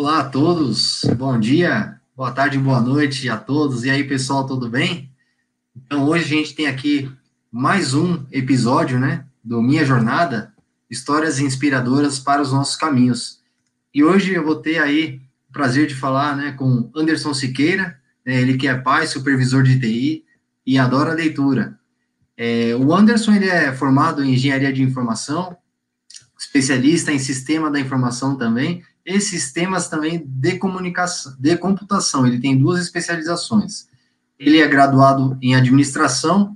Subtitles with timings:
[0.00, 3.82] Olá a todos, bom dia, boa tarde, boa noite a todos.
[3.82, 5.10] E aí, pessoal, tudo bem?
[5.76, 7.10] Então, hoje a gente tem aqui
[7.50, 10.54] mais um episódio, né, do Minha Jornada,
[10.88, 13.40] Histórias Inspiradoras para os Nossos Caminhos.
[13.92, 18.40] E hoje eu vou ter aí o prazer de falar, né, com Anderson Siqueira, né,
[18.40, 20.24] ele que é pai, supervisor de TI
[20.64, 21.76] e adora leitura.
[22.36, 25.56] É, o Anderson, ele é formado em Engenharia de Informação,
[26.38, 32.26] especialista em Sistema da Informação também, e sistemas também de comunicação, de computação.
[32.26, 33.88] Ele tem duas especializações.
[34.38, 36.54] Ele é graduado em administração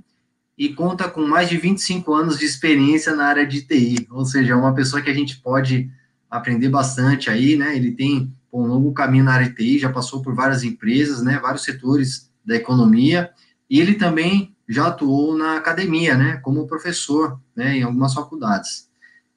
[0.56, 4.52] e conta com mais de 25 anos de experiência na área de TI, ou seja,
[4.52, 5.90] é uma pessoa que a gente pode
[6.30, 7.74] aprender bastante aí, né?
[7.74, 11.38] Ele tem um longo caminho na área de TI, já passou por várias empresas, né?
[11.38, 13.30] Vários setores da economia,
[13.68, 16.36] e ele também já atuou na academia, né?
[16.42, 17.78] Como professor, né?
[17.78, 18.91] Em algumas faculdades.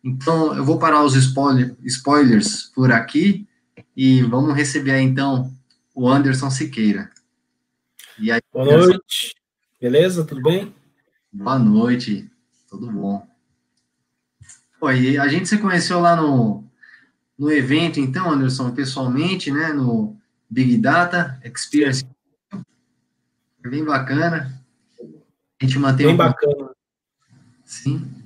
[0.05, 3.48] Então, eu vou parar os spoiler, spoilers por aqui
[3.98, 5.52] e vamos receber então
[5.95, 7.09] o Anderson Siqueira.
[8.20, 8.89] Aí, Boa Anderson...
[8.89, 9.36] noite,
[9.81, 10.23] beleza?
[10.23, 10.75] Tudo bem?
[11.34, 12.30] Boa noite,
[12.70, 13.28] tudo bom.
[14.80, 16.64] Oi, a gente se conheceu lá no,
[17.36, 20.16] no evento, então, Anderson, pessoalmente, né, no
[20.47, 22.06] Big Data Experience.
[23.59, 24.64] Bem bacana.
[25.59, 26.06] A gente mantém.
[26.06, 26.17] Bem um...
[26.17, 26.69] bacana.
[27.64, 28.25] Sim.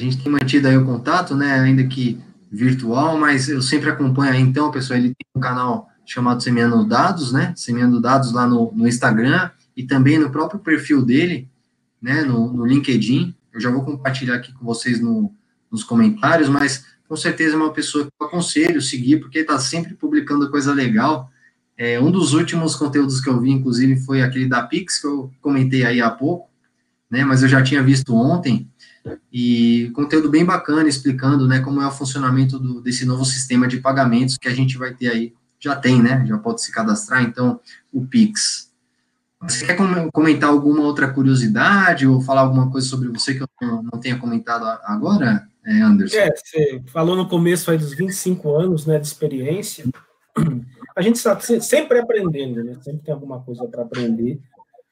[0.00, 2.18] A gente tem mantido aí o contato, né, ainda que
[2.50, 7.32] virtual, mas eu sempre acompanho aí, então, pessoal, ele tem um canal chamado Semeando Dados,
[7.32, 11.50] né, Semeando Dados lá no, no Instagram e também no próprio perfil dele,
[12.00, 13.34] né, no, no LinkedIn.
[13.52, 15.34] Eu já vou compartilhar aqui com vocês no,
[15.70, 19.92] nos comentários, mas com certeza é uma pessoa que eu aconselho seguir, porque está sempre
[19.94, 21.30] publicando coisa legal.
[21.76, 25.30] É, um dos últimos conteúdos que eu vi, inclusive, foi aquele da Pix, que eu
[25.42, 26.48] comentei aí há pouco,
[27.10, 28.66] né, mas eu já tinha visto ontem,
[29.32, 33.78] e conteúdo bem bacana explicando, né, como é o funcionamento do, desse novo sistema de
[33.78, 37.60] pagamentos que a gente vai ter aí, já tem, né, já pode se cadastrar, então,
[37.92, 38.70] o Pix.
[39.42, 39.76] Você quer
[40.12, 44.64] comentar alguma outra curiosidade ou falar alguma coisa sobre você que eu não tenha comentado
[44.84, 46.16] agora, é, Anderson?
[46.16, 49.86] É, você falou no começo aí dos 25 anos, né, de experiência,
[50.94, 54.40] a gente está sempre aprendendo, né, sempre tem alguma coisa para aprender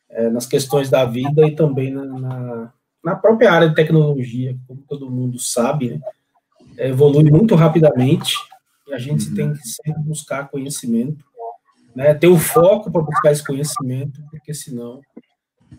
[0.09, 2.73] é, nas questões da vida e também na, na
[3.03, 6.01] na própria área de tecnologia, como todo mundo sabe, né,
[6.77, 8.35] evolui muito rapidamente
[8.87, 9.35] e a gente uhum.
[9.35, 11.25] tem que sempre buscar conhecimento,
[11.95, 15.01] né, ter o foco para buscar esse conhecimento, porque senão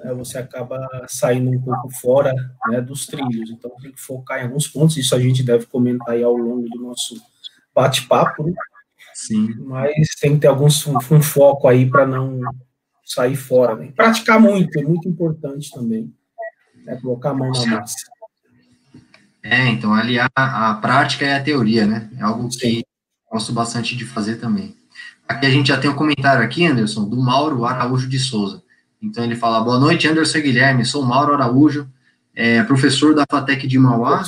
[0.02, 2.34] é, você acaba saindo um pouco fora
[2.68, 3.50] né, dos trilhos.
[3.50, 6.70] Então tem que focar em alguns pontos, isso a gente deve comentar aí ao longo
[6.70, 7.16] do nosso
[7.74, 8.54] bate-papo, né?
[9.14, 9.54] Sim.
[9.60, 12.40] Mas tem que ter alguns um, um foco aí para não
[13.04, 13.76] sair fora.
[13.76, 13.92] Né?
[13.94, 16.14] Praticar muito é muito importante também
[16.88, 17.96] é colocar a mão na massa.
[19.42, 22.10] É, então aliar a prática e a teoria, né?
[22.18, 22.84] É algo que
[23.32, 24.76] gosto bastante de fazer também.
[25.28, 28.64] Aqui a gente já tem um comentário aqui, Anderson, do Mauro Araújo de Souza.
[29.02, 31.88] Então ele fala, boa noite, Anderson Guilherme, sou Mauro Araújo,
[32.36, 34.24] é, professor da FATEC de Mauá.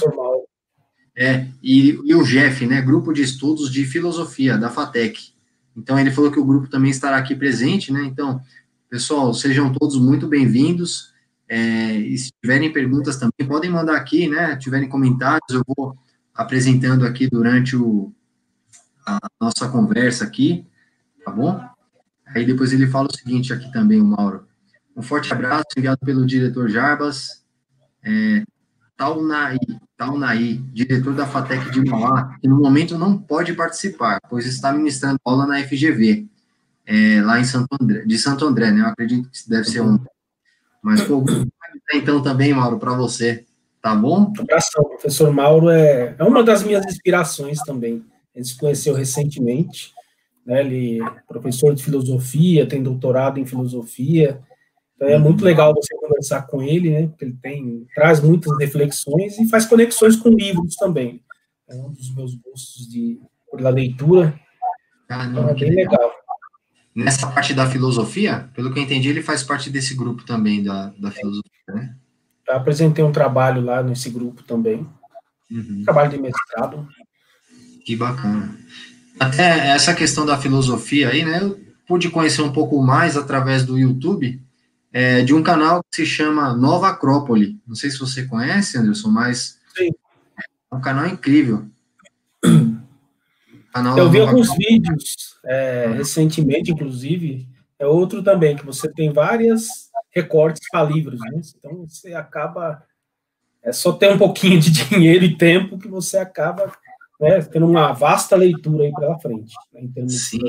[1.16, 5.32] É, e, e o Jeff, né, grupo de estudos de filosofia da FATEC.
[5.76, 8.04] Então ele falou que o grupo também estará aqui presente, né?
[8.04, 8.42] Então,
[8.90, 11.12] pessoal, sejam todos muito bem-vindos.
[11.54, 14.54] É, e se tiverem perguntas também, podem mandar aqui, né?
[14.54, 15.98] Se tiverem comentários, eu vou
[16.34, 18.10] apresentando aqui durante o,
[19.06, 20.66] a nossa conversa aqui,
[21.26, 21.62] tá bom?
[22.26, 24.48] Aí depois ele fala o seguinte aqui também, o Mauro.
[24.96, 27.44] Um forte abraço enviado pelo diretor Jarbas,
[28.02, 28.46] é,
[28.96, 29.58] Taunai,
[30.72, 35.46] diretor da FATEC de Mauá, que no momento não pode participar, pois está ministrando aula
[35.46, 36.30] na FGV,
[36.86, 38.84] é, lá em Santo André, de Santo André, né?
[38.84, 40.00] Eu acredito que deve ser um
[40.82, 41.24] mas, pô,
[41.94, 43.46] então também, Mauro, para você,
[43.82, 44.32] tá bom?
[44.40, 48.04] abração, professor Mauro é, é uma das minhas inspirações também.
[48.36, 49.94] Ele se conheceu recentemente,
[50.46, 50.62] né?
[50.62, 54.42] Ele é professor de filosofia, tem doutorado em filosofia.
[54.96, 57.08] Então é muito legal você conversar com ele, né?
[57.08, 61.22] Porque ele tem traz muitas reflexões e faz conexões com livros também.
[61.70, 63.20] É um dos meus gostos de
[63.52, 64.40] pela leitura.
[65.10, 65.94] Ah, não, então é bem legal.
[65.94, 66.21] legal
[66.96, 70.94] nessa parte da filosofia, pelo que eu entendi, ele faz parte desse grupo também da,
[70.98, 71.96] da filosofia, né?
[72.48, 74.88] Eu apresentei um trabalho lá nesse grupo também,
[75.50, 75.84] uhum.
[75.86, 76.88] trabalho de mestrado.
[77.86, 78.58] Que bacana.
[79.20, 83.78] Até essa questão da filosofia aí, né, eu pude conhecer um pouco mais através do
[83.78, 84.42] YouTube,
[84.92, 87.60] é, de um canal que se chama Nova Acrópole.
[87.66, 89.90] Não sei se você conhece, Anderson, mas Sim.
[90.72, 91.66] é um canal incrível.
[93.98, 97.48] Eu vi alguns vídeos é, recentemente, inclusive,
[97.80, 101.42] é outro também, que você tem várias recortes para livros, né?
[101.58, 102.84] Então você acaba.
[103.64, 106.72] É só ter um pouquinho de dinheiro e tempo que você acaba
[107.20, 110.40] né, tendo uma vasta leitura aí pela frente, né, em termos Sim.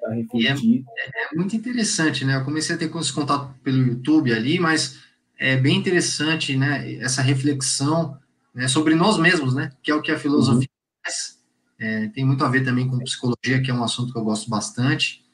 [0.00, 0.84] para refletir.
[0.98, 2.36] É, é, muito interessante, né?
[2.36, 4.98] Eu comecei a ter esse contato pelo YouTube ali, mas
[5.38, 6.94] é bem interessante, né?
[6.94, 8.18] Essa reflexão
[8.54, 9.70] né, sobre nós mesmos, né?
[9.82, 11.02] Que é o que a filosofia uhum.
[11.04, 11.39] faz.
[11.80, 14.50] É, tem muito a ver também com psicologia, que é um assunto que eu gosto
[14.50, 15.24] bastante.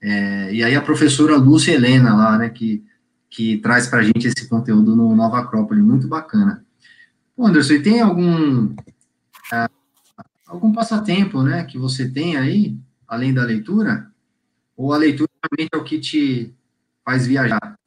[0.00, 2.50] É, e aí a professora Lúcia Helena lá, né?
[2.50, 2.84] Que,
[3.30, 6.64] que traz para a gente esse conteúdo no Nova Acrópole, muito bacana.
[7.38, 9.78] Anderson, e tem algum uh,
[10.48, 12.76] algum passatempo, né, que você tem aí,
[13.06, 14.10] além da leitura?
[14.76, 16.54] Ou a leitura realmente é o que te
[17.04, 17.78] faz viajar?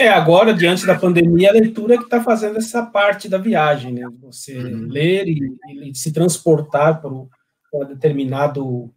[0.00, 3.92] É, agora, diante da pandemia, a leitura é que está fazendo essa parte da viagem,
[3.92, 4.08] né?
[4.22, 4.86] Você uhum.
[4.88, 7.28] ler e, e, se transportar para um
[7.86, 8.90] determinado...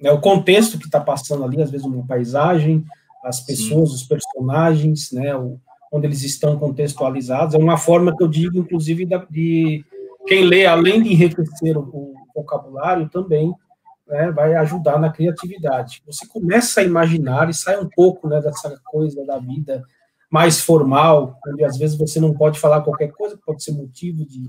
[0.00, 2.82] Né, o contexto que está passando ali, às vezes uma paisagem,
[3.22, 3.94] as pessoas, Sim.
[3.96, 5.60] os personagens, né, o,
[5.92, 7.54] onde eles estão contextualizados.
[7.54, 9.84] É uma forma que eu digo, inclusive, de
[10.26, 13.52] quem lê, além de enriquecer o, vocabulário, também
[14.08, 16.02] né, vai ajudar na criatividade.
[16.06, 19.84] Você começa a imaginar e sai um pouco né, dessa coisa da vida
[20.30, 24.46] mais formal, onde às vezes você não pode falar qualquer coisa, pode ser motivo de,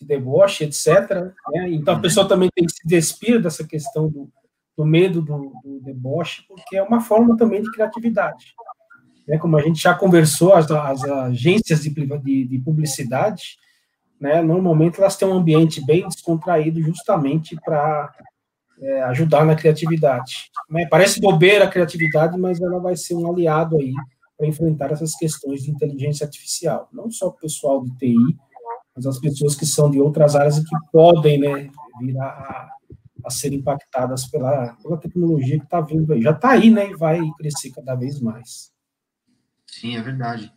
[0.00, 1.32] de deboche, etc.
[1.52, 1.70] Né?
[1.70, 2.02] Então a uhum.
[2.02, 4.28] pessoa também tem que se despir dessa questão do,
[4.76, 8.54] do medo do, do, deboche, porque é uma forma também de criatividade.
[9.26, 9.38] Né?
[9.38, 13.56] Como a gente já conversou, as, as agências de, de, de publicidade,
[14.20, 18.12] né, normalmente elas têm um ambiente bem descontraído justamente para
[18.80, 20.50] é, ajudar na criatividade.
[20.70, 20.86] Né?
[20.90, 23.92] Parece bobeira a criatividade, mas ela vai ser um aliado aí
[24.42, 26.88] para enfrentar essas questões de inteligência artificial.
[26.92, 28.36] Não só o pessoal de TI,
[28.94, 32.68] mas as pessoas que são de outras áreas e que podem né, vir a,
[33.24, 36.20] a, ser impactadas pela, pela tecnologia que está vindo aí.
[36.20, 38.72] Já está aí, né, e vai crescer cada vez mais.
[39.64, 40.52] Sim, é verdade.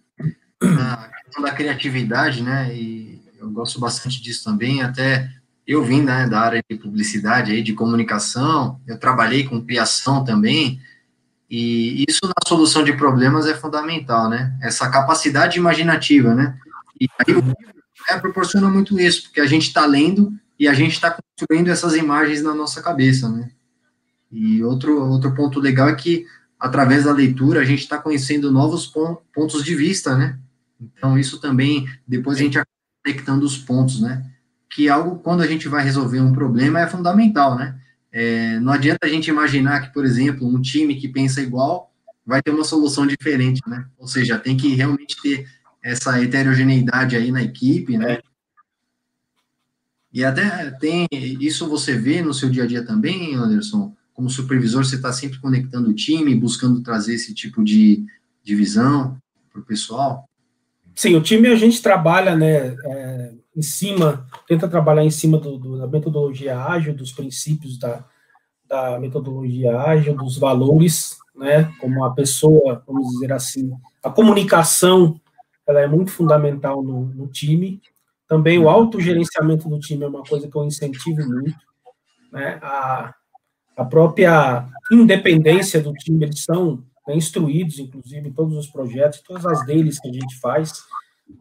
[0.64, 5.30] A questão da criatividade, né, e eu gosto bastante disso também, até
[5.68, 10.80] eu vim né, da área de publicidade, aí, de comunicação, eu trabalhei com criação também,
[11.50, 14.57] e isso na solução de problemas é fundamental, né?
[14.62, 16.57] Essa capacidade imaginativa, né?
[17.00, 17.56] E aí o livro
[18.09, 21.95] é, proporciona muito isso, porque a gente está lendo e a gente está construindo essas
[21.95, 23.51] imagens na nossa cabeça, né?
[24.31, 26.25] E outro, outro ponto legal é que,
[26.59, 28.91] através da leitura, a gente está conhecendo novos
[29.33, 30.39] pontos de vista, né?
[30.80, 32.59] Então, isso também, depois a gente
[33.03, 34.25] conectando os pontos, né?
[34.69, 37.80] Que algo, quando a gente vai resolver um problema, é fundamental, né?
[38.17, 41.94] É, não adianta a gente imaginar que, por exemplo, um time que pensa igual
[42.25, 43.85] vai ter uma solução diferente, né?
[43.97, 45.45] Ou seja, tem que realmente ter
[45.83, 48.19] essa heterogeneidade aí na equipe, né?
[50.13, 53.94] E até tem, isso você vê no seu dia a dia também, Anderson?
[54.13, 58.06] Como supervisor, você está sempre conectando o time, buscando trazer esse tipo de,
[58.41, 59.17] de visão
[59.51, 60.23] para o pessoal?
[60.95, 65.57] Sim, o time a gente trabalha, né, é, em cima, tenta trabalhar em cima do,
[65.57, 68.04] do, da metodologia ágil, dos princípios da,
[68.68, 73.72] da metodologia ágil, dos valores, né, como a pessoa, vamos dizer assim,
[74.04, 75.19] a comunicação,
[75.66, 77.81] ela é muito fundamental no, no time.
[78.28, 81.58] Também o autogerenciamento do time é uma coisa que eu incentivo muito,
[82.31, 83.13] né, a,
[83.78, 89.46] a própria independência do time, eles são né, instruídos, inclusive, em todos os projetos, todas
[89.46, 90.84] as deles que a gente faz,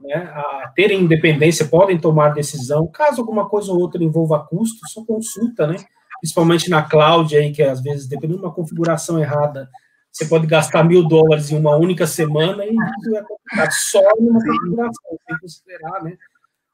[0.03, 5.05] né, a terem independência, podem tomar decisão, caso alguma coisa ou outra envolva custo, só
[5.05, 5.77] consulta, né,
[6.21, 9.69] principalmente na cloud, aí, que às vezes, dependendo de uma configuração errada,
[10.11, 14.41] você pode gastar mil dólares em uma única semana e isso é complicado, só numa
[14.41, 16.17] configuração, sem considerar né,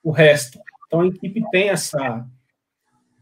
[0.03, 0.61] o resto.
[0.87, 2.27] Então, a equipe tem essa,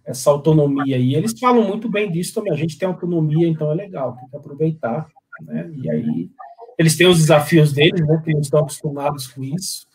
[0.05, 2.53] essa autonomia e eles falam muito bem disso também.
[2.53, 5.07] A gente tem autonomia, então é legal, tem que aproveitar
[5.43, 5.71] né?
[5.75, 6.31] E aí
[6.79, 8.23] eles têm os desafios deles, né?
[8.25, 9.87] Que eles estão acostumados com isso,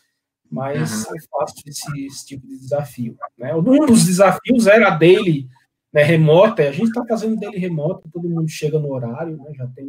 [0.52, 1.16] mas uhum.
[1.16, 3.18] é fácil esse, esse, tipo de desafio.
[3.38, 3.56] Né?
[3.56, 5.48] Um dos desafios era a dele
[5.94, 9.52] né, remota, a gente está fazendo dele remota, todo mundo chega no horário, né?
[9.56, 9.86] Já tem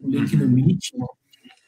[0.00, 1.06] o, link no Meet, né?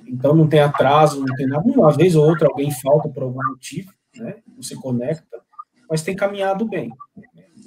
[0.06, 1.64] então não tem atraso, não tem nada.
[1.64, 4.36] Uma vez ou outra alguém falta por algum motivo, né?
[4.58, 5.40] Você conecta,
[5.88, 6.90] mas tem caminhado bem.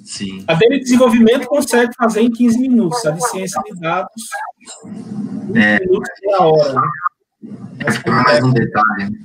[0.04, 0.44] Sim.
[0.46, 4.22] A dele de desenvolvimento consegue fazer em 15 minutos, a de ciência de dados,
[4.84, 5.80] 20 é.
[5.80, 6.74] minutos por hora.
[6.74, 6.88] Né?
[7.84, 9.18] Mas mais um detalhe.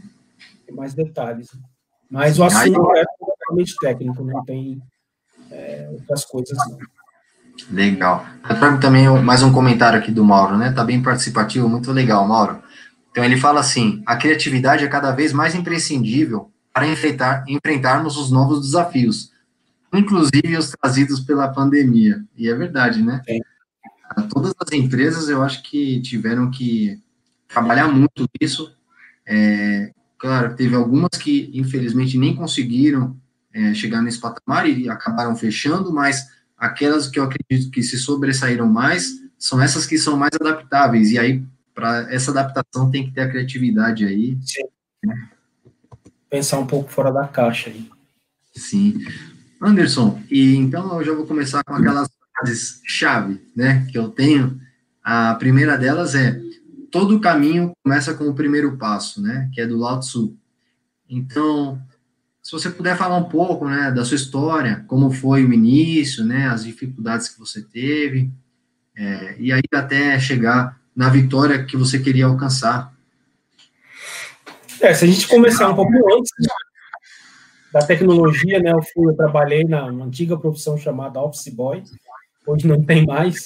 [0.66, 1.50] Tem mais detalhes.
[2.10, 4.82] Mas o assunto é totalmente técnico, não tem
[5.52, 6.78] é, outras coisas não.
[7.72, 8.26] Legal.
[8.82, 10.72] também mais um comentário aqui do Mauro, né?
[10.72, 12.62] Tá bem participativo, muito legal, Mauro.
[13.12, 18.30] Então ele fala assim: a criatividade é cada vez mais imprescindível para enfrentar, enfrentarmos os
[18.30, 19.32] novos desafios,
[19.94, 22.22] inclusive os trazidos pela pandemia.
[22.36, 23.22] E é verdade, né?
[23.28, 23.40] É.
[24.24, 27.02] Todas as empresas, eu acho que tiveram que
[27.48, 28.74] trabalhar muito isso.
[29.26, 33.16] É, claro, teve algumas que, infelizmente, nem conseguiram
[33.54, 38.68] é, chegar nesse patamar e acabaram fechando, mas aquelas que eu acredito que se sobressaíram
[38.68, 41.44] mais são essas que são mais adaptáveis, e aí,
[41.74, 44.38] para essa adaptação, tem que ter a criatividade aí.
[44.42, 44.64] Sim.
[45.04, 45.30] Né?
[46.30, 47.90] Pensar um pouco fora da caixa aí.
[48.54, 49.06] Sim.
[49.62, 54.60] Anderson, e então eu já vou começar com aquelas frases-chave, né, que eu tenho.
[55.04, 56.40] A primeira delas é:
[56.92, 60.36] todo caminho começa com o primeiro passo, né, que é do Lao Tzu.
[61.10, 61.82] Então,
[62.42, 66.48] se você puder falar um pouco, né, da sua história, como foi o início, né,
[66.48, 68.32] as dificuldades que você teve,
[68.96, 72.94] é, e aí até chegar na vitória que você queria alcançar.
[74.80, 76.32] É, se a gente começar um pouco antes
[77.74, 81.84] da tecnologia, né, eu, fui, eu trabalhei na antiga profissão chamada Office Boy,
[82.46, 83.46] hoje não tem mais,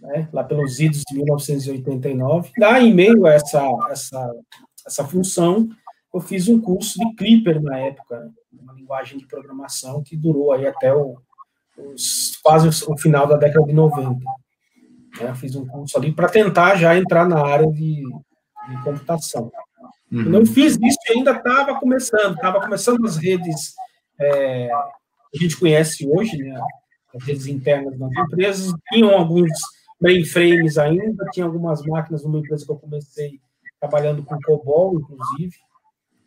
[0.00, 2.50] né, lá pelos idos de 1989.
[2.58, 4.34] Lá, em meio a essa, essa,
[4.86, 5.68] essa função,
[6.12, 10.66] eu fiz um curso de Clipper na época, uma linguagem de programação que durou aí
[10.66, 11.18] até o,
[11.76, 14.18] os, quase o final da década de 90.
[15.20, 19.50] Né, fiz um curso ali para tentar já entrar na área de, de computação.
[20.10, 20.22] Uhum.
[20.22, 23.74] Eu não fiz isso e ainda estava começando, estava começando as redes
[24.20, 24.68] é,
[25.32, 26.58] que a gente conhece hoje, né,
[27.24, 29.50] redes internas das empresas, tinham alguns
[30.00, 33.40] mainframes ainda, tinha algumas máquinas numa empresa que eu comecei
[33.80, 35.56] trabalhando com COBOL, inclusive,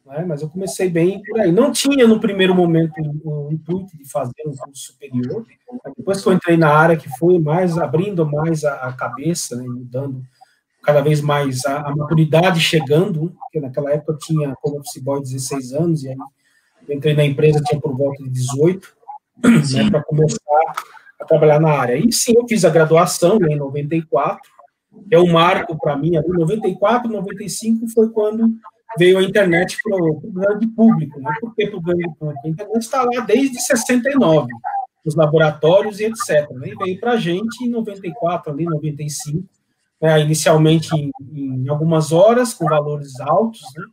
[0.05, 1.51] né, mas eu comecei bem por aí.
[1.51, 2.93] Não tinha, no primeiro momento,
[3.23, 5.45] o intuito de fazer um curso superior,
[5.95, 9.63] depois que eu entrei na área, que foi mais abrindo mais a, a cabeça, né,
[9.67, 10.23] mudando
[10.81, 15.21] cada vez mais a, a, maturidade chegando, porque naquela época eu tinha como office boy
[15.21, 16.17] 16 anos, e aí
[16.87, 18.95] eu entrei na empresa, tinha por volta de 18,
[19.43, 20.39] né, para começar
[21.19, 21.97] a trabalhar na área.
[21.97, 24.41] E sim, eu fiz a graduação né, em 94,
[25.11, 28.55] é um marco para mim, ali, 94, 95 foi quando
[28.97, 31.19] veio a internet para o grande público.
[31.19, 31.31] Né?
[31.39, 32.41] Por que para o grande público?
[32.43, 34.51] A internet está lá desde 69,
[35.05, 36.49] nos laboratórios e etc.
[36.51, 36.69] Né?
[36.69, 39.47] E veio para a gente em 94, ali, 95,
[40.01, 40.21] né?
[40.21, 43.85] inicialmente em, em, algumas horas, com valores altos, né?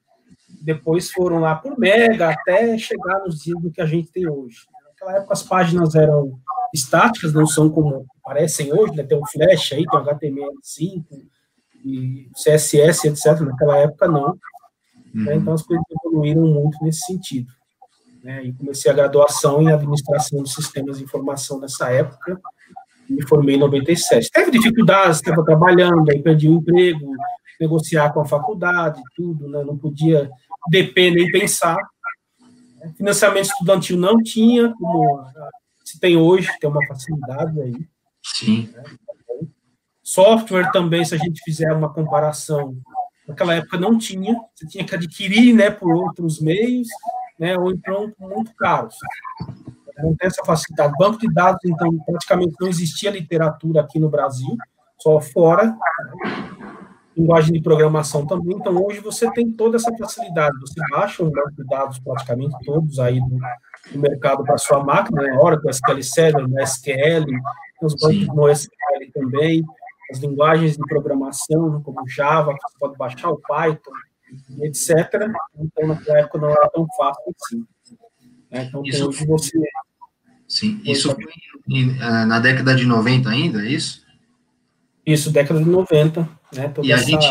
[0.62, 4.66] depois foram lá por mega, até chegar nos dias do que a gente tem hoje.
[4.98, 6.38] Naquela época as páginas eram
[6.74, 9.02] estáticas, não são como parecem hoje, né?
[9.02, 11.04] tem um Flash aí, tem um HTML5,
[11.84, 13.40] e CSS, etc.
[13.40, 14.38] Naquela época não.
[15.14, 15.32] Né?
[15.32, 15.40] Uhum.
[15.40, 17.52] Então as coisas evoluíram muito nesse sentido.
[18.22, 18.44] Né?
[18.44, 22.40] E comecei a graduação em administração de sistemas de informação nessa época.
[23.08, 24.30] Me formei em 97.
[24.30, 27.12] Teve dificuldades, estava trabalhando, aí perdi o emprego,
[27.60, 29.62] negociar com a faculdade, tudo, né?
[29.62, 30.28] não podia
[30.68, 31.76] DP nem pensar.
[32.94, 35.24] Financiamento estudantil não tinha, como
[35.84, 37.88] se tem hoje, tem uma facilidade aí.
[38.22, 38.70] Sim.
[38.72, 38.84] Né?
[40.02, 42.76] Software também, se a gente fizer uma comparação
[43.26, 46.86] Naquela época não tinha, você tinha que adquirir, né, por outros meios,
[47.38, 48.94] né, ou então muito caros.
[49.98, 50.92] Não tem essa facilidade.
[50.98, 54.56] Banco de dados, então, praticamente não existia literatura aqui no Brasil,
[54.98, 55.76] só fora.
[57.16, 58.56] Linguagem de programação também.
[58.56, 60.58] Então, hoje você tem toda essa facilidade.
[60.61, 63.38] Você baixa um banco de dados, praticamente todos aí do,
[63.92, 65.38] do mercado para sua máquina, né?
[65.38, 67.25] Oracle, SQL Server, SQL,
[67.82, 69.64] os bancos no SQL também
[70.11, 73.92] as linguagens de programação, como Java, que você pode baixar o Python,
[74.61, 75.28] etc.
[75.58, 77.66] Então, naquela época não era tão fácil assim.
[78.50, 78.64] Né?
[78.64, 79.58] Então, isso, hoje você...
[80.49, 81.25] Sim, isso foi
[82.00, 84.05] ah, na década de 90 ainda, é isso?
[85.06, 86.68] Isso, década de 90, né?
[86.68, 87.26] Toda e a gente...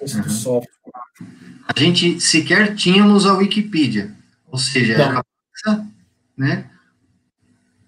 [0.00, 0.28] Uhum.
[0.28, 0.72] software.
[1.66, 4.14] A gente sequer tínhamos a Wikipedia,
[4.46, 5.24] ou seja, era a
[6.36, 6.70] né?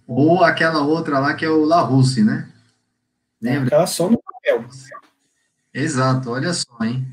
[0.06, 2.48] Ou aquela outra lá que é o Larousse, né?
[3.40, 3.66] Lembra?
[3.66, 4.64] Aquela só no papel.
[5.74, 7.06] Exato, olha só, hein?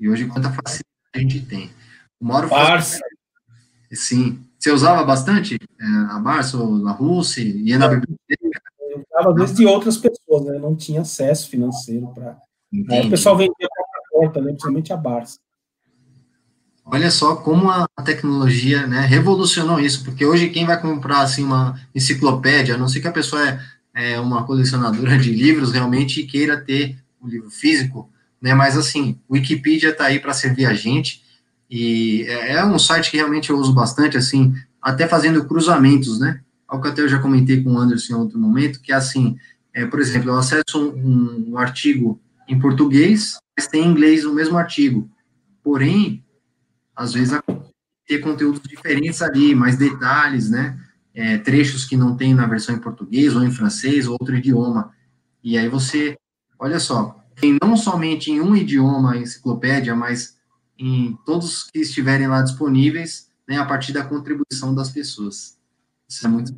[0.00, 1.70] E hoje quanta facilidade a gente tem.
[2.20, 3.00] O Mauro Barça.
[3.92, 4.42] Sim.
[4.58, 7.42] Você usava bastante é, a Barça a Rússia?
[7.42, 8.35] Ia na biblioteca?
[9.16, 10.58] Eu usava às vezes de outras pessoas, né?
[10.58, 12.36] Não tinha acesso financeiro para.
[12.72, 14.48] O pessoal vendia a porta, né?
[14.48, 15.38] Principalmente a Barça.
[16.84, 21.80] Olha só como a tecnologia né, revolucionou isso, porque hoje quem vai comprar assim, uma
[21.92, 23.58] enciclopédia, a não ser que a pessoa é
[23.96, 28.54] é, uma colecionadora de livros realmente e queira ter um livro físico, né?
[28.54, 31.22] Mas assim, o Wikipedia está aí para servir a gente
[31.70, 36.42] e é, é um site que realmente eu uso bastante, assim, até fazendo cruzamentos, né?
[36.68, 39.36] Algo que até eu já comentei com o Anderson em outro momento, que é assim,
[39.72, 44.34] é, por exemplo, eu acesso um, um artigo em português, mas tem em inglês o
[44.34, 45.10] mesmo artigo.
[45.62, 46.24] Porém,
[46.94, 47.38] às vezes
[48.06, 50.78] ter conteúdos diferentes ali, mais detalhes, né?
[51.16, 54.92] é, trechos que não tem na versão em português ou em francês ou outro idioma.
[55.42, 56.14] E aí você,
[56.58, 60.36] olha só, tem não somente em um idioma a enciclopédia, mas
[60.78, 65.55] em todos que estiverem lá disponíveis, né, a partir da contribuição das pessoas.
[66.08, 66.54] Isso é muito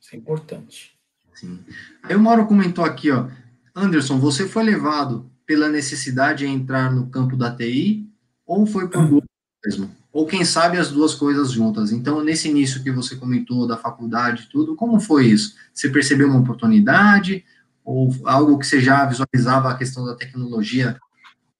[0.00, 0.98] Isso é importante.
[1.34, 1.60] Sim.
[2.02, 3.28] Aí o Mauro comentou aqui, ó,
[3.74, 8.08] Anderson, você foi levado pela necessidade de entrar no campo da TI
[8.46, 9.28] ou foi por gosto
[9.64, 9.90] mesmo?
[10.12, 11.90] Ou quem sabe as duas coisas juntas?
[11.90, 15.54] Então, nesse início que você comentou da faculdade tudo, como foi isso?
[15.72, 17.44] Você percebeu uma oportunidade
[17.84, 21.00] ou algo que você já visualizava a questão da tecnologia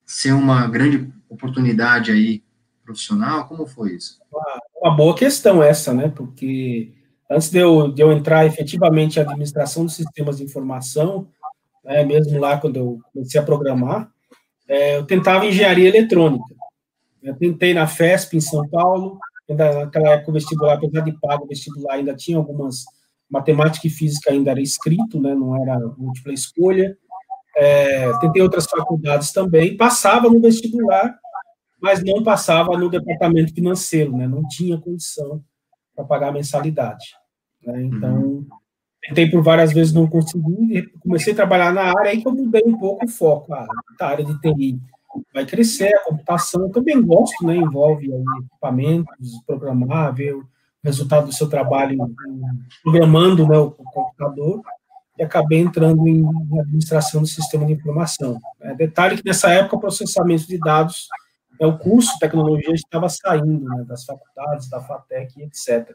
[0.05, 2.43] ser uma grande oportunidade aí
[2.93, 3.47] profissional?
[3.49, 4.21] Como foi isso?
[4.81, 6.13] Uma boa questão essa, né?
[6.15, 6.93] Porque
[7.31, 11.29] antes de eu, de eu entrar efetivamente em administração dos sistemas de informação,
[11.85, 14.11] né, mesmo lá quando eu comecei a programar,
[14.69, 16.45] é, eu tentava engenharia eletrônica.
[17.23, 19.19] Eu tentei na FESP, em São Paulo,
[19.49, 22.85] naquela época o vestibular, apesar de pago, o vestibular ainda tinha algumas,
[23.29, 26.97] matemática e física ainda era escrito, né, não era múltipla escolha.
[27.55, 31.19] É, tentei outras faculdades também, passava no vestibular,
[31.83, 35.43] mas não passava no departamento financeiro, né, não tinha condição
[35.95, 37.05] para pagar a mensalidade.
[37.65, 38.47] Né, então, uhum.
[39.03, 42.63] tentei por várias vezes, não consegui, comecei a trabalhar na área, aí que eu mudei
[42.65, 43.67] um pouco o foco, a,
[44.01, 44.81] a área de TI
[45.33, 50.47] vai crescer, a computação, eu também gosto, né, envolve aí, equipamentos, programar, ver o
[50.83, 51.99] resultado do seu trabalho
[52.83, 54.63] programando né, o, computador,
[55.19, 56.25] e acabei entrando em,
[56.61, 58.39] administração do sistema de informação.
[58.61, 61.07] É, detalhe que nessa época o processamento de dados,
[61.61, 65.95] é, o curso de tecnologia estava saindo né, das faculdades, da FATEC, etc.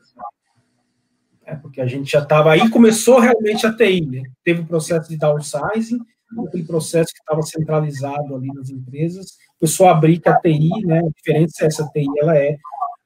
[1.45, 4.23] É, porque a gente já estava aí, começou realmente a TI, né?
[4.43, 5.99] teve o processo de downsizing,
[6.45, 10.99] aquele processo que estava centralizado ali nas empresas, começou a abrir que a TI, né,
[10.99, 12.57] a diferença é essa, a TI, ela é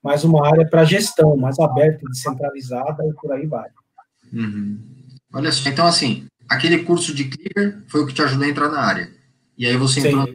[0.04, 3.70] mais uma área para gestão, mais aberta, descentralizada e por aí vai.
[4.34, 4.80] Uhum.
[5.34, 8.70] Olha só, então assim, aquele curso de Clear foi o que te ajudou a entrar
[8.70, 9.12] na área,
[9.58, 10.28] e aí você entrou,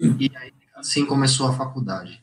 [0.00, 0.16] Sim.
[0.18, 0.55] e aí
[0.86, 2.22] assim começou a faculdade.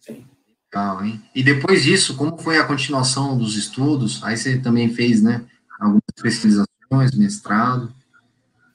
[0.00, 0.24] Sim.
[0.72, 1.22] Legal, hein?
[1.34, 4.22] E depois disso, como foi a continuação dos estudos?
[4.24, 5.44] Aí você também fez, né,
[5.80, 7.92] algumas especializações, mestrado.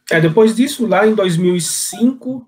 [0.10, 2.46] É, depois disso, lá em 2005,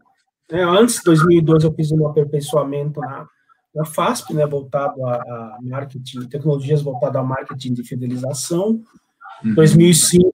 [0.52, 3.28] né, antes de 2002, eu fiz um aperfeiçoamento na,
[3.76, 8.82] na FASP, né, voltado a, a marketing, tecnologias voltadas ao marketing de fidelização.
[9.44, 9.56] Em uhum.
[9.56, 10.32] 2005,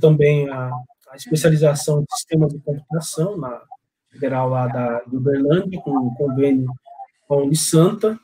[0.00, 0.70] também a,
[1.10, 3.60] a, especialização em sistemas de computação na
[4.16, 6.66] Federal lá da Uberlândia, com um convênio
[7.28, 8.18] com a Unisanta.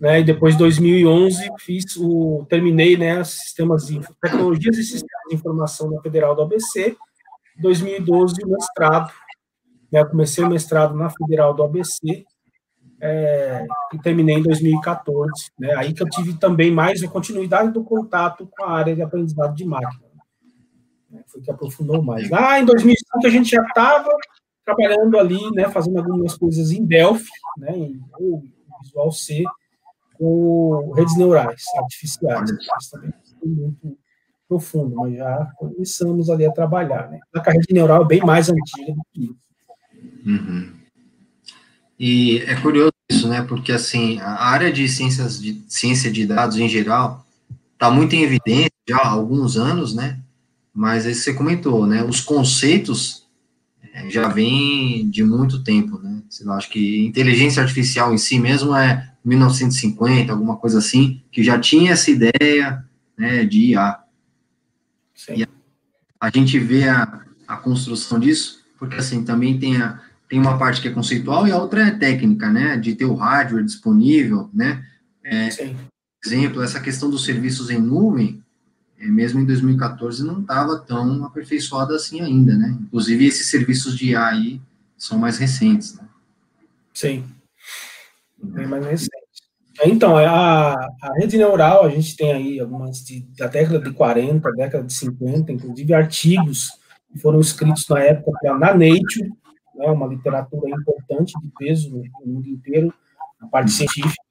[0.00, 5.34] Né, e depois, em 2011, fiz o, terminei né, sistemas de, tecnologias e sistemas de
[5.34, 6.96] informação na Federal do ABC,
[7.58, 9.12] 2012 o mestrado.
[9.92, 12.24] Né, comecei o mestrado na Federal do ABC
[12.98, 15.30] é, e terminei em 2014.
[15.58, 19.02] Né, aí que eu tive também mais a continuidade do contato com a área de
[19.02, 20.00] aprendizado de máquina.
[21.10, 22.30] Né, foi que aprofundou mais.
[22.30, 24.10] Lá em 2005 a gente já estava
[24.74, 28.00] trabalhando ali, né, fazendo algumas coisas em Delphi, né, em,
[28.82, 29.44] Visual C,
[30.14, 32.50] com redes neurais artificiais.
[32.50, 33.98] Isso também muito
[34.48, 37.20] profundo, mas já começamos ali a trabalhar, né?
[37.34, 39.36] A carreira neural é bem mais antiga do que isso.
[40.26, 40.72] Uhum.
[41.98, 43.42] E é curioso isso, né?
[43.42, 47.24] Porque, assim, a área de ciências de ciência de dados em geral
[47.74, 50.18] está muito em evidência já há alguns anos, né?
[50.74, 52.02] Mas aí você comentou, né?
[52.02, 53.19] Os conceitos é,
[54.08, 56.22] já vêm de muito tempo, né?
[56.42, 61.58] Lá, acho que inteligência artificial em si mesmo é 1950, alguma coisa assim, que já
[61.58, 62.84] tinha essa ideia
[63.16, 63.98] né, de IA.
[65.36, 65.46] E
[66.18, 70.80] a, gente vê a, a construção disso, porque assim, também tem, a, tem uma parte
[70.80, 72.76] que é conceitual e a outra é técnica, né?
[72.76, 74.84] De ter o hardware disponível, né?
[75.24, 75.48] É,
[76.24, 78.42] exemplo, essa questão dos serviços em nuvem,
[79.00, 82.76] é, mesmo em 2014, não estava tão aperfeiçoada assim ainda, né?
[82.82, 84.60] Inclusive, esses serviços de AI
[84.96, 86.06] são mais recentes, né?
[86.92, 87.24] Sim,
[88.42, 89.10] bem mais recentes.
[89.82, 93.90] Então, é a, a rede neural, a gente tem aí algumas de, da década de
[93.90, 96.68] 40, década de 50, inclusive artigos
[97.10, 99.30] que foram escritos na época na Nature,
[99.74, 102.92] né, uma literatura importante de peso no, mundo inteiro,
[103.40, 104.22] na parte científica,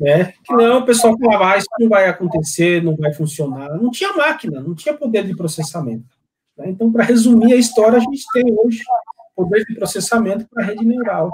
[0.00, 3.76] né, que não, o pessoal falava, ah, isso não vai acontecer, não vai funcionar.
[3.76, 6.16] Não tinha máquina, não tinha poder de processamento.
[6.56, 6.70] Né?
[6.70, 8.82] Então, para resumir a história, a gente tem hoje
[9.36, 11.30] poder de processamento para a rede neural.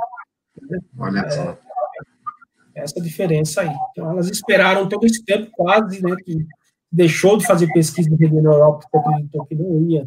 [0.61, 0.81] Né?
[0.99, 1.57] Olha só.
[2.75, 3.71] É, essa diferença aí.
[3.93, 6.45] Então, elas esperaram todo esse tempo, quase, né, que
[6.91, 10.07] deixou de fazer pesquisa de rede neural, porque acreditou que não ia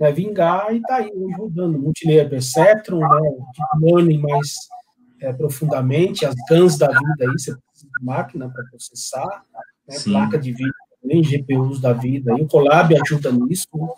[0.00, 1.78] né, vingar, e está aí hoje rodando.
[1.78, 4.52] Multilayer Perceptron, né, Deep Learning mais
[5.20, 9.42] é, profundamente, as GANs da vida aí, você precisa de máquina para processar,
[9.88, 13.88] né, placa de vídeo também, GPUs da vida, e o Colab ajuda nisso, né,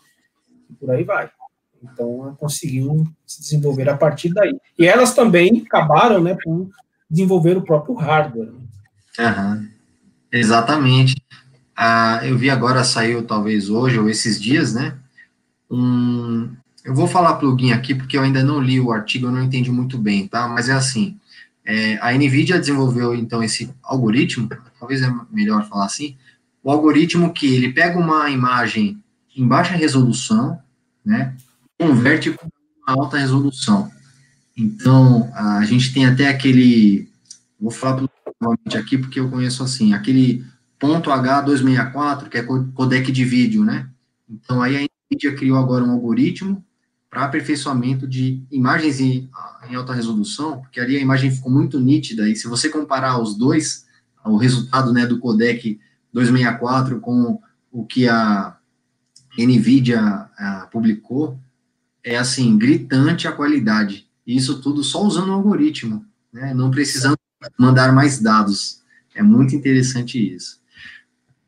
[0.70, 1.30] e por aí vai.
[1.82, 4.56] Então, conseguiu se desenvolver a partir daí.
[4.78, 6.70] E elas também acabaram, né, por
[7.10, 8.52] desenvolver o próprio hardware.
[9.18, 9.68] Uhum.
[10.30, 11.14] Exatamente.
[11.76, 14.96] Ah, eu vi agora, saiu talvez hoje ou esses dias, né?
[15.70, 16.54] Um,
[16.84, 19.70] eu vou falar plugin aqui porque eu ainda não li o artigo, eu não entendi
[19.70, 20.48] muito bem, tá?
[20.48, 21.16] Mas é assim,
[21.64, 26.16] é, a NVIDIA desenvolveu, então, esse algoritmo, talvez é melhor falar assim,
[26.62, 29.00] o algoritmo que ele pega uma imagem
[29.36, 30.58] em baixa resolução,
[31.04, 31.34] né,
[31.78, 33.90] converte para uma alta resolução.
[34.56, 37.08] Então, a gente tem até aquele,
[37.60, 38.02] vou falar
[38.40, 40.44] novamente aqui porque eu conheço assim, aquele
[40.78, 43.88] ponto H264, que é codec de vídeo, né?
[44.28, 46.62] Então, aí a NVIDIA criou agora um algoritmo
[47.12, 49.28] para aperfeiçoamento de imagens em,
[49.68, 53.36] em, alta resolução, porque ali a imagem ficou muito nítida, e se você comparar os
[53.36, 53.84] dois,
[54.24, 55.78] o resultado né, do codec
[56.10, 57.38] 264 com
[57.70, 58.56] o que a
[59.38, 60.00] NVIDIA
[60.38, 61.38] a, publicou,
[62.02, 64.08] é assim, gritante a qualidade.
[64.26, 67.18] E isso tudo só usando o algoritmo, né, não precisando
[67.58, 68.80] mandar mais dados.
[69.14, 70.62] É muito interessante isso.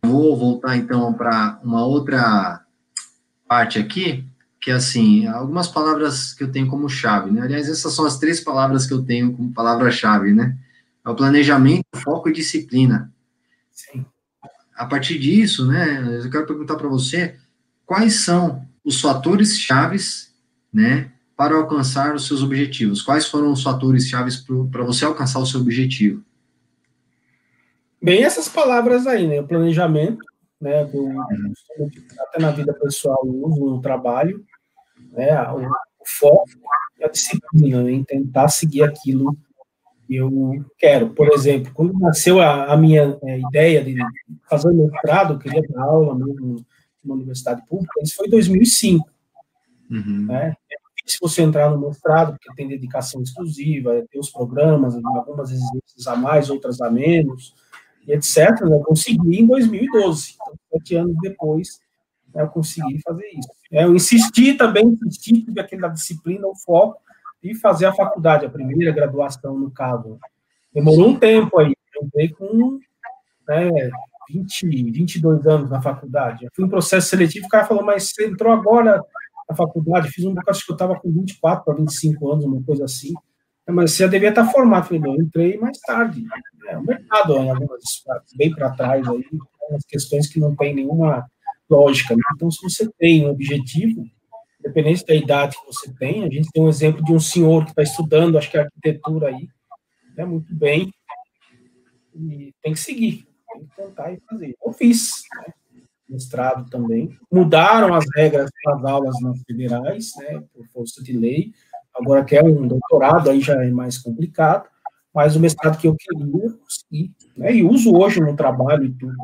[0.03, 2.63] Vou voltar então para uma outra
[3.49, 4.29] parte aqui,
[4.65, 7.43] que assim, algumas palavras que eu tenho como chave, né?
[7.43, 10.57] Aliás, essas são as três palavras que eu tenho como palavra-chave, né?
[11.05, 13.13] É o planejamento, foco e disciplina.
[13.71, 14.07] Sim.
[14.75, 17.37] A partir disso, né, eu quero perguntar para você
[17.85, 20.35] quais são os fatores chaves,
[20.73, 23.03] né, para alcançar os seus objetivos?
[23.03, 26.25] Quais foram os fatores chaves para você alcançar o seu objetivo?
[28.03, 29.43] Bem, essas palavras aí, né?
[29.43, 30.25] O planejamento,
[30.59, 30.89] né?
[30.91, 31.21] Eu,
[32.19, 34.43] até na vida pessoal no trabalho,
[35.15, 35.41] né?
[35.51, 36.49] O, o foco
[36.99, 39.37] e a disciplina né, em tentar seguir aquilo
[40.07, 41.11] que eu quero.
[41.11, 43.97] Por exemplo, quando nasceu a, a minha é, ideia de
[44.49, 46.65] fazer mestrado, eu queria dar aula mesmo
[47.03, 49.09] numa universidade pública, isso foi em 2005.
[49.91, 50.27] Uhum.
[50.27, 50.55] Né?
[51.07, 56.17] se você entrar no mestrado, porque tem dedicação exclusiva, tem os programas, algumas exigências a
[56.17, 57.55] mais, outras a menos,
[58.07, 58.61] e etc.
[58.63, 61.84] Eu consegui em 2012, então, sete anos depois, né,
[62.43, 63.49] eu consegui fazer isso.
[63.73, 67.01] É, eu insisti também, insisti, tive aquela disciplina, o foco,
[67.43, 70.19] de fazer a faculdade, a primeira graduação, no caso.
[70.73, 72.81] Demorou um tempo aí, eu entrei com
[73.47, 73.91] né,
[74.31, 76.45] 20, 22 anos na faculdade.
[76.45, 79.03] Eu fui um processo seletivo, o cara falou, mas você entrou agora
[79.49, 82.85] na faculdade, fiz um acho que eu estava com 24 para 25 anos, uma coisa
[82.85, 83.13] assim.
[83.67, 84.85] É, mas você já devia estar formado.
[84.85, 86.25] Eu falei, eu entrei mais tarde.
[86.69, 87.83] É, o mercado, em algumas,
[88.37, 89.25] bem para trás, aí,
[89.71, 91.27] umas questões que não tem nenhuma
[91.69, 92.15] lógica.
[92.15, 92.23] Né?
[92.35, 94.05] Então, se você tem um objetivo,
[94.61, 97.71] independente da idade que você tem, a gente tem um exemplo de um senhor que
[97.71, 99.49] está estudando, acho que é arquitetura aí,
[100.17, 100.93] né, muito bem,
[102.15, 104.57] e tem que seguir, tem que tentar e fazer.
[104.65, 105.53] Eu fiz, né?
[106.09, 107.17] mestrado também.
[107.31, 111.53] Mudaram as regras das aulas nas federais, né, por força de lei.
[111.95, 114.69] Agora que é um doutorado, aí já é mais complicado,
[115.15, 119.15] mas o mestrado que eu queria, consegui, né, e uso hoje no trabalho e tudo.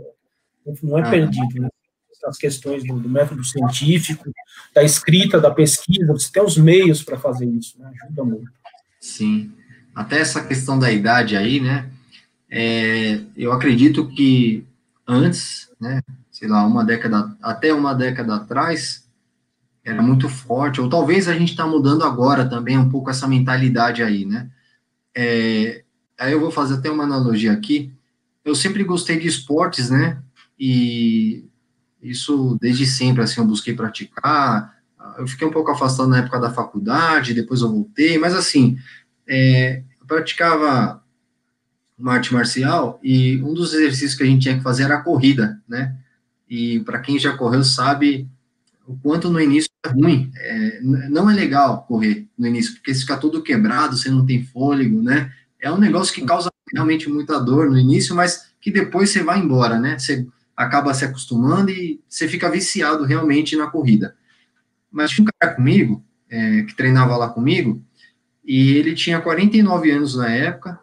[0.82, 1.68] Não é perdido, né?
[2.24, 4.30] As questões do, do, método científico,
[4.74, 7.90] da escrita, da pesquisa, você tem os meios para fazer isso, né?
[8.04, 8.50] Ajuda muito.
[9.00, 9.52] Sim.
[9.94, 11.90] Até essa questão da idade aí, né?
[12.50, 14.66] É, eu acredito que
[15.06, 19.08] antes, né, sei lá, uma década, até uma década atrás,
[19.84, 24.02] era muito forte, ou talvez a gente está mudando agora também um pouco essa mentalidade
[24.02, 24.50] aí, né?
[25.16, 25.82] É,
[26.18, 27.92] aí eu vou fazer até uma analogia aqui.
[28.44, 30.22] Eu sempre gostei de esportes, né?
[30.58, 31.44] E
[32.02, 34.78] isso desde sempre, assim, eu busquei praticar.
[35.18, 38.78] Eu fiquei um pouco afastado na época da faculdade, depois eu voltei, mas assim,
[39.26, 41.02] é, eu praticava
[41.98, 45.02] uma arte marcial e um dos exercícios que a gente tinha que fazer era a
[45.02, 45.96] corrida, né?
[46.50, 48.28] e para quem já correu sabe
[48.84, 50.32] o quanto no início é ruim.
[50.34, 54.42] É, não é legal correr no início, porque você fica todo quebrado, você não tem
[54.42, 55.32] fôlego, né?
[55.60, 59.38] É um negócio que causa realmente muita dor no início, mas que depois você vai
[59.38, 59.96] embora, né?
[59.96, 60.26] Você
[60.60, 64.14] acaba se acostumando e você fica viciado realmente na corrida.
[64.90, 67.82] Mas tinha um cara comigo, é, que treinava lá comigo,
[68.44, 70.78] e ele tinha 49 anos na época,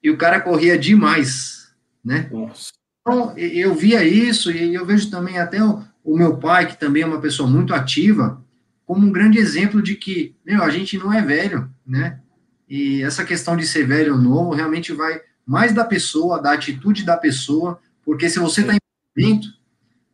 [0.00, 1.72] e o cara corria demais,
[2.04, 2.28] né?
[2.30, 2.70] Nossa.
[3.00, 7.02] Então, eu via isso e eu vejo também até o, o, meu pai, que também
[7.02, 8.40] é uma pessoa muito ativa,
[8.84, 12.20] como um grande exemplo de que, meu, a gente não é velho, né?
[12.68, 17.04] E essa questão de ser velho ou novo realmente vai mais da pessoa, da atitude
[17.04, 18.72] da pessoa, porque se você está
[19.16, 19.48] movimento,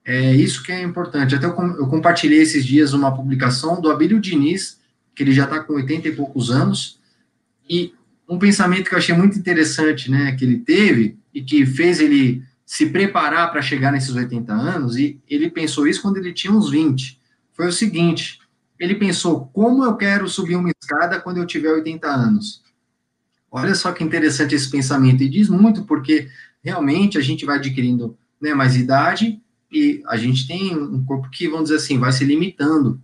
[0.05, 1.35] é isso que é importante.
[1.35, 4.81] Até eu, eu compartilhei esses dias uma publicação do Abílio Diniz,
[5.15, 7.01] que ele já está com 80 e poucos anos,
[7.69, 7.93] e
[8.29, 12.43] um pensamento que eu achei muito interessante, né, que ele teve, e que fez ele
[12.65, 16.71] se preparar para chegar nesses 80 anos, e ele pensou isso quando ele tinha uns
[16.71, 17.21] 20.
[17.53, 18.39] Foi o seguinte:
[18.79, 22.63] ele pensou, como eu quero subir uma escada quando eu tiver 80 anos?
[23.51, 26.29] Olha só que interessante esse pensamento, e diz muito, porque
[26.63, 31.49] realmente a gente vai adquirindo né, mais idade e a gente tem um corpo que,
[31.49, 33.01] vamos dizer assim, vai se limitando.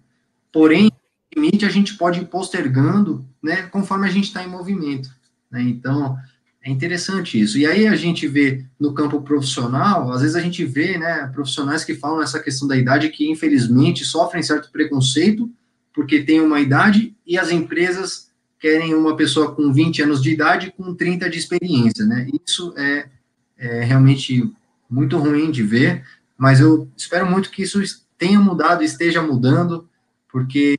[0.52, 0.90] Porém,
[1.34, 5.08] limite a gente pode ir postergando, né, conforme a gente está em movimento.
[5.50, 5.62] Né?
[5.62, 6.18] Então,
[6.62, 7.56] é interessante isso.
[7.56, 11.84] E aí a gente vê no campo profissional, às vezes a gente vê, né, profissionais
[11.84, 15.50] que falam essa questão da idade que, infelizmente, sofrem certo preconceito
[15.94, 20.72] porque tem uma idade e as empresas querem uma pessoa com 20 anos de idade
[20.76, 22.28] com 30 de experiência, né?
[22.46, 23.08] Isso é,
[23.56, 24.52] é realmente
[24.88, 26.04] muito ruim de ver,
[26.36, 27.80] mas eu espero muito que isso
[28.16, 29.88] tenha mudado, esteja mudando,
[30.30, 30.76] porque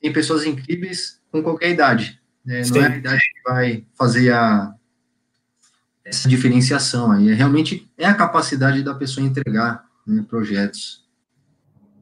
[0.00, 2.20] tem pessoas incríveis com qualquer idade.
[2.44, 2.62] Né?
[2.70, 4.74] Não é a idade que vai fazer a,
[6.04, 7.30] essa diferenciação aí.
[7.30, 11.04] É, realmente é a capacidade da pessoa entregar né, projetos.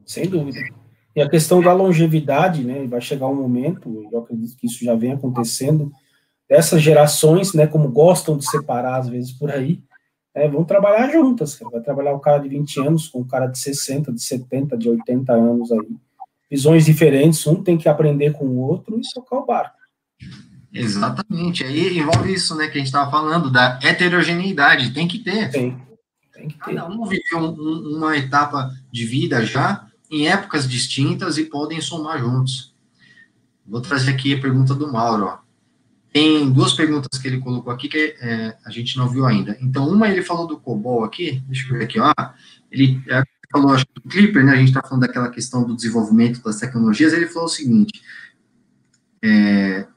[0.05, 0.59] Sem dúvida.
[1.15, 4.95] E a questão da longevidade, né, vai chegar um momento, eu acredito que isso já
[4.95, 5.91] vem acontecendo,
[6.49, 9.81] dessas gerações, né, como gostam de separar às vezes por aí,
[10.35, 13.59] é, vão trabalhar juntas, vai trabalhar o cara de 20 anos com o cara de
[13.59, 15.95] 60, de 70, de 80 anos aí,
[16.49, 19.77] visões diferentes, um tem que aprender com o outro e tocar o barco.
[20.73, 25.51] Exatamente, aí envolve isso, né, que a gente estava falando, da heterogeneidade, tem que ter.
[25.51, 25.77] Tem,
[26.33, 26.75] tem que ter.
[26.75, 32.19] Cada um viveu um, uma etapa de vida já, em épocas distintas e podem somar
[32.19, 32.73] juntos.
[33.65, 35.42] Vou trazer aqui a pergunta do Mauro, ó.
[36.13, 39.57] Tem duas perguntas que ele colocou aqui que é, a gente não viu ainda.
[39.59, 42.13] Então, uma ele falou do COBOL aqui, deixa eu ver aqui, ó.
[42.71, 44.53] Ele é, falou, acho do Clipper, né?
[44.53, 47.13] A gente está falando daquela questão do desenvolvimento das tecnologias.
[47.13, 47.99] Ele falou o seguinte:
[49.23, 49.87] é,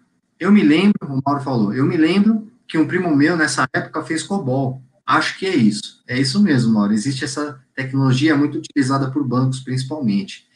[0.40, 4.02] eu me lembro, o Mauro falou, eu me lembro que um primo meu nessa época
[4.02, 4.82] fez COBOL.
[5.04, 6.02] Acho que é isso.
[6.08, 6.94] É isso mesmo, Mauro.
[6.94, 10.46] Existe essa tecnologia muito utilizada por bancos, principalmente.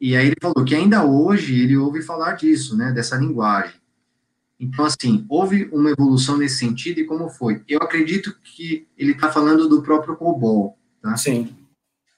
[0.00, 2.92] E aí ele falou que ainda hoje ele ouve falar disso, né?
[2.92, 3.74] Dessa linguagem.
[4.60, 7.62] Então, assim, houve uma evolução nesse sentido e como foi?
[7.68, 11.16] Eu acredito que ele está falando do próprio COBOL, tá?
[11.16, 11.56] Sim.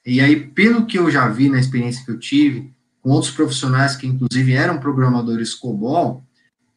[0.03, 3.95] E aí, pelo que eu já vi na experiência que eu tive, com outros profissionais
[3.95, 6.23] que, inclusive, eram programadores COBOL,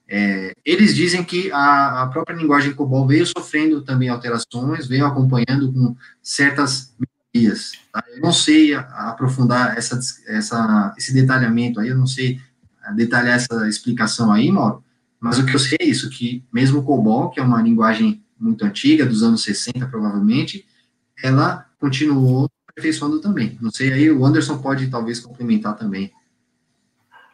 [0.07, 5.73] é, eles dizem que a, a, própria linguagem COBOL veio sofrendo também alterações, veio acompanhando
[5.73, 6.95] com certas
[7.35, 7.73] melhorias.
[7.91, 8.05] Tá?
[8.15, 12.39] Eu não sei aprofundar essa, essa, esse detalhamento aí, eu não sei
[12.95, 14.85] detalhar essa explicação aí, Mauro,
[15.25, 18.23] mas o que eu sei é isso, que mesmo o COBOL, que é uma linguagem
[18.39, 20.67] muito antiga, dos anos 60 provavelmente,
[21.23, 23.57] ela continuou aperfeiçoando também.
[23.59, 26.13] Não sei, aí o Anderson pode talvez complementar também.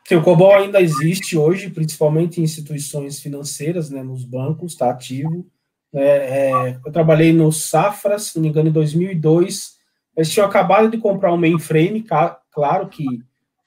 [0.06, 5.44] Sim, o COBOL ainda existe hoje, principalmente em instituições financeiras, né, nos bancos, está ativo.
[5.92, 9.72] É, é, eu trabalhei no Safra, se não me engano, em 2002.
[10.16, 12.06] Eles tinham acabado de comprar um mainframe,
[12.52, 13.04] claro que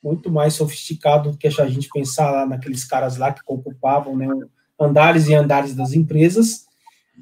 [0.03, 4.27] muito mais sofisticado do que a gente pensar lá naqueles caras lá que ocupavam né,
[4.79, 6.65] andares e andares das empresas,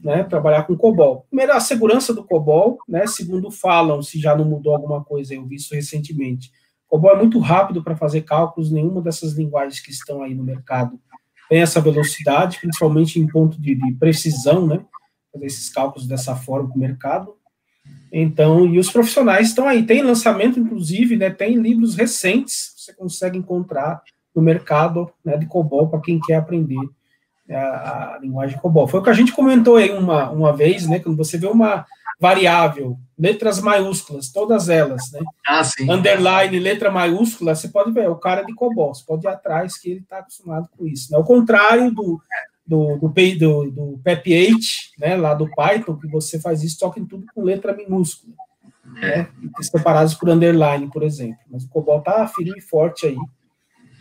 [0.03, 1.25] né, trabalhar com COBOL.
[1.29, 5.45] Primeiro, a segurança do COBOL, né, segundo falam, se já não mudou alguma coisa, eu
[5.45, 6.51] vi isso recentemente,
[6.87, 10.99] COBOL é muito rápido para fazer cálculos, nenhuma dessas linguagens que estão aí no mercado
[11.51, 14.85] tem essa velocidade, principalmente em ponto de, de precisão, né,
[15.33, 17.35] fazer esses cálculos dessa forma para o mercado.
[18.11, 19.83] Então, e os profissionais estão aí.
[19.83, 21.29] Tem lançamento, inclusive, né?
[21.29, 24.01] Tem livros recentes que você consegue encontrar
[24.35, 26.89] no mercado né, de COBOL para quem quer aprender
[27.49, 28.87] a, a, linguagem COBOL.
[28.87, 30.99] Foi o que a gente comentou aí uma, uma vez, né?
[30.99, 31.85] Quando você vê uma
[32.19, 35.21] variável, letras maiúsculas, todas elas, né?
[35.47, 35.89] Ah, sim.
[35.89, 39.77] Underline, letra maiúscula, você pode ver, é o cara de COBOL, você pode ir atrás
[39.77, 41.11] que ele está acostumado com isso.
[41.11, 41.17] Né?
[41.17, 42.21] Ao contrário do,
[42.71, 44.55] do, do, do, do PEP8,
[44.97, 48.33] né, lá do Python, que você faz isso, toca em tudo com letra minúscula,
[48.85, 49.27] né,
[49.61, 51.39] separados por underline, por exemplo.
[51.51, 53.17] Mas o COBOL tá firme e forte aí,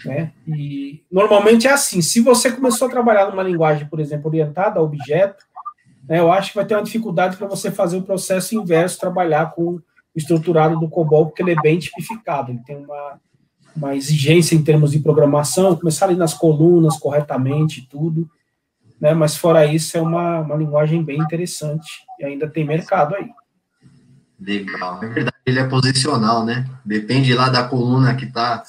[0.05, 4.79] né, e normalmente é assim, se você começou a trabalhar numa linguagem, por exemplo, orientada
[4.79, 5.45] a objeto,
[6.09, 9.53] né, eu acho que vai ter uma dificuldade para você fazer o processo inverso, trabalhar
[9.53, 9.83] com o
[10.15, 13.21] estruturado do COBOL, porque ele é bem tipificado, ele tem uma,
[13.75, 18.31] uma exigência em termos de programação, começar ali nas colunas corretamente, tudo,
[19.01, 19.15] né?
[19.15, 23.31] Mas fora isso, é uma, uma linguagem bem interessante e ainda tem mercado aí.
[24.39, 26.67] Legal, é verdade, ele é posicional, né?
[26.85, 28.63] Depende lá da coluna que está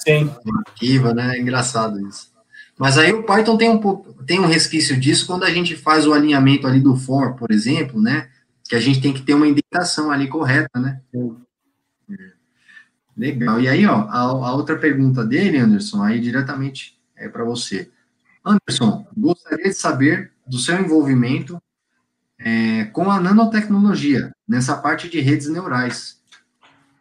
[0.66, 1.36] ativa, né?
[1.36, 2.30] É engraçado isso.
[2.78, 6.06] Mas aí o Python tem um pouco, tem um resquício disso quando a gente faz
[6.06, 8.28] o alinhamento ali do for, por exemplo, né?
[8.68, 11.00] Que a gente tem que ter uma indentação ali correta, né?
[11.10, 11.36] Sim.
[13.16, 13.60] Legal.
[13.60, 17.90] E aí, ó, a, a, outra pergunta dele, Anderson, aí diretamente é para você.
[18.44, 21.60] Anderson, gostaria de saber do seu envolvimento
[22.38, 26.20] é, com a nanotecnologia, nessa parte de redes neurais.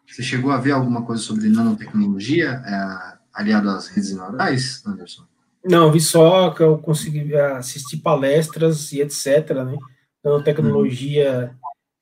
[0.07, 5.23] Você chegou a ver alguma coisa sobre nanotecnologia é, aliado às redes neurais, Anderson?
[5.63, 9.77] Não, vi só que eu consegui assistir palestras e etc, né?
[10.23, 11.55] Nanotecnologia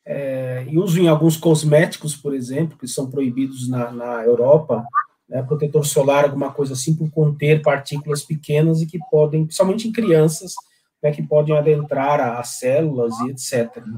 [0.05, 4.83] é, e uso em alguns cosméticos, por exemplo, que são proibidos na, na Europa,
[5.29, 9.91] né, protetor solar, alguma coisa assim, por conter partículas pequenas e que podem, principalmente em
[9.91, 10.55] crianças,
[11.01, 13.77] né, que podem adentrar as células e etc.
[13.85, 13.97] Né.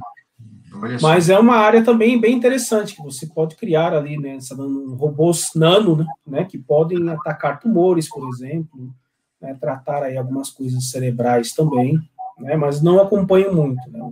[1.02, 4.38] Mas é uma área também bem interessante, que você pode criar ali, né,
[4.98, 8.94] robôs nano, né, né, que podem atacar tumores, por exemplo,
[9.42, 12.00] né, tratar aí algumas coisas cerebrais também,
[12.40, 14.12] né, mas não acompanho muito, né,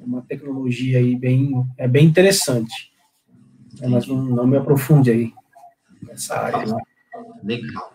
[0.00, 2.92] é uma tecnologia aí bem, é bem interessante,
[3.80, 5.32] né, mas não, não me aprofunde aí
[6.06, 6.66] nessa área.
[6.66, 6.82] Né.
[7.42, 7.94] Legal.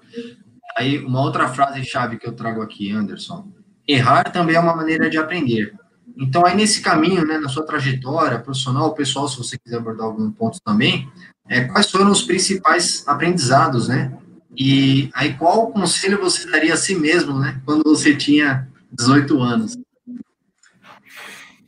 [0.78, 3.48] Aí, uma outra frase-chave que eu trago aqui, Anderson,
[3.88, 5.74] errar também é uma maneira de aprender.
[6.18, 10.30] Então, aí nesse caminho, né, na sua trajetória profissional, pessoal, se você quiser abordar algum
[10.32, 11.10] ponto também,
[11.48, 14.14] é, quais foram os principais aprendizados, né?
[14.56, 19.78] E aí, qual conselho você daria a si mesmo, né, quando você tinha 18 anos?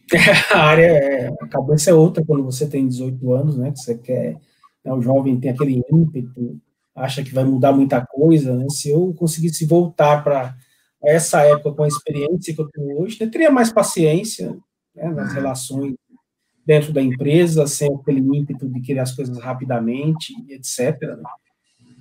[0.52, 3.96] a área, é, a cabeça é outra quando você tem 18 anos, né, que você
[3.96, 4.38] quer,
[4.84, 6.60] né, o jovem tem aquele ímpeto,
[6.96, 10.56] acha que vai mudar muita coisa, né, se eu conseguisse voltar para
[11.04, 14.56] essa época, com a experiência que eu tenho hoje, eu teria mais paciência
[14.96, 15.36] né, nas uhum.
[15.36, 15.96] relações
[16.66, 21.02] dentro da empresa, sem aquele ímpeto de querer as coisas rapidamente, etc.
[21.02, 21.24] Né?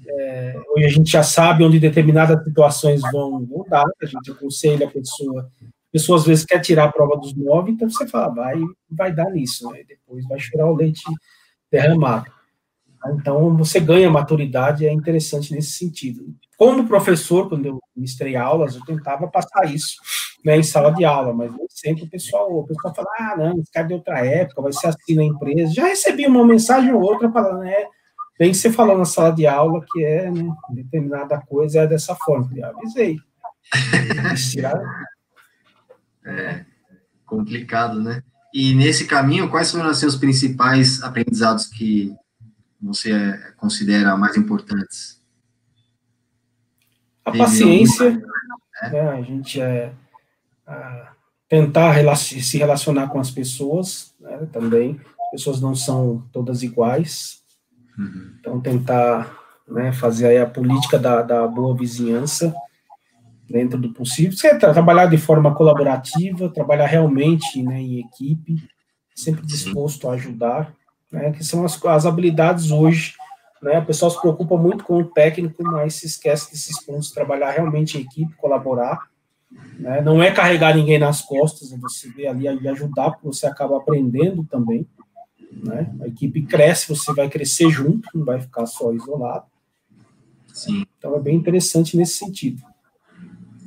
[0.07, 4.87] É, hoje a gente já sabe onde determinadas situações vão, vão dar, a gente aconselha
[4.87, 8.35] a pessoa, a pessoa às vezes quer tirar a prova dos nove, então você fala,
[8.35, 9.83] vai, vai dar nisso, né?
[9.89, 11.03] depois vai chorar o leite
[11.71, 12.31] derramado.
[13.09, 16.35] Então, você ganha maturidade, é interessante nesse sentido.
[16.57, 19.97] Como professor, quando eu ministrei aulas, eu tentava passar isso
[20.45, 23.71] né, em sala de aula, mas sempre o pessoal, o pessoal fala, ah, não, esse
[23.71, 25.73] cara de outra época, vai ser assim na empresa.
[25.73, 27.87] Já recebi uma mensagem ou outra falando, é,
[28.39, 32.15] bem que você falou na sala de aula que é, né, determinada coisa é dessa
[32.15, 32.51] forma.
[32.55, 33.19] Eu avisei.
[36.27, 36.65] é
[37.27, 38.23] complicado, né?
[38.53, 42.13] E nesse caminho, quais foram assim, os principais aprendizados que
[42.81, 45.21] você considera mais importantes?
[47.25, 48.91] A paciência, né?
[48.91, 49.09] né?
[49.11, 49.93] a gente é
[50.67, 51.13] a
[51.49, 55.01] tentar se relacionar com as pessoas, né, também.
[55.25, 57.43] As pessoas não são todas iguais,
[57.99, 58.35] uhum.
[58.39, 59.37] então tentar
[59.69, 62.55] né, fazer a política da, da boa vizinhança
[63.49, 64.37] dentro do possível.
[64.37, 68.57] Você trabalhar de forma colaborativa, trabalhar realmente né, em equipe,
[69.15, 70.75] sempre disposto a ajudar
[71.11, 73.15] né, que são as, as habilidades hoje.
[73.63, 77.51] Né, o pessoal se preocupa muito com o técnico, mas se esquece desses pontos, trabalhar
[77.51, 79.11] realmente em equipe, colaborar.
[79.79, 83.47] Né, não é carregar ninguém nas costas, é você vê ali e ajudar, porque você
[83.47, 84.87] acaba aprendendo também.
[85.53, 89.47] Né, a equipe cresce, você vai crescer junto, não vai ficar só isolado.
[90.53, 90.85] Sim.
[90.99, 92.63] Então é bem interessante nesse sentido.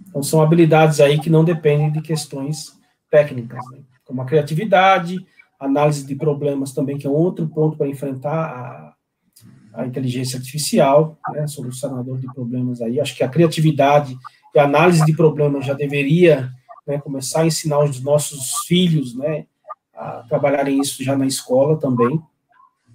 [0.08, 2.80] Então são habilidades aí que não dependem de questões
[3.10, 3.80] técnicas, né?
[4.06, 5.18] como a criatividade,
[5.60, 8.96] análise de problemas também, que é outro ponto para enfrentar
[9.74, 13.00] a, a inteligência artificial, né, solucionador de problemas aí.
[13.00, 14.18] Acho que a criatividade
[14.54, 16.52] e a análise de problemas já deveria
[16.86, 19.46] né, começar a ensinar os nossos filhos, né,
[19.94, 22.22] a trabalharem isso já na escola também.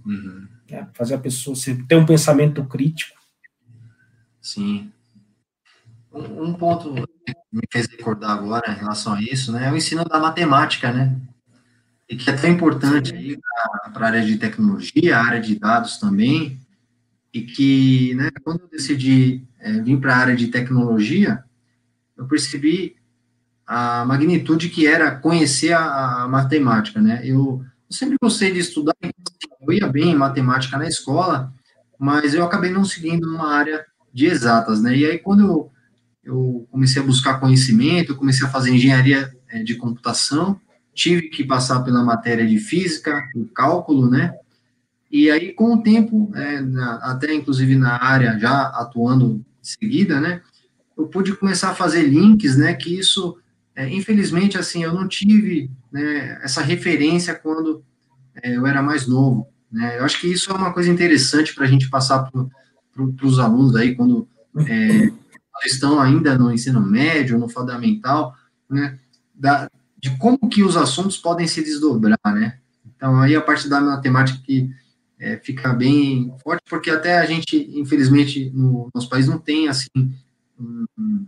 [0.07, 0.47] Uhum.
[0.71, 1.57] Né, fazer a pessoa
[1.89, 3.19] ter um pensamento crítico.
[4.41, 4.93] Sim.
[6.13, 9.77] Um, um ponto que me fez recordar agora em relação a isso, né, é o
[9.77, 11.17] ensino da matemática, né?
[12.09, 13.39] E que é tão importante
[13.93, 16.59] para a área de tecnologia, a área de dados também,
[17.33, 21.45] e que, né, quando eu decidi é, vir para a área de tecnologia,
[22.17, 22.97] eu percebi
[23.67, 28.95] a magnitude que era conhecer a, a matemática, né, eu, eu, sempre gostei de estudar,
[29.03, 31.53] eu ia bem em matemática na escola,
[31.99, 35.73] mas eu acabei não seguindo uma área de exatas, né, e aí quando eu,
[36.25, 40.59] eu comecei a buscar conhecimento, eu comecei a fazer engenharia é, de computação,
[40.99, 44.35] tive que passar pela matéria de física, o cálculo, né?
[45.09, 50.21] E aí, com o tempo, é, na, até inclusive na área já atuando em seguida,
[50.21, 50.43] né?
[50.97, 52.75] Eu pude começar a fazer links, né?
[52.75, 53.39] Que isso,
[53.77, 57.85] é, infelizmente, assim, eu não tive né, essa referência quando
[58.43, 59.47] é, eu era mais novo.
[59.71, 60.01] Né?
[60.01, 63.77] Eu acho que isso é uma coisa interessante para a gente passar para os alunos
[63.77, 64.27] aí quando
[64.67, 65.13] é,
[65.65, 68.35] estão ainda no ensino médio, no fundamental,
[68.69, 68.99] né?
[69.33, 72.59] Da, de como que os assuntos podem se desdobrar, né?
[72.87, 74.71] Então, aí a parte da matemática que
[75.19, 79.89] é, fica bem forte, porque até a gente, infelizmente, no nosso país não tem, assim,
[80.59, 81.27] um,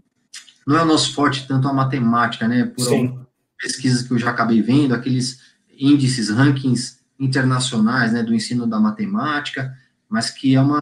[0.66, 2.64] não é o nosso forte tanto a matemática, né?
[2.64, 3.26] Por
[3.60, 5.40] pesquisas que eu já acabei vendo, aqueles
[5.76, 9.76] índices, rankings internacionais, né, do ensino da matemática,
[10.08, 10.80] mas que é uma,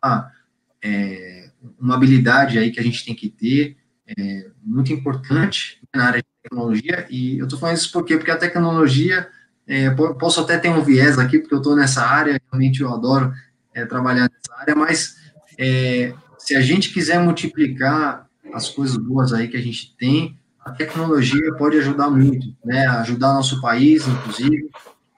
[0.82, 3.76] é, uma habilidade aí que a gente tem que ter,
[4.06, 8.16] é, muito importante na área de tecnologia, e eu estou falando isso por quê?
[8.16, 9.28] Porque a tecnologia
[9.66, 13.32] é, posso até ter um viés aqui, porque eu estou nessa área, realmente eu adoro
[13.74, 15.16] é, trabalhar nessa área, mas
[15.58, 20.70] é, se a gente quiser multiplicar as coisas boas aí que a gente tem, a
[20.70, 22.86] tecnologia pode ajudar muito, né?
[22.86, 24.70] Ajudar nosso país, inclusive.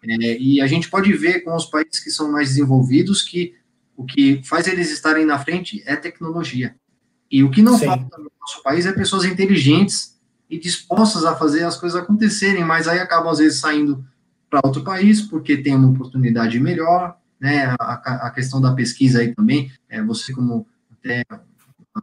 [0.02, 3.54] É, e a gente pode ver com os países que são mais desenvolvidos que
[3.96, 6.74] o que faz eles estarem na frente é tecnologia.
[7.30, 7.86] E o que não Sim.
[7.86, 10.09] falta no nosso país é pessoas inteligentes
[10.50, 14.04] e dispostas a fazer as coisas acontecerem, mas aí acabam às vezes saindo
[14.50, 17.76] para outro país porque tem uma oportunidade melhor, né?
[17.78, 21.24] A, a questão da pesquisa aí também, é, você como até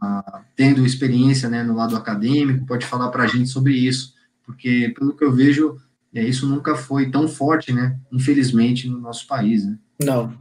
[0.00, 4.94] a, tendo experiência né, no lado acadêmico, pode falar para a gente sobre isso, porque
[4.98, 5.76] pelo que eu vejo,
[6.14, 7.98] é, isso nunca foi tão forte, né?
[8.10, 9.66] Infelizmente, no nosso país.
[9.66, 9.78] Né?
[10.02, 10.32] Não.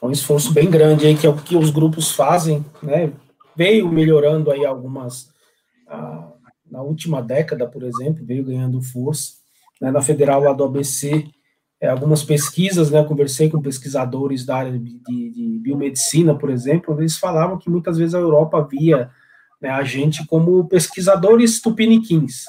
[0.00, 3.12] É um esforço bem grande aí que é o que os grupos fazem, né?
[3.56, 5.30] Veio melhorando aí algumas
[5.88, 6.32] ah,
[6.72, 9.34] na última década, por exemplo, veio ganhando força.
[9.78, 9.90] Né?
[9.90, 11.28] Na federal lá do ABC,
[11.78, 16.98] é, algumas pesquisas, né, conversei com pesquisadores da área de, de, de, biomedicina, por exemplo,
[16.98, 19.10] eles falavam que muitas vezes a Europa via
[19.60, 22.44] né, a gente como pesquisadores tupiniquins.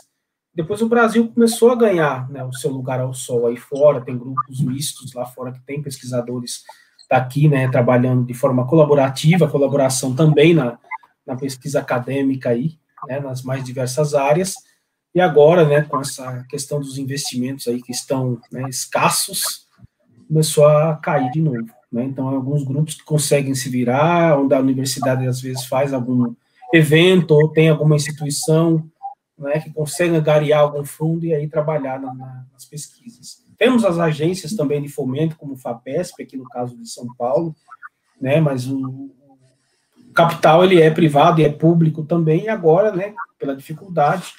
[0.55, 4.17] Depois o Brasil começou a ganhar né, o seu lugar ao sol aí fora, tem
[4.17, 6.63] grupos mistos lá fora que tem pesquisadores
[7.09, 10.77] daqui, né, trabalhando de forma colaborativa, colaboração também na,
[11.25, 14.55] na pesquisa acadêmica aí, né, nas mais diversas áreas,
[15.15, 19.67] e agora, né, com essa questão dos investimentos aí que estão né, escassos,
[20.27, 21.69] começou a cair de novo.
[21.91, 22.03] Né?
[22.05, 26.33] Então, alguns grupos que conseguem se virar, onde a universidade às vezes faz algum
[26.73, 28.83] evento ou tem alguma instituição
[29.37, 33.43] né, que consegue angariar algum fundo e aí trabalhar na, na, nas pesquisas.
[33.57, 37.55] Temos as agências também de fomento, como o FAPESP, aqui no caso de São Paulo,
[38.19, 39.11] né, mas o,
[40.13, 44.33] o capital ele é privado e é público também, e agora, né, pela dificuldade,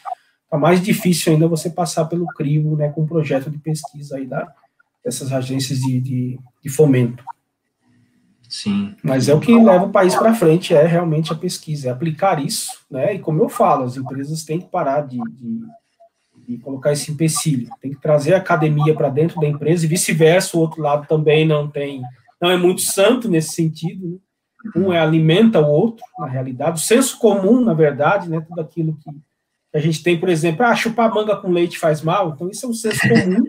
[0.54, 4.24] Tá mais difícil ainda você passar pelo crivo, né, com um projeto de pesquisa aí
[4.24, 4.46] da,
[5.04, 7.24] dessas agências de, de, de fomento.
[8.48, 8.94] Sim.
[9.02, 12.40] Mas é o que leva o país para frente, é realmente a pesquisa, é aplicar
[12.40, 13.14] isso, né?
[13.14, 15.60] E como eu falo, as empresas têm que parar de, de,
[16.46, 20.56] de colocar esse empecilho, tem que trazer a academia para dentro da empresa e vice-versa,
[20.56, 22.00] o outro lado também não tem,
[22.40, 24.18] não é muito santo nesse sentido, né?
[24.74, 28.40] Um é alimenta o outro, na realidade, o senso comum, na verdade, né?
[28.40, 29.10] Tudo aquilo que
[29.74, 32.68] a gente tem, por exemplo, ah, chupar manga com leite faz mal, então isso é
[32.68, 33.44] um senso comum.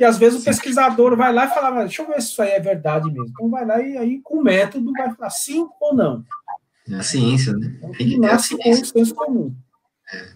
[0.00, 2.50] e às vezes o pesquisador vai lá e fala, deixa eu ver se isso aí
[2.50, 3.28] é verdade mesmo.
[3.28, 6.24] Então vai lá e aí com o método vai falar sim ou não.
[6.88, 7.74] É a ciência, né?
[7.76, 8.72] Então, tem que ter a ciência.
[8.74, 9.54] com o senso comum.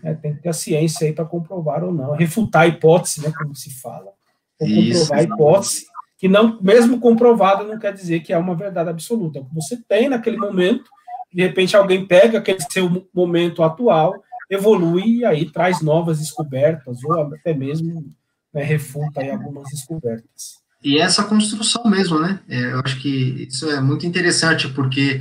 [0.04, 0.10] É.
[0.10, 2.12] É, tem que ter a ciência aí para comprovar ou não.
[2.12, 4.12] Refutar a hipótese, né, como se fala.
[4.60, 5.86] Ou comprovar a hipótese,
[6.24, 9.46] que não, mesmo comprovada, não quer dizer que é uma verdade absoluta.
[9.52, 10.84] Você tem naquele momento,
[11.30, 14.14] de repente alguém pega aquele seu momento atual
[14.48, 18.06] evolui e aí traz novas descobertas, ou até mesmo
[18.54, 20.62] né, refuta aí algumas descobertas.
[20.82, 22.40] E essa construção mesmo, né?
[22.48, 25.20] É, eu acho que isso é muito interessante, porque,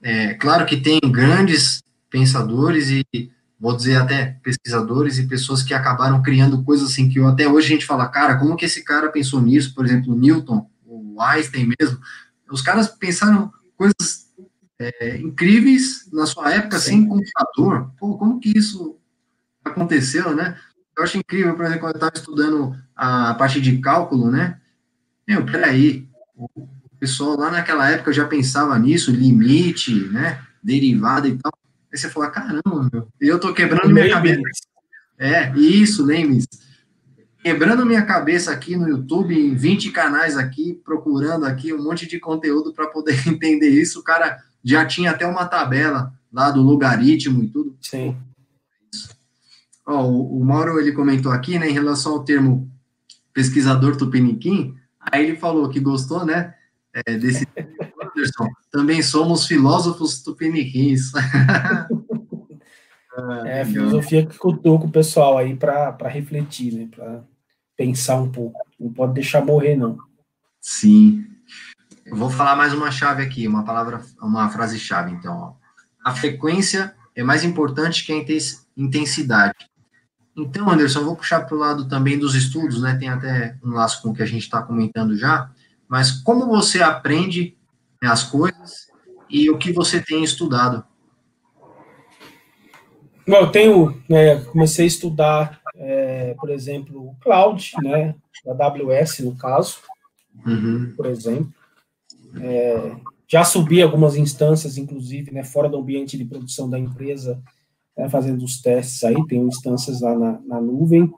[0.00, 3.04] é, claro que tem grandes pensadores e,
[3.64, 7.70] vou dizer até pesquisadores e pessoas que acabaram criando coisas assim que até hoje a
[7.70, 9.74] gente fala, cara, como que esse cara pensou nisso?
[9.74, 11.98] Por exemplo, Newton, o Einstein mesmo,
[12.50, 14.26] os caras pensaram coisas
[14.78, 16.90] é, incríveis na sua época Sim.
[16.90, 17.90] sem computador.
[17.98, 18.98] Pô, como que isso
[19.64, 20.58] aconteceu, né?
[20.94, 24.60] Eu acho incrível, por exemplo, quando eu estava estudando a parte de cálculo, né?
[25.26, 26.06] Meu, peraí,
[26.36, 26.68] o
[27.00, 30.44] pessoal lá naquela época já pensava nisso, limite, né?
[30.62, 31.63] Derivada e tal.
[31.94, 34.40] Aí você fala, caramba, meu, eu tô quebrando minha cabeça.
[35.16, 36.44] É, isso, Lemes.
[37.40, 42.18] Quebrando minha cabeça aqui no YouTube, em 20 canais aqui, procurando aqui um monte de
[42.18, 44.00] conteúdo para poder entender isso.
[44.00, 47.76] O cara já tinha até uma tabela lá do logaritmo e tudo.
[47.80, 48.16] Sim.
[49.86, 52.68] Ó, o, o Mauro, ele comentou aqui, né, em relação ao termo
[53.32, 56.54] pesquisador tupiniquim, aí ele falou que gostou, né,
[56.92, 57.46] é, desse
[58.24, 61.12] Anderson, também somos filósofos tupiniquins.
[63.46, 67.22] é, a filosofia que com o pessoal aí para refletir, né, para
[67.76, 68.60] pensar um pouco.
[68.78, 69.98] Não pode deixar morrer, não.
[70.60, 71.24] Sim.
[72.04, 75.36] Eu vou falar mais uma chave aqui, uma palavra, uma frase-chave, então.
[75.36, 75.54] Ó.
[76.04, 78.16] A frequência é mais importante que a
[78.76, 79.70] intensidade.
[80.36, 82.96] Então, Anderson, eu vou puxar para o lado também dos estudos, né?
[82.96, 85.50] Tem até um laço com o que a gente está comentando já.
[85.88, 87.56] Mas como você aprende
[88.04, 88.88] né, as coisas
[89.30, 90.84] e o que você tem estudado?
[93.26, 99.20] Bom, eu tenho, né, comecei a estudar, é, por exemplo, o cloud, né, da AWS,
[99.20, 99.78] no caso,
[100.46, 100.92] uhum.
[100.94, 101.50] por exemplo.
[102.38, 102.92] É,
[103.26, 107.42] já subi algumas instâncias, inclusive, né, fora do ambiente de produção da empresa,
[107.96, 111.10] né, fazendo os testes aí, tem instâncias lá na, na nuvem.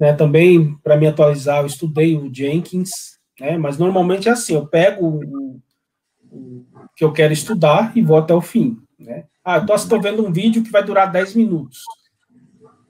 [0.00, 2.90] Né, também, para me atualizar, eu estudei o Jenkins,
[3.38, 5.62] né, mas normalmente é assim, eu pego o,
[6.96, 8.78] que eu quero estudar e vou até o fim.
[8.98, 9.24] Né?
[9.44, 11.82] Ah, então estou vendo um vídeo que vai durar 10 minutos.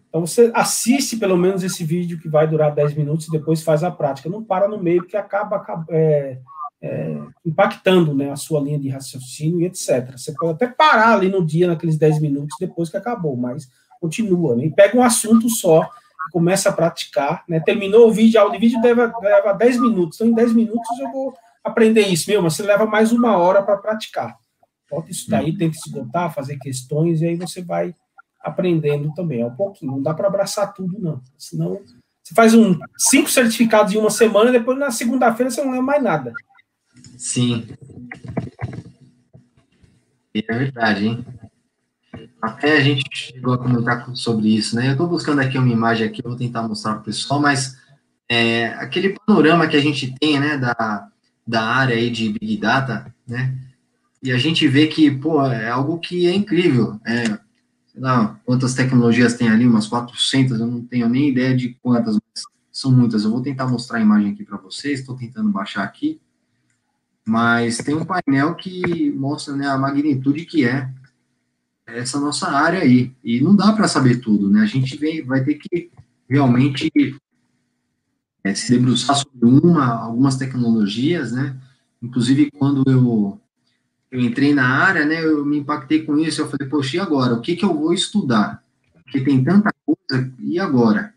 [0.09, 3.83] Então você assiste pelo menos esse vídeo que vai durar 10 minutos e depois faz
[3.83, 4.29] a prática.
[4.29, 6.39] Não para no meio, porque acaba, é,
[6.81, 10.13] é, impactando né, a sua linha de raciocínio e etc.
[10.17, 13.69] Você pode até parar ali no dia, naqueles 10 minutos, depois que acabou, mas
[14.01, 14.55] continua.
[14.55, 14.67] Né?
[14.67, 15.89] E pega um assunto só
[16.31, 17.61] começa a praticar, né?
[17.61, 21.35] Terminou o vídeo, o vídeo leva, leva 10 minutos, então em 10 minutos eu vou
[21.65, 24.37] aprender isso, meu, mas você leva mais uma hora para praticar.
[24.91, 25.57] Bota isso daí, uhum.
[25.57, 27.95] tenta esgotar, fazer questões, e aí você vai
[28.41, 31.81] aprendendo também, é um pouquinho, não dá para abraçar tudo, não, senão
[32.23, 36.03] você faz um cinco certificados em uma semana, depois na segunda-feira você não lembra mais
[36.03, 36.33] nada.
[37.17, 37.67] Sim.
[40.35, 41.25] É verdade, hein?
[42.41, 44.89] Até a gente chegou a comentar sobre isso, né?
[44.89, 47.79] Eu estou buscando aqui uma imagem aqui, eu vou tentar mostrar para o pessoal, mas
[48.29, 51.09] é, aquele panorama que a gente tem, né, da,
[51.47, 53.59] da área aí de Big Data, né?
[54.23, 56.99] E a gente vê que, pô, é algo que é incrível.
[57.05, 61.77] É, sei lá, quantas tecnologias tem ali, umas 400, eu não tenho nem ideia de
[61.83, 62.19] quantas,
[62.73, 63.25] são muitas.
[63.25, 66.21] Eu vou tentar mostrar a imagem aqui para vocês, estou tentando baixar aqui.
[67.27, 70.91] Mas tem um painel que mostra né, a magnitude que é
[71.87, 73.13] essa nossa área aí.
[73.23, 74.63] E não dá para saber tudo, né?
[74.63, 75.91] A gente vem, vai ter que
[76.29, 76.91] realmente
[78.45, 81.57] é, se debruçar sobre uma, algumas tecnologias, né?
[82.03, 83.41] Inclusive, quando eu,
[84.11, 87.33] eu entrei na área, né, eu me impactei com isso, eu falei, poxa, e agora?
[87.33, 88.63] O que, que eu vou estudar?
[89.03, 91.15] Porque tem tanta coisa, e agora?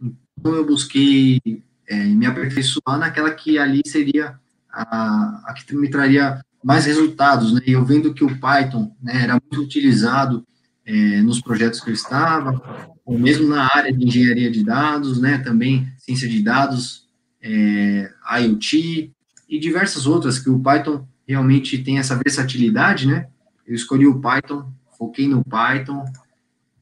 [0.00, 1.40] Então, eu busquei
[1.86, 4.38] é, me aperfeiçoar naquela que ali seria
[4.72, 7.60] a, a que me traria mais resultados, né?
[7.66, 10.46] Eu vendo que o Python né, era muito utilizado
[10.86, 12.62] é, nos projetos que eu estava,
[13.04, 15.38] ou mesmo na área de engenharia de dados, né?
[15.38, 17.08] Também ciência de dados,
[17.40, 19.10] é, IoT
[19.48, 23.28] e diversas outras que o Python realmente tem essa versatilidade, né?
[23.66, 26.04] Eu escolhi o Python, foquei no Python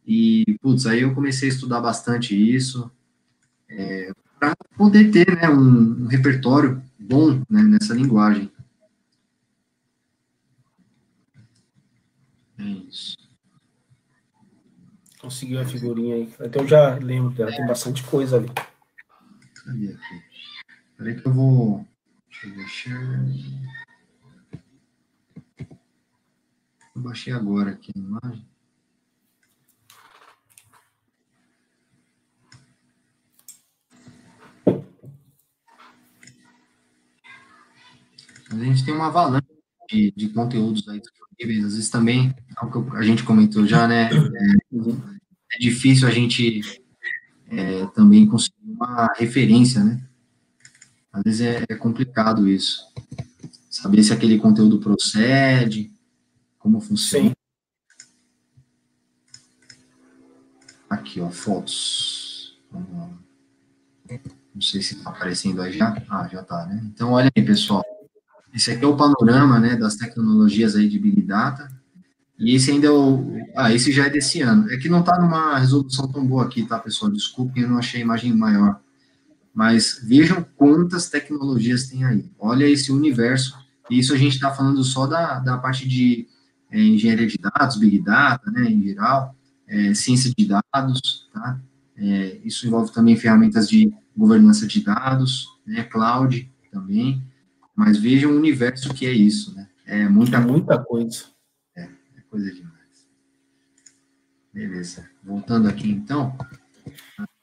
[0.04, 2.90] e, putz, aí eu comecei a estudar bastante isso
[3.68, 8.50] é, para poder ter, né, um, um repertório bom né, nessa linguagem.
[12.58, 13.16] É isso.
[15.20, 16.32] Conseguiu a figurinha aí.
[16.40, 18.50] Então já lembro dela, tem bastante coisa ali.
[19.64, 20.22] Cadê aqui?
[20.96, 21.86] Peraí que eu vou.
[22.28, 23.24] Deixa eu deixar.
[26.94, 28.52] Eu baixei agora aqui a imagem.
[38.60, 39.46] a gente tem uma avalanche
[39.90, 43.88] de, de conteúdos aí disponíveis, às vezes também, algo é que a gente comentou já,
[43.88, 46.62] né, é, é difícil a gente
[47.48, 50.02] é, também conseguir uma referência, né,
[51.12, 52.86] às vezes é, é complicado isso,
[53.70, 55.92] saber se aquele conteúdo procede,
[56.58, 57.28] como funciona.
[57.28, 57.34] Sim.
[60.88, 62.58] Aqui, ó, fotos.
[64.54, 65.96] Não sei se está aparecendo aí já.
[66.08, 66.82] Ah, já está, né?
[66.84, 67.82] Então, olha aí, pessoal.
[68.54, 71.68] Esse aqui é o panorama, né, das tecnologias aí de Big Data.
[72.43, 73.24] E esse ainda é o...
[73.55, 74.68] Ah, esse já é desse ano.
[74.68, 77.12] É que não está numa resolução tão boa aqui, tá, pessoal?
[77.12, 78.80] Desculpem, eu não achei a imagem maior.
[79.55, 82.28] Mas vejam quantas tecnologias tem aí.
[82.40, 83.57] Olha esse universo.
[83.88, 86.26] E isso a gente está falando só da, da parte de
[86.68, 89.36] é, engenharia de dados, Big Data, né, em geral,
[89.68, 91.61] é, ciência de dados, tá?
[91.97, 97.22] É, isso envolve também ferramentas de governança de dados, né, cloud também.
[97.76, 99.68] Mas vejam o universo que é isso, né?
[99.86, 101.32] É muita, muita coisa.
[102.33, 103.07] Coisa demais.
[104.55, 105.07] Beleza.
[105.22, 106.35] Voltando aqui, então,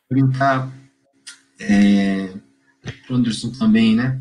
[0.10, 0.68] perguntar
[1.60, 2.34] é,
[3.08, 4.20] o Anderson também, né?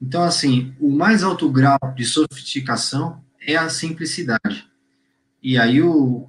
[0.00, 4.66] Então, assim, o mais alto grau de sofisticação é a simplicidade.
[5.42, 6.28] E aí, o,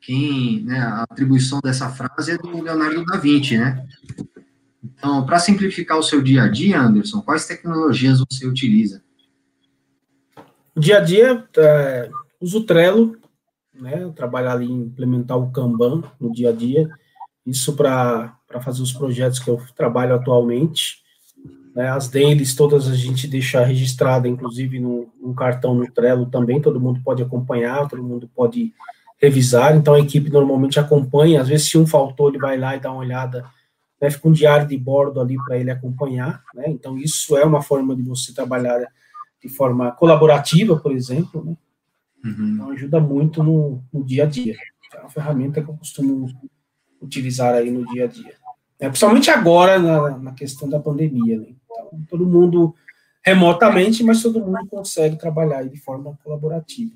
[0.00, 3.86] quem, né, a atribuição dessa frase é do Leonardo da Vinci, né?
[4.82, 9.00] Então, para simplificar o seu dia a dia, Anderson, quais tecnologias você utiliza?
[10.76, 13.16] Dia a dia, é, uso o Trello,
[13.74, 14.10] né?
[14.14, 16.88] Trabalhar ali, implementar o Kanban no dia a dia.
[17.44, 21.04] Isso para fazer os projetos que eu trabalho atualmente.
[21.74, 26.58] Né, as dailies todas a gente deixa registrada, inclusive no, no, cartão no Trello também,
[26.58, 28.72] todo mundo pode acompanhar, todo mundo pode
[29.20, 32.80] revisar, então a equipe normalmente acompanha, às vezes se um faltou, ele vai lá e
[32.80, 33.44] dá uma olhada
[34.00, 37.60] né, fica um diário de bordo ali para ele acompanhar, né, então isso é uma
[37.60, 38.80] forma de você trabalhar
[39.42, 41.54] de forma colaborativa, por exemplo, né,
[42.24, 42.54] uhum.
[42.54, 44.56] então ajuda muito no, no, dia a dia,
[44.94, 46.28] é uma ferramenta que eu costumo
[47.00, 48.34] utilizar aí no dia a dia.
[48.80, 48.88] né?
[48.88, 51.38] principalmente agora na, na, questão da pandemia.
[51.38, 51.48] Né?
[51.64, 52.74] Então, todo mundo
[53.24, 56.92] remotamente, mas todo mundo consegue trabalhar de forma colaborativa.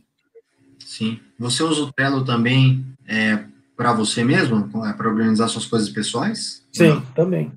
[0.79, 1.19] Sim.
[1.39, 3.45] Você usa o Trello também é,
[3.77, 6.67] para você mesmo, é, para organizar suas coisas pessoais?
[6.73, 7.53] Sim, também.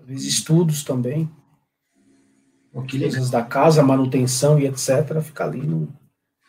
[0.00, 1.30] Às vezes estudos também.
[2.72, 5.20] Coisas da casa, manutenção e etc.
[5.22, 5.88] Fica ali no,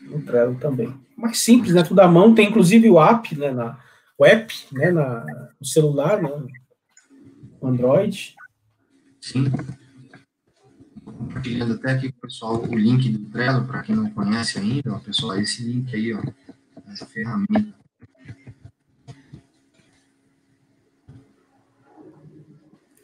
[0.10, 0.94] no Trello também.
[1.16, 1.84] Mais simples, né?
[1.84, 2.34] Tudo à mão.
[2.34, 3.52] Tem inclusive o app, né?
[3.52, 3.80] Na,
[4.18, 4.92] o app, né?
[4.92, 5.26] Na,
[5.60, 6.30] no celular, né?
[7.62, 8.36] Android.
[9.22, 9.52] Sim.
[11.04, 14.94] Compartilhando até aqui com o pessoal o link do Trello, para quem não conhece ainda,
[14.94, 16.22] ó, pessoal, esse link aí, ó,
[16.88, 17.78] essa ferramenta.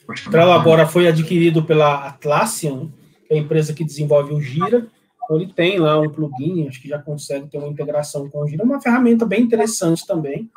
[0.07, 2.89] O Trello agora foi adquirido pela Atlassian,
[3.27, 4.87] que é a empresa que desenvolve o Gira.
[5.25, 8.47] Então, ele tem lá um plugin, acho que já consegue ter uma integração com o
[8.47, 8.61] Gira.
[8.61, 10.49] É uma ferramenta bem interessante também.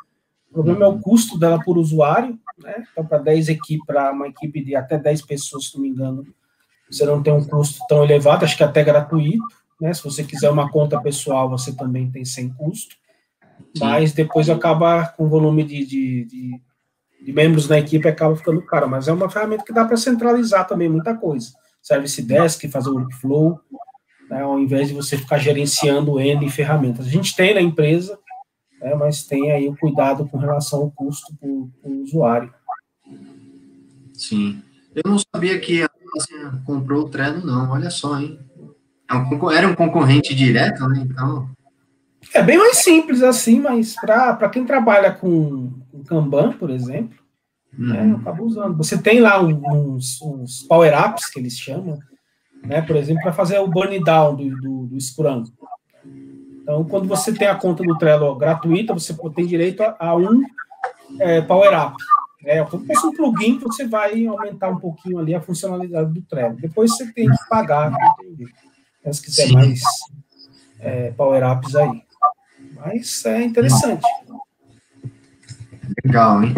[0.50, 2.84] O problema é o custo dela por usuário, né?
[2.92, 6.26] Então, para 10 equipes, para uma equipe de até 10 pessoas, se não me engano,
[6.90, 9.42] você não tem um custo tão elevado, acho que até gratuito,
[9.80, 9.92] né?
[9.92, 12.94] Se você quiser uma conta pessoal, você também tem sem custo.
[13.78, 16.60] Mas depois acaba com o volume de, de, de,
[17.24, 18.88] de membros na equipe acaba ficando caro.
[18.88, 21.52] Mas é uma ferramenta que dá para centralizar também muita coisa.
[21.82, 23.60] Service Desk, fazer o workflow,
[24.28, 27.06] né, ao invés de você ficar gerenciando N ferramentas.
[27.06, 28.18] A gente tem na empresa,
[28.80, 32.52] né, mas tem aí o cuidado com relação ao custo para o usuário.
[34.12, 34.62] Sim.
[34.94, 37.70] Eu não sabia que a assim, comprou o Trello, não.
[37.70, 38.38] Olha só, hein?
[39.10, 41.06] É era um concorrente direto, né?
[41.08, 41.48] Então.
[42.34, 47.16] É bem mais simples assim, mas para quem trabalha com, com Kanban, por exemplo,
[47.78, 47.86] uhum.
[47.86, 48.76] né, eu acabo usando.
[48.76, 51.98] Você tem lá uns, uns power-ups que eles chamam,
[52.64, 52.82] né?
[52.82, 55.44] Por exemplo, para fazer o burn down do, do, do Scrum.
[56.62, 60.42] Então, quando você tem a conta do Trello gratuita, você tem direito a, a um
[61.18, 61.96] é, power-up.
[62.44, 66.22] É como se um plugin que você vai aumentar um pouquinho ali a funcionalidade do
[66.22, 66.56] Trello.
[66.60, 67.98] Depois você tem que pagar, né,
[69.12, 69.54] se quiser Sim.
[69.54, 69.80] mais
[70.78, 72.02] é, power-ups aí.
[72.76, 74.06] Mas é interessante.
[76.04, 76.54] Legal, hein?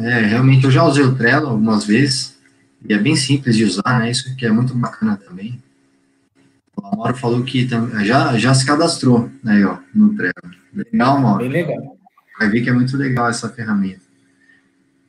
[0.00, 2.37] É, realmente, eu já usei o Trello algumas vezes,
[2.86, 4.10] e é bem simples de usar, né?
[4.10, 5.60] Isso que é muito bacana também.
[6.76, 7.68] O Amaro falou que
[8.04, 10.32] já, já se cadastrou, né, ó, no Trello.
[10.72, 11.40] Legal, Mauro?
[11.40, 11.98] Bem legal.
[12.38, 14.02] Vai ver que é muito legal essa ferramenta.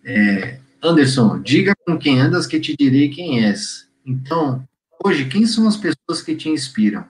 [0.04, 3.88] É, Anderson, diga com quem andas que te direi quem és.
[4.04, 4.64] Então,
[5.04, 7.06] hoje, quem são as pessoas que te inspiram?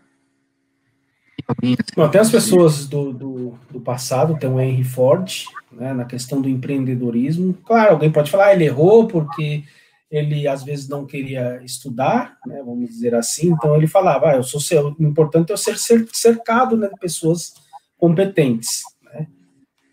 [1.47, 6.05] Assim Bom, até as pessoas do, do, do, passado, tem o Henry Ford, né, na
[6.05, 7.53] questão do empreendedorismo.
[7.65, 9.63] Claro, alguém pode falar, ah, ele errou porque
[10.09, 14.43] ele às vezes não queria estudar, né, vamos dizer assim, então ele falava, ah, eu
[14.43, 15.77] sou seu, o importante é eu ser
[16.11, 17.53] cercado né, de pessoas
[17.97, 18.81] competentes.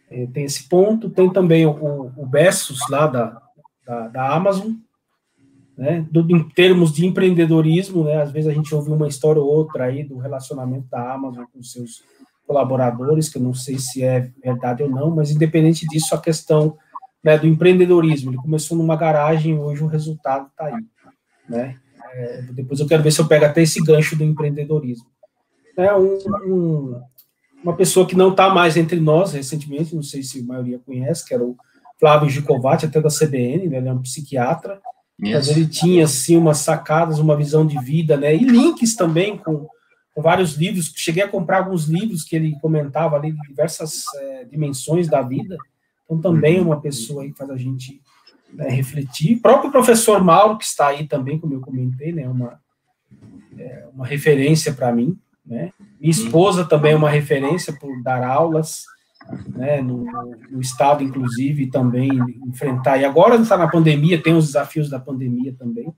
[0.09, 3.43] É, tem esse ponto, tem também o, o Bessos lá da,
[3.85, 4.73] da, da Amazon,
[5.77, 9.49] né, do, em termos de empreendedorismo, né, às vezes a gente ouve uma história ou
[9.49, 12.03] outra aí do relacionamento da Amazon com seus
[12.47, 16.79] colaboradores, que eu não sei se é verdade ou não, mas independente disso, a questão
[17.27, 20.85] né, do empreendedorismo, ele começou numa garagem, hoje o resultado está aí,
[21.49, 21.77] né,
[22.12, 25.07] é, depois eu quero ver se eu pego até esse gancho do empreendedorismo.
[25.77, 26.16] É um,
[26.47, 27.03] um
[27.62, 31.27] uma pessoa que não está mais entre nós recentemente, não sei se a maioria conhece,
[31.27, 31.57] que era o
[31.99, 34.81] Flávio Gicovati, até da CBN, né, ele é um psiquiatra,
[35.20, 35.35] yes.
[35.35, 39.66] mas ele tinha, assim, umas sacadas, uma visão de vida, né, e links também com,
[40.14, 44.45] com vários livros, cheguei a comprar alguns livros que ele comentava ali, de diversas é,
[44.45, 45.57] dimensões da vida,
[46.07, 48.00] então também é uma pessoa que faz a gente
[48.54, 49.36] né, refletir.
[49.36, 52.61] O próprio professor Mauro, que está aí também, como eu comentei, né, uma,
[53.59, 55.72] é, uma referência para mim, né?
[56.00, 58.84] Minha esposa também é uma referência por dar aulas,
[59.48, 60.04] né, no,
[60.50, 62.11] no, estado, inclusive, e também
[62.46, 62.98] enfrentar.
[62.98, 65.94] E agora está na pandemia, tem os desafios da pandemia também,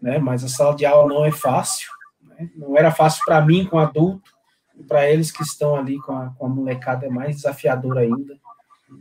[0.00, 1.88] né, mas a sala de aula não é fácil.
[2.22, 4.32] Né, não era fácil para mim, com adulto,
[4.76, 8.36] e para eles que estão ali com a, com a molecada é mais desafiador ainda.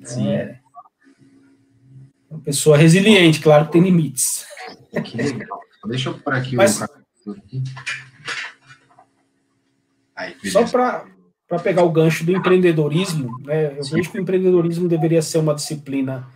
[0.03, 0.29] Sim.
[0.29, 0.59] É
[2.29, 4.45] uma pessoa resiliente, claro que tem limites.
[5.03, 5.59] Que legal.
[5.87, 7.35] Deixa eu pôr aqui mas, o
[10.15, 13.95] Aí, Só para pegar o gancho do empreendedorismo, né, eu Sim.
[13.95, 16.27] vejo que o empreendedorismo deveria ser uma disciplina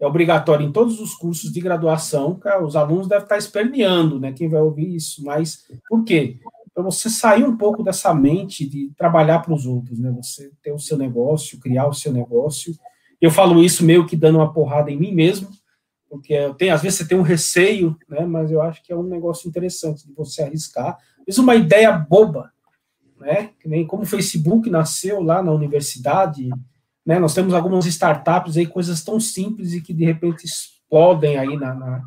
[0.00, 4.32] é obrigatória em todos os cursos de graduação, cara, os alunos devem estar esperneando, né,
[4.32, 6.38] quem vai ouvir isso, mas por quê?
[6.72, 10.72] Para você sair um pouco dessa mente de trabalhar para os outros, né, você ter
[10.72, 12.74] o seu negócio, criar o seu negócio,
[13.20, 15.48] eu falo isso meio que dando uma porrada em mim mesmo,
[16.08, 18.96] porque eu tenho, às vezes você tem um receio, né, mas eu acho que é
[18.96, 20.96] um negócio interessante de você arriscar,
[21.28, 22.50] vezes uma ideia boba,
[23.20, 23.50] né?
[23.60, 26.48] Que nem como o Facebook nasceu lá na universidade,
[27.04, 27.18] né?
[27.18, 31.74] Nós temos algumas startups aí, coisas tão simples e que de repente explodem aí na,
[31.74, 32.02] na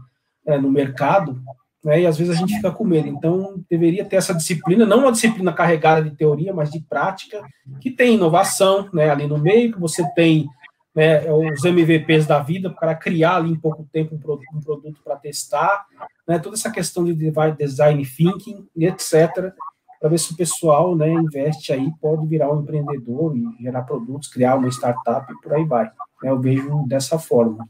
[0.45, 1.39] é, no mercado,
[1.83, 3.07] né, e às vezes a gente fica com medo.
[3.07, 7.43] Então, deveria ter essa disciplina, não uma disciplina carregada de teoria, mas de prática,
[7.79, 10.47] que tem inovação né, ali no meio, que você tem
[10.93, 15.01] né, os MVPs da vida, para criar ali em pouco tempo um produto, um produto
[15.03, 15.85] para testar,
[16.27, 17.13] né, toda essa questão de
[17.57, 19.53] design thinking, etc.,
[19.99, 24.29] para ver se o pessoal né, investe aí, pode virar um empreendedor e gerar produtos,
[24.29, 25.85] criar uma startup e por aí vai.
[26.23, 27.69] Né, eu vejo dessa forma.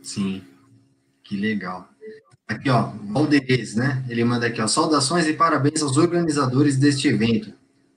[0.00, 0.42] Sim,
[1.22, 1.86] que legal.
[2.48, 4.04] Aqui, ó, Valderez, né?
[4.08, 7.52] Ele manda aqui, ó, saudações e parabéns aos organizadores deste evento.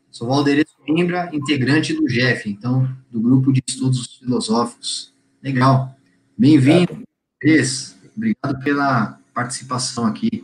[0.09, 5.13] Sou Valderez Coimbra, integrante do GEF, então, do Grupo de Estudos Filosóficos.
[5.41, 5.95] Legal.
[6.35, 7.03] Bem-vindo,
[7.39, 7.95] Valderez.
[8.17, 10.41] Obrigado pela participação aqui.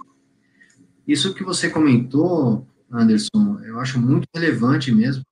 [1.07, 5.23] Isso que você comentou, Anderson, eu acho muito relevante mesmo,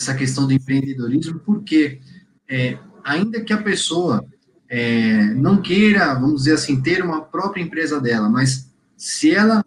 [0.00, 2.00] essa questão do empreendedorismo, porque
[2.48, 4.26] é, ainda que a pessoa
[4.68, 9.64] é, não queira, vamos dizer assim, ter uma própria empresa dela, mas se ela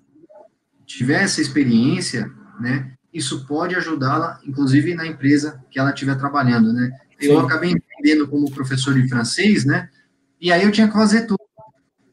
[0.86, 2.30] tiver essa experiência,
[2.60, 6.92] né, isso pode ajudá-la, inclusive na empresa que ela estiver trabalhando, né.
[7.20, 7.46] Eu Sim.
[7.46, 9.90] acabei entendendo como professor de francês, né,
[10.40, 11.40] e aí eu tinha que fazer tudo.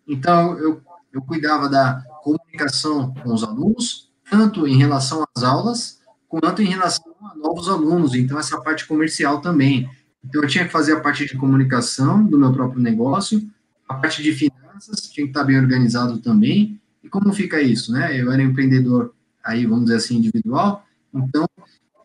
[0.07, 0.83] Então, eu,
[1.13, 7.05] eu cuidava da comunicação com os alunos, tanto em relação às aulas, quanto em relação
[7.23, 9.89] a novos alunos, então essa parte comercial também.
[10.25, 13.43] Então, eu tinha que fazer a parte de comunicação do meu próprio negócio,
[13.89, 16.79] a parte de finanças, tinha que estar bem organizado também.
[17.03, 18.21] E como fica isso, né?
[18.21, 20.85] Eu era empreendedor, aí, vamos dizer assim, individual,
[21.15, 21.49] então,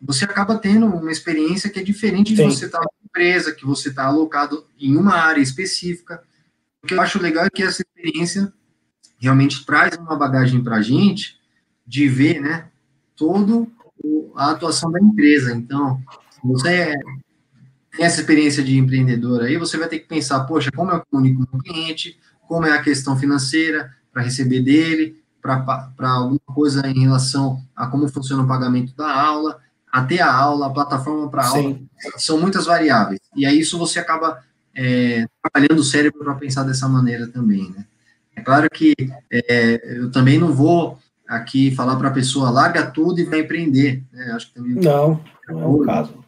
[0.00, 2.50] você acaba tendo uma experiência que é diferente de Sim.
[2.50, 6.22] você estar na empresa, que você está alocado em uma área específica.
[6.82, 8.52] O que eu acho legal é que essa experiência
[9.18, 11.38] realmente traz uma bagagem para a gente
[11.86, 12.68] de ver, né,
[13.16, 13.66] toda
[14.34, 15.54] a atuação da empresa.
[15.54, 16.02] Então,
[16.42, 16.94] você é
[17.96, 21.46] tem essa experiência de empreendedor aí, você vai ter que pensar, poxa, como eu comunico
[21.46, 27.00] com o cliente, como é a questão financeira para receber dele, para alguma coisa em
[27.00, 29.60] relação a como funciona o pagamento da aula,
[29.92, 31.78] até a aula, a plataforma para aula,
[32.16, 33.20] são muitas variáveis.
[33.36, 34.42] E aí isso você acaba
[34.74, 37.84] é, trabalhando o cérebro para pensar dessa maneira também, né?
[38.34, 38.94] É claro que
[39.30, 44.02] é, eu também não vou aqui falar para a pessoa, larga tudo e vai empreender.
[44.12, 44.32] Né?
[44.32, 46.24] Acho que também não, não é o caso.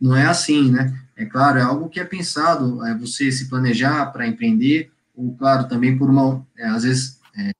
[0.00, 0.98] Não é assim, né?
[1.14, 5.68] É claro, é algo que é pensado, é você se planejar para empreender, ou, claro,
[5.68, 7.52] também por uma, é, às vezes, é,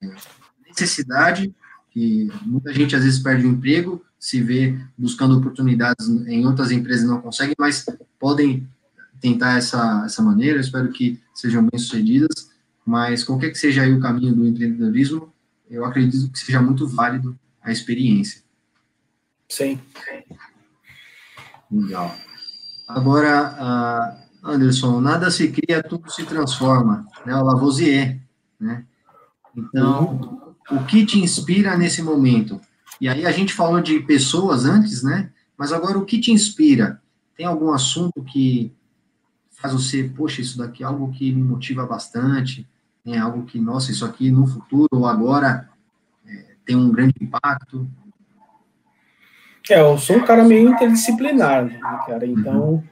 [0.73, 1.55] necessidade,
[1.91, 7.05] que muita gente às vezes perde o emprego, se vê buscando oportunidades em outras empresas
[7.05, 7.85] e não consegue, mas
[8.19, 8.69] podem
[9.21, 12.51] tentar essa, essa maneira, eu espero que sejam bem-sucedidas,
[12.85, 15.33] mas qualquer que seja aí o caminho do empreendedorismo,
[15.71, 18.43] eu acredito que seja muito válido a experiência.
[19.49, 19.79] Sim.
[21.71, 22.15] Legal.
[22.89, 27.35] Agora, Anderson, nada se cria, tudo se transforma, né?
[27.37, 28.21] O Lavoisier,
[28.59, 28.85] né?
[29.57, 32.61] Então, o que te inspira nesse momento?
[33.01, 35.31] E aí a gente falou de pessoas antes, né?
[35.57, 37.01] Mas agora o que te inspira?
[37.37, 38.73] Tem algum assunto que
[39.51, 42.67] faz você, poxa, isso daqui é algo que me motiva bastante,
[43.07, 45.69] é algo que, nossa, isso aqui no futuro ou agora
[46.27, 47.89] é, tem um grande impacto?
[49.71, 52.27] É, eu sou um cara meio interdisciplinar, né, cara?
[52.27, 52.83] Então,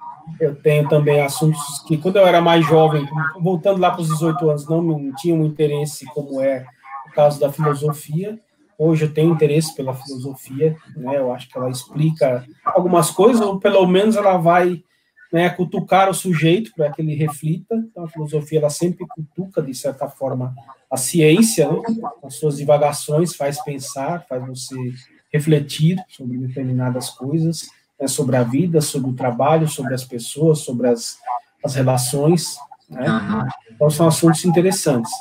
[0.40, 3.06] eu tenho também assuntos que, quando eu era mais jovem,
[3.40, 6.64] voltando lá para os 18 anos, não, não tinha um interesse como é
[7.10, 8.38] o caso da filosofia.
[8.78, 11.18] Hoje eu tenho interesse pela filosofia, né?
[11.18, 14.82] Eu acho que ela explica algumas coisas, ou pelo menos ela vai
[15.30, 17.74] né, cutucar o sujeito para que ele reflita.
[17.74, 20.54] Então, a filosofia ela sempre cutuca, de certa forma,
[20.90, 21.80] a ciência, né?
[22.24, 24.76] as suas divagações, faz pensar, faz você
[25.32, 27.68] refletir sobre determinadas coisas,
[28.00, 31.18] né, sobre a vida, sobre o trabalho, sobre as pessoas, sobre as,
[31.64, 32.56] as relações.
[32.88, 33.06] Né?
[33.70, 35.12] Então, são assuntos interessantes.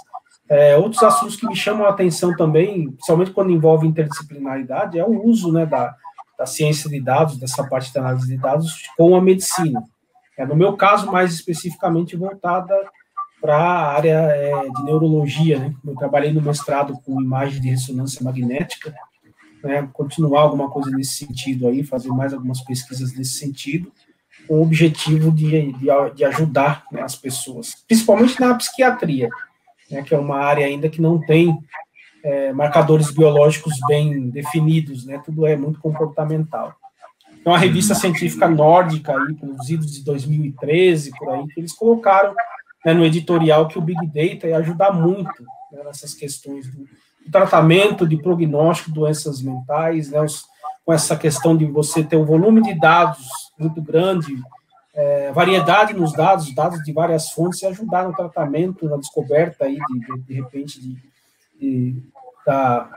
[0.50, 5.24] É, outros assuntos que me chamam a atenção também, principalmente quando envolve interdisciplinaridade, é o
[5.26, 5.96] uso né, da,
[6.38, 9.84] da ciência de dados, dessa parte da análise de dados, com a medicina.
[10.36, 12.74] É, no meu caso, mais especificamente voltada
[13.40, 15.60] para a área é, de neurologia.
[15.60, 15.74] Né?
[15.86, 18.94] Eu trabalhei no mestrado com imagem de ressonância magnética,
[19.64, 23.92] né, continuar alguma coisa nesse sentido aí, fazer mais algumas pesquisas nesse sentido,
[24.48, 29.30] com o objetivo de, de, de ajudar né, as pessoas, principalmente na psiquiatria,
[29.90, 31.58] né, que é uma área ainda que não tem
[32.24, 36.74] é, marcadores biológicos bem definidos, né, tudo é muito comportamental.
[37.40, 42.34] Então, a revista científica nórdica, aí, produzida de 2013, por aí, que eles colocaram
[42.86, 46.86] né, no editorial que o Big Data ia ajudar muito né, nessas questões do,
[47.32, 50.44] tratamento de prognóstico doenças mentais, né, os,
[50.84, 53.24] com essa questão de você ter um volume de dados
[53.58, 54.36] muito grande,
[55.00, 59.78] é, variedade nos dados, dados de várias fontes, e ajudar no tratamento, na descoberta aí,
[59.78, 60.98] de, de, repente, de,
[61.58, 62.04] de,
[62.46, 62.90] da,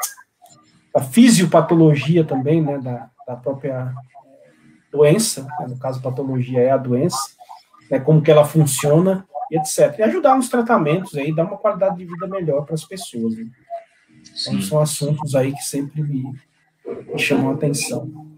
[0.92, 3.94] da fisiopatologia também, né, da, da própria
[4.90, 7.18] doença, né, no caso, patologia é a doença,
[7.88, 10.00] né, como que ela funciona, e etc.
[10.00, 13.36] E ajudar nos tratamentos aí, dar uma qualidade de vida melhor para as pessoas.
[13.36, 13.46] Né?
[14.40, 16.34] Então, são assuntos aí que sempre me,
[16.84, 18.31] me chamam a atenção.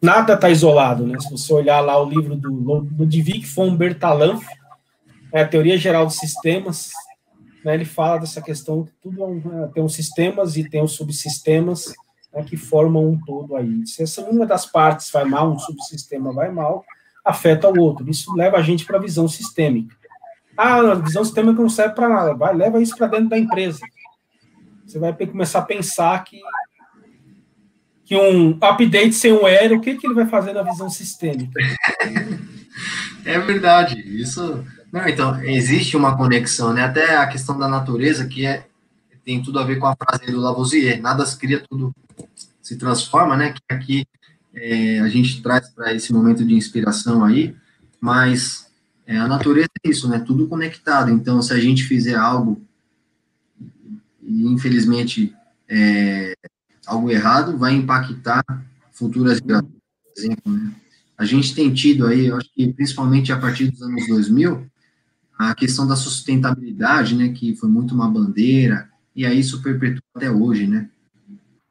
[0.00, 1.18] Nada está isolado, né?
[1.18, 4.46] Se você olhar lá o livro do Ludwig von Bertalanff,
[5.32, 6.90] é a Teoria Geral dos Sistemas,
[7.64, 11.92] né, ele fala dessa questão que tudo é, tem os sistemas e tem os subsistemas
[12.32, 13.86] né, que formam um todo aí.
[13.86, 16.84] Se essa uma das partes vai mal, um subsistema vai mal,
[17.24, 18.08] afeta o outro.
[18.08, 19.94] Isso leva a gente para a visão sistêmica.
[20.56, 22.34] Ah, a visão sistêmica não serve para nada.
[22.34, 23.80] Vai, leva isso para dentro da empresa.
[24.86, 26.40] Você vai começar a pensar que,
[28.08, 31.60] que um update sem um erro, o que, que ele vai fazer na visão sistêmica?
[33.22, 34.00] É verdade.
[34.00, 34.64] Isso.
[34.90, 36.84] Não, então, existe uma conexão, né?
[36.84, 38.66] Até a questão da natureza, que é,
[39.22, 41.94] tem tudo a ver com a frase do Lavoisier: nada se cria, tudo
[42.62, 43.52] se transforma, né?
[43.52, 44.06] Que aqui
[44.54, 47.54] é, a gente traz para esse momento de inspiração aí,
[48.00, 48.72] mas
[49.06, 50.18] é, a natureza é isso, né?
[50.18, 51.10] Tudo conectado.
[51.10, 52.58] Então, se a gente fizer algo
[54.22, 55.34] e infelizmente
[55.68, 56.34] é,
[56.88, 58.44] algo errado, vai impactar
[58.92, 60.74] futuras gerações, por exemplo, né?
[61.16, 64.66] A gente tem tido aí, eu acho que principalmente a partir dos anos 2000,
[65.36, 70.30] a questão da sustentabilidade, né, que foi muito uma bandeira, e aí isso perpetua até
[70.30, 70.88] hoje, né?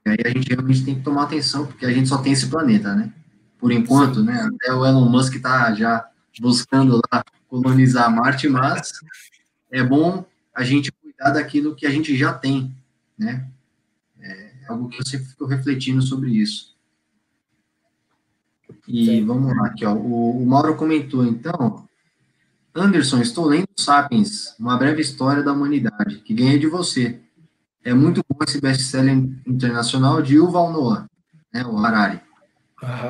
[0.05, 2.47] E aí a gente realmente tem que tomar atenção, porque a gente só tem esse
[2.47, 3.11] planeta, né?
[3.57, 4.49] Por enquanto, né?
[4.53, 6.05] Até o Elon Musk está já
[6.39, 8.91] buscando lá colonizar Marte, mas
[9.72, 12.76] é bom a gente cuidar daquilo que a gente já tem,
[13.18, 13.47] né?
[14.68, 16.76] É algo que eu sempre fico refletindo sobre isso.
[18.88, 19.26] E Sim.
[19.26, 19.93] vamos lá, aqui, ó.
[19.93, 21.88] O, o Mauro comentou, então,
[22.76, 27.20] Anderson, estou lendo Sapiens, uma breve história da humanidade, que ganhei de você.
[27.84, 29.15] É muito bom esse best-seller
[29.45, 31.09] internacional de Yuval Noah,
[31.53, 32.22] né, o Harari.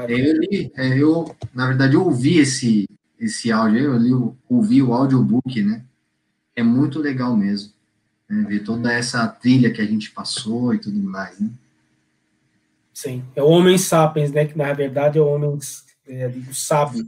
[0.08, 2.88] Ele, é, eu, na verdade, eu ouvi esse,
[3.20, 4.12] esse áudio, eu li,
[4.48, 5.84] ouvi o audiobook, né?
[6.56, 7.74] É muito legal mesmo.
[8.30, 11.50] Né, ver toda essa trilha que a gente passou e tudo mais, né?
[12.94, 14.46] Sim, é o homem sapiens, né?
[14.46, 15.58] Que na verdade é o homem
[16.08, 17.06] é, sábio.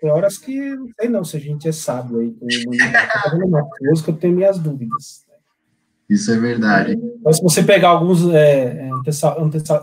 [0.00, 2.46] Tem horas que não sei não se a gente é sábio aí com
[3.46, 5.24] uma coisa que eu tenho minhas dúvidas.
[6.08, 6.98] Isso é verdade.
[7.24, 8.88] Mas se você pegar alguns é,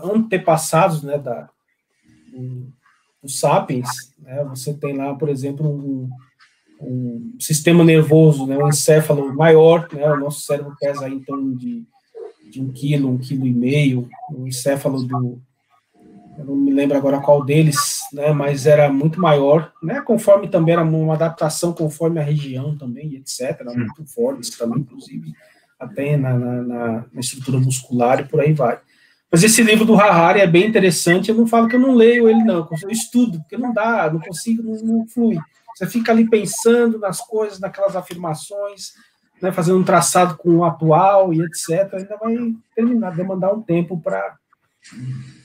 [0.04, 1.48] antepassados né, da,
[3.22, 3.88] dos sapiens,
[4.18, 6.08] né, você tem lá, por exemplo, um,
[6.80, 11.56] um, sistema nervoso, né, um encéfalo maior, né, o nosso cérebro pesa aí em torno
[11.56, 11.84] de,
[12.50, 15.40] de um quilo, um quilo e meio, o encéfalo do,
[16.38, 20.72] eu não me lembro agora qual deles, né, mas era muito maior, né, conforme também
[20.72, 25.32] era uma adaptação conforme a região também, etc, era muito forte também, inclusive,
[25.78, 26.62] até na, na,
[27.12, 28.78] na, estrutura muscular e por aí vai.
[29.30, 31.30] Mas esse livro do Harari é bem interessante.
[31.30, 32.68] Eu não falo que eu não leio ele, não.
[32.82, 35.38] Eu estudo, porque não dá, não consigo, não, não flui.
[35.80, 38.92] Você fica ali pensando nas coisas, naquelas afirmações,
[39.40, 41.94] né, fazendo um traçado com o atual e etc.
[41.94, 42.36] Ainda vai
[42.74, 44.36] terminar, demandar um tempo para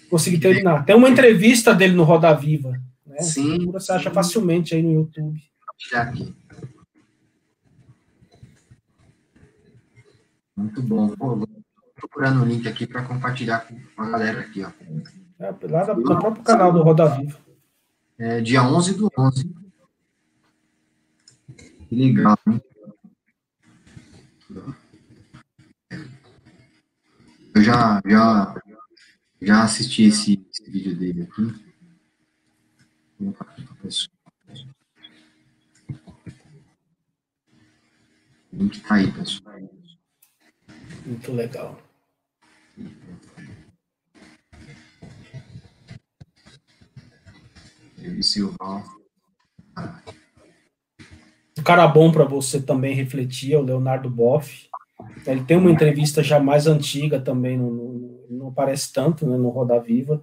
[0.10, 0.84] conseguir terminar.
[0.84, 2.74] Tem uma entrevista dele no Roda Viva.
[3.08, 3.22] Né?
[3.22, 3.72] Sim.
[3.72, 5.42] Você acha facilmente aí no YouTube.
[5.90, 6.36] Já aqui.
[10.54, 11.16] Muito bom.
[11.16, 11.50] Pô, vou
[11.96, 13.66] procurando o link aqui para compartilhar
[13.96, 14.70] com a galera aqui, ó.
[15.40, 17.38] É, lá do próprio canal do Roda Viva.
[18.20, 19.65] É, dia 11 do 11.
[21.88, 22.62] Que legal, hein?
[27.56, 28.56] Eu já, já,
[29.42, 31.44] já assisti esse, esse vídeo dele aqui.
[33.20, 34.16] Vou colocar aqui para pessoal.
[38.52, 39.60] O link tá aí, pessoal.
[41.06, 41.82] Muito legal.
[47.98, 48.84] E Silval.
[49.78, 50.25] Um
[51.66, 54.70] cara bom para você também refletir é o Leonardo Boff.
[55.26, 59.80] Ele tem uma entrevista já mais antiga também, não, não, aparece tanto né, no Roda
[59.80, 60.22] Viva,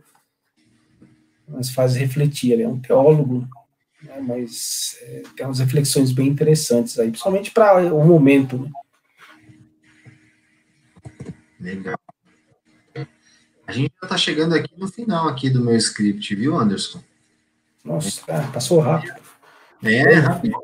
[1.47, 2.53] mas faz refletir.
[2.53, 3.47] Ele é um teólogo,
[4.03, 8.59] né, mas é, tem umas reflexões bem interessantes aí, principalmente para o momento.
[8.59, 8.71] Né?
[11.61, 11.99] Legal.
[13.67, 17.03] A gente já está chegando aqui no final aqui do meu script, viu, Anderson?
[17.85, 19.22] Nossa, cara, passou rápido.
[19.83, 20.55] É, rápido.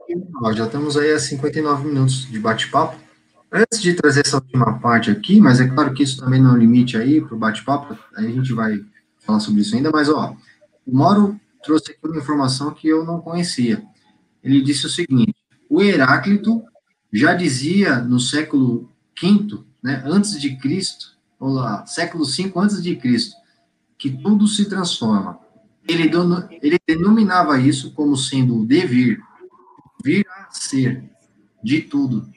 [0.54, 2.96] já estamos aí a 59 minutos de bate-papo.
[3.50, 6.52] Antes de trazer essa última parte aqui, mas é claro que isso também não é
[6.52, 8.78] um limite aí para o bate-papo, aí a gente vai
[9.18, 10.36] falar sobre isso ainda, mas ó,
[10.86, 13.82] o Mauro trouxe aqui uma informação que eu não conhecia.
[14.44, 15.34] Ele disse o seguinte:
[15.68, 16.62] o Heráclito
[17.12, 18.88] já dizia no século
[19.20, 23.34] V, né, antes de Cristo, ou lá, século V antes de Cristo,
[23.96, 25.40] que tudo se transforma.
[25.88, 26.10] Ele,
[26.62, 29.20] ele denominava isso como sendo o devir,
[30.04, 31.02] vir a ser
[31.62, 32.28] de tudo.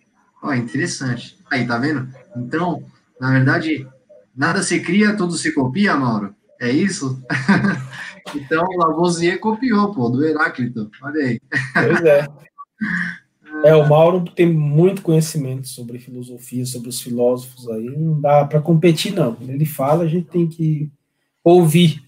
[0.41, 1.37] Ó, interessante.
[1.51, 2.07] Aí, tá vendo?
[2.35, 2.83] Então,
[3.19, 3.87] na verdade,
[4.35, 6.33] nada se cria, tudo se copia, Mauro.
[6.59, 7.21] É isso?
[8.35, 10.89] então, Lavoisier copiou, pô, do Heráclito.
[11.01, 11.39] Olha aí.
[11.73, 12.27] Pois é.
[13.63, 18.61] É, o Mauro tem muito conhecimento sobre filosofia, sobre os filósofos aí, não dá para
[18.61, 19.37] competir, não.
[19.41, 20.89] Ele fala, a gente tem que
[21.43, 22.01] ouvir.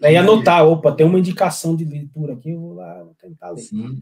[0.00, 3.50] Né, e anotar, opa, tem uma indicação de leitura aqui, eu vou lá vou tentar
[3.50, 3.62] ler.
[3.62, 3.98] Sim,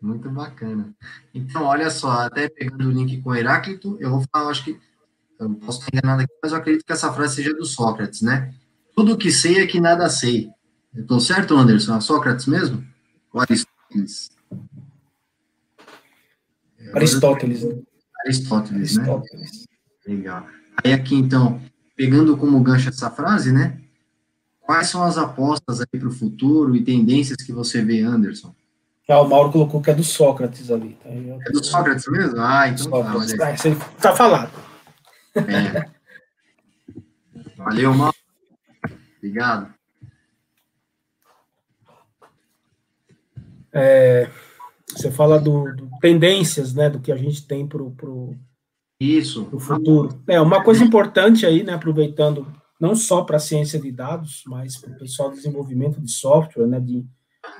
[0.00, 0.94] muito bacana.
[1.34, 4.78] Então, olha só, até pegando o link com Heráclito, eu vou falar, acho que,
[5.38, 8.54] eu posso estar enganado aqui, mas eu acredito que essa frase seja do Sócrates, né?
[8.94, 10.50] Tudo que sei é que nada sei.
[10.94, 11.96] Eu estou certo, Anderson?
[11.96, 12.84] É Sócrates mesmo?
[13.32, 14.30] Ou Aristóteles?
[16.94, 17.64] Aristóteles.
[17.64, 17.82] Né?
[18.24, 19.02] Aristóteles, né?
[19.02, 19.66] Aristóteles.
[20.06, 20.46] Legal.
[20.84, 21.60] Aí aqui, então,
[21.96, 23.80] pegando como gancho essa frase, né?
[24.70, 28.54] Quais são as apostas aí para o futuro e tendências que você vê, Anderson?
[29.08, 30.96] Ah, o Mauro colocou que é do Sócrates ali.
[31.02, 31.10] Tá?
[31.10, 32.36] É do Sócrates mesmo?
[32.38, 33.36] Ah, então Sócrates.
[33.36, 33.48] tá.
[33.48, 34.52] Ah, tá falado.
[35.34, 35.88] É.
[37.56, 38.14] Valeu, Mauro.
[39.18, 39.74] Obrigado.
[43.72, 44.30] É,
[44.86, 48.36] você fala do, do, tendências, né, do que a gente tem para o pro,
[49.00, 49.46] Isso.
[49.46, 50.22] pro futuro.
[50.28, 54.78] É, uma coisa importante aí, né, aproveitando não só para a ciência de dados, mas
[54.78, 57.06] para o pessoal do desenvolvimento de software, né, de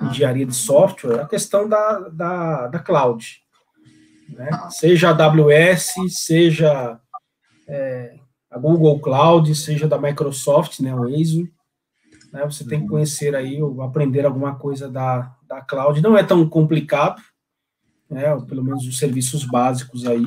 [0.01, 3.41] engenharia de software, a questão da, da, da cloud.
[4.29, 4.49] Né?
[4.71, 6.99] Seja a AWS, seja
[7.67, 8.15] é,
[8.49, 11.53] a Google Cloud, seja da Microsoft, né, o Azure.
[12.33, 16.01] Né, você tem que conhecer aí, ou aprender alguma coisa da, da cloud.
[16.01, 17.21] Não é tão complicado,
[18.09, 20.25] né, pelo menos os serviços básicos aí,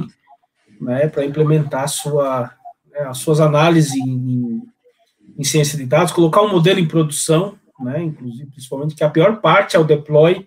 [0.81, 2.53] né, para implementar sua,
[2.93, 4.63] né, as suas análises em,
[5.39, 9.41] em ciência de dados, colocar um modelo em produção, né, inclusive, principalmente, que a pior
[9.41, 10.47] parte é o deploy,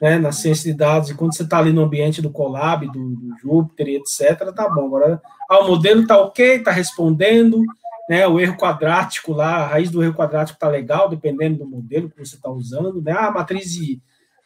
[0.00, 3.16] né, na ciência de dados, e quando você está ali no ambiente do Colab, do,
[3.42, 5.20] do etc., tá bom, agora,
[5.50, 7.62] ah, o modelo está ok, está respondendo,
[8.08, 12.08] né, o erro quadrático lá, a raiz do erro quadrático está legal, dependendo do modelo
[12.08, 14.00] que você está usando, né, ah, a matriz de,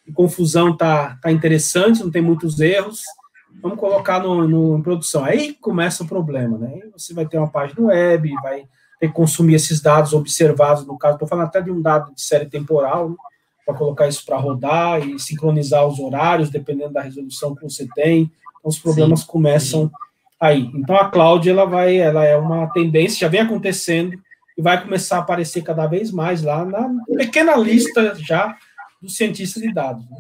[0.07, 3.03] de confusão está tá interessante, não tem muitos erros,
[3.61, 7.51] vamos colocar no, no, em produção, aí começa o problema, né, você vai ter uma
[7.51, 8.67] página web, vai
[9.09, 12.47] que consumir esses dados observados, no caso, estou falando até de um dado de série
[12.47, 13.17] temporal, né,
[13.65, 18.31] para colocar isso para rodar e sincronizar os horários, dependendo da resolução que você tem.
[18.59, 19.93] Então, os problemas sim, começam sim.
[20.41, 20.71] aí.
[20.75, 24.17] Então, a cloud, ela vai, ela é uma tendência, já vem acontecendo
[24.57, 28.57] e vai começar a aparecer cada vez mais lá na pequena lista já
[29.01, 30.05] dos cientistas de dados.
[30.09, 30.19] Né?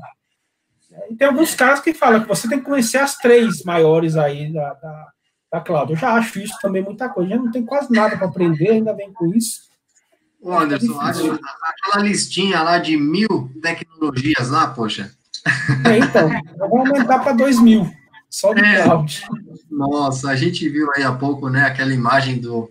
[1.10, 4.52] E tem alguns casos que falam que você tem que conhecer as três maiores aí
[4.52, 5.11] da, da
[5.52, 5.92] da cloud.
[5.92, 7.30] Eu já acho isso também muita coisa.
[7.30, 9.70] Já não tem quase nada para aprender, ainda vem com isso.
[10.40, 15.12] Ô, Anderson, é aquela listinha lá de mil tecnologias lá, poxa.
[15.84, 16.28] É, então,
[16.58, 17.88] vamos aumentar para dois mil,
[18.30, 19.24] só do é, cloud.
[19.70, 22.70] Nossa, a gente viu aí há pouco, né, aquela imagem do,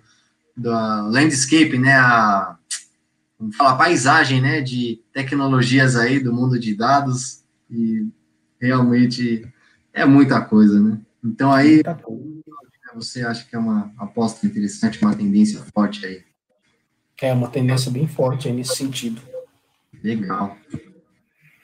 [0.55, 0.69] do
[1.09, 2.57] landscape, né, a,
[3.39, 8.05] vamos falar, paisagem, né, de tecnologias aí do mundo de dados, e
[8.59, 9.45] realmente
[9.93, 10.97] é muita coisa, né.
[11.23, 11.81] Então aí,
[12.95, 16.23] você acha que é uma aposta interessante, uma tendência forte aí?
[17.21, 19.21] É uma tendência bem forte aí nesse sentido.
[20.03, 20.57] Legal.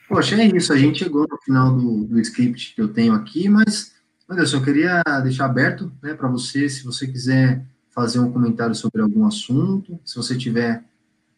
[0.08, 0.72] Poxa, é isso.
[0.72, 3.94] A gente chegou no final do, do script que eu tenho aqui, mas,
[4.30, 9.02] Anderson, eu queria deixar aberto né, para você, se você quiser fazer um comentário sobre
[9.02, 10.84] algum assunto, se você tiver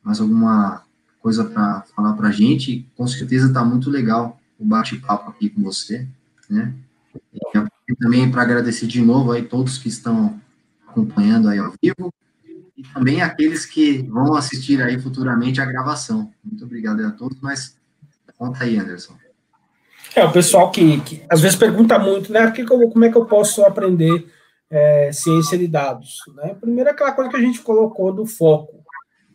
[0.03, 0.83] mais alguma
[1.21, 5.63] coisa para falar para a gente, com certeza está muito legal o bate-papo aqui com
[5.63, 6.05] você,
[6.49, 6.73] né?
[7.33, 7.57] E
[7.95, 10.39] também para agradecer de novo aí todos que estão
[10.87, 12.13] acompanhando aí ao vivo
[12.77, 16.31] e também aqueles que vão assistir aí futuramente a gravação.
[16.43, 17.77] Muito obrigado a todos, mas
[18.37, 19.13] conta aí, Anderson.
[20.15, 23.17] É, o pessoal que, que às vezes pergunta muito, né, que eu, como é que
[23.17, 24.25] eu posso aprender
[24.69, 26.17] é, ciência de dados?
[26.35, 26.55] Né?
[26.59, 28.83] Primeiro, aquela coisa que a gente colocou do foco.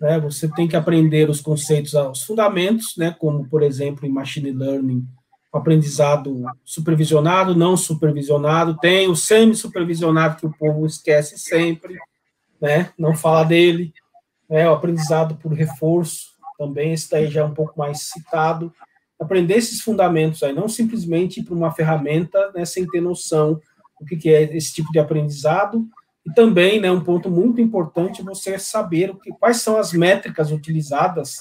[0.00, 0.18] Né?
[0.20, 5.06] Você tem que aprender os conceitos, os fundamentos, né, como, por exemplo, em machine learning,
[5.56, 11.96] aprendizado supervisionado, não supervisionado, tem o semi-supervisionado que o povo esquece sempre,
[12.60, 12.90] né?
[12.98, 13.92] Não fala dele,
[14.48, 14.68] né?
[14.68, 18.72] O aprendizado por reforço, também esse daí já é um pouco mais citado.
[19.20, 23.60] Aprender esses fundamentos aí, não simplesmente ir para uma ferramenta, né, sem ter noção
[24.00, 25.86] do que, que é esse tipo de aprendizado,
[26.26, 30.50] e também, né, um ponto muito importante, você saber o que, quais são as métricas
[30.50, 31.38] utilizadas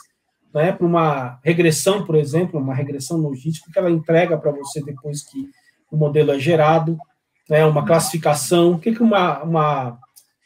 [0.54, 5.24] né, para uma regressão, por exemplo, uma regressão logística que ela entrega para você depois
[5.24, 5.50] que
[5.92, 6.98] o modelo é gerado,
[7.50, 10.00] né, uma classificação, o que, que uma, uma,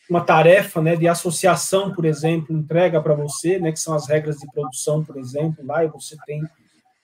[0.09, 4.37] uma tarefa né, de associação, por exemplo, entrega para você, né, que são as regras
[4.37, 6.41] de produção, por exemplo, lá e você tem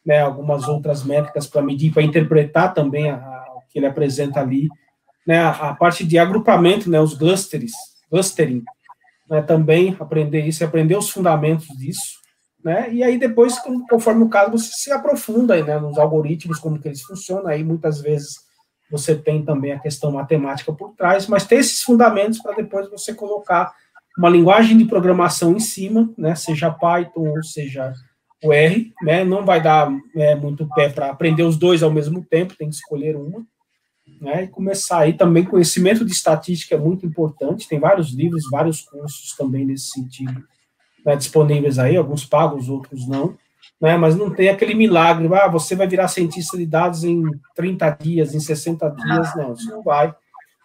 [0.06, 4.40] né, algumas outras métricas para medir, para interpretar também a, a, o que ele apresenta
[4.40, 4.70] ali,
[5.28, 7.72] né, a, a, parte de agrupamento, né, os clusters,
[8.10, 8.64] clustering,
[9.30, 12.23] né, também aprender isso, aprender os fundamentos disso,
[12.64, 13.58] né, e aí depois,
[13.90, 17.64] conforme o caso, você se aprofunda aí, né, nos algoritmos, como que eles funcionam, aí
[17.64, 18.38] muitas vezes
[18.90, 23.14] você tem também a questão matemática por trás, mas tem esses fundamentos para depois você
[23.14, 23.74] colocar
[24.18, 27.94] uma linguagem de programação em cima, né, seja Python ou seja
[28.44, 29.24] o R, né?
[29.24, 32.76] Não vai dar é, muito pé para aprender os dois ao mesmo tempo, tem que
[32.76, 33.46] escolher uma,
[34.20, 34.44] né?
[34.44, 37.68] E começar aí também conhecimento de estatística é muito importante.
[37.68, 40.44] Tem vários livros, vários cursos também nesse sentido
[41.06, 43.36] né, disponíveis aí, alguns pagos, outros não.
[43.80, 47.24] Né, mas não tem aquele milagre, ah, você vai virar cientista de dados em
[47.56, 50.14] 30 dias, em 60 dias, não, isso não vai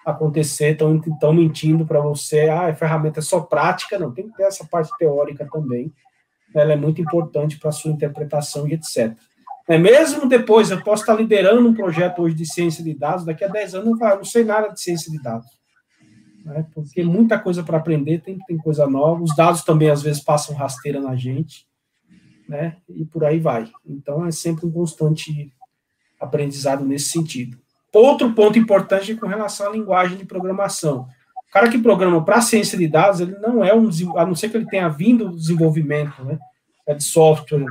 [0.06, 4.44] acontecer, estão mentindo para você, ah, a ferramenta é só prática, não, tem que ter
[4.44, 5.92] essa parte teórica também,
[6.54, 9.16] ela é muito importante para a sua interpretação e etc.
[9.68, 13.44] É, mesmo depois, eu posso estar liderando um projeto hoje de ciência de dados, daqui
[13.44, 15.57] a 10 anos eu não sei nada de ciência de dados.
[16.48, 16.66] Né?
[16.74, 19.22] Porque muita coisa para aprender, tem, tem coisa nova.
[19.22, 21.66] Os dados também, às vezes, passam rasteira na gente,
[22.48, 22.78] né?
[22.88, 23.70] E por aí vai.
[23.86, 25.52] Então, é sempre um constante
[26.18, 27.58] aprendizado nesse sentido.
[27.92, 31.06] Outro ponto importante é com relação à linguagem de programação.
[31.48, 34.48] O cara que programa para ciência de dados, ele não é um, a não ser
[34.48, 36.38] que ele tenha vindo do desenvolvimento né,
[36.86, 37.64] é de software,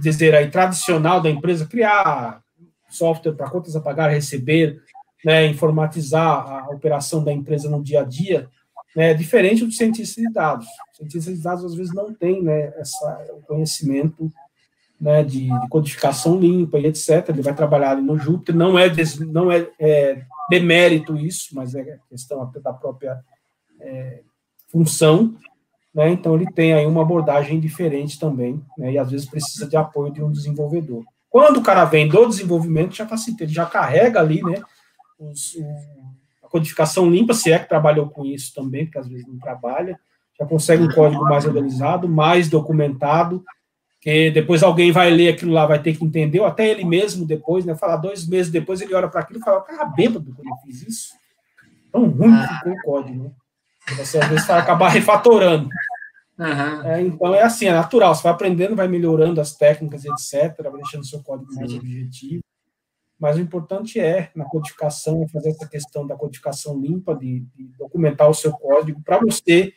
[0.00, 2.42] dizer aí, tradicional da empresa, criar
[2.88, 4.82] software para contas a pagar, receber,
[5.24, 8.48] né, informatizar a operação da empresa no dia a dia,
[8.94, 10.66] né, diferente do cientista de dados.
[10.92, 14.32] O cientista de dados, às vezes, não tem né, essa, o conhecimento
[15.00, 17.28] né, de, de, codificação limpa e etc.
[17.28, 21.74] Ele vai trabalhar ali no Júpiter, não é, des, não é, é demérito isso, mas
[21.74, 23.18] é questão até da própria
[23.80, 24.20] é,
[24.70, 25.36] função,
[25.94, 26.10] né?
[26.10, 28.92] Então ele tem aí uma abordagem diferente também, né?
[28.92, 31.04] E às vezes precisa de apoio de um desenvolvedor.
[31.30, 34.60] Quando o cara vem do desenvolvimento, já facilita, ele já carrega ali, né?
[35.18, 35.64] Os, o,
[36.44, 39.98] a codificação limpa, se é que trabalhou com isso também, porque às vezes não trabalha,
[40.38, 43.44] já consegue um código mais organizado, mais documentado,
[44.00, 47.26] que depois alguém vai ler aquilo lá, vai ter que entender, ou até ele mesmo
[47.26, 47.74] depois, né?
[47.74, 50.82] Falar dois meses depois, ele olha para aquilo e fala, cara, bêbado quando eu fiz
[50.86, 51.08] isso.
[51.90, 53.30] Tão ruim que ficou o código, né?
[53.96, 55.68] Você às vezes vai acabar refatorando.
[56.38, 56.82] Uhum.
[56.84, 60.72] É, então é assim, é natural, você vai aprendendo, vai melhorando as técnicas, etc., vai
[60.74, 61.78] deixando seu código mais Sim.
[61.78, 62.42] objetivo.
[63.18, 67.64] Mas o importante é, na codificação, é fazer essa questão da codificação limpa, de, de
[67.78, 69.72] documentar o seu código para você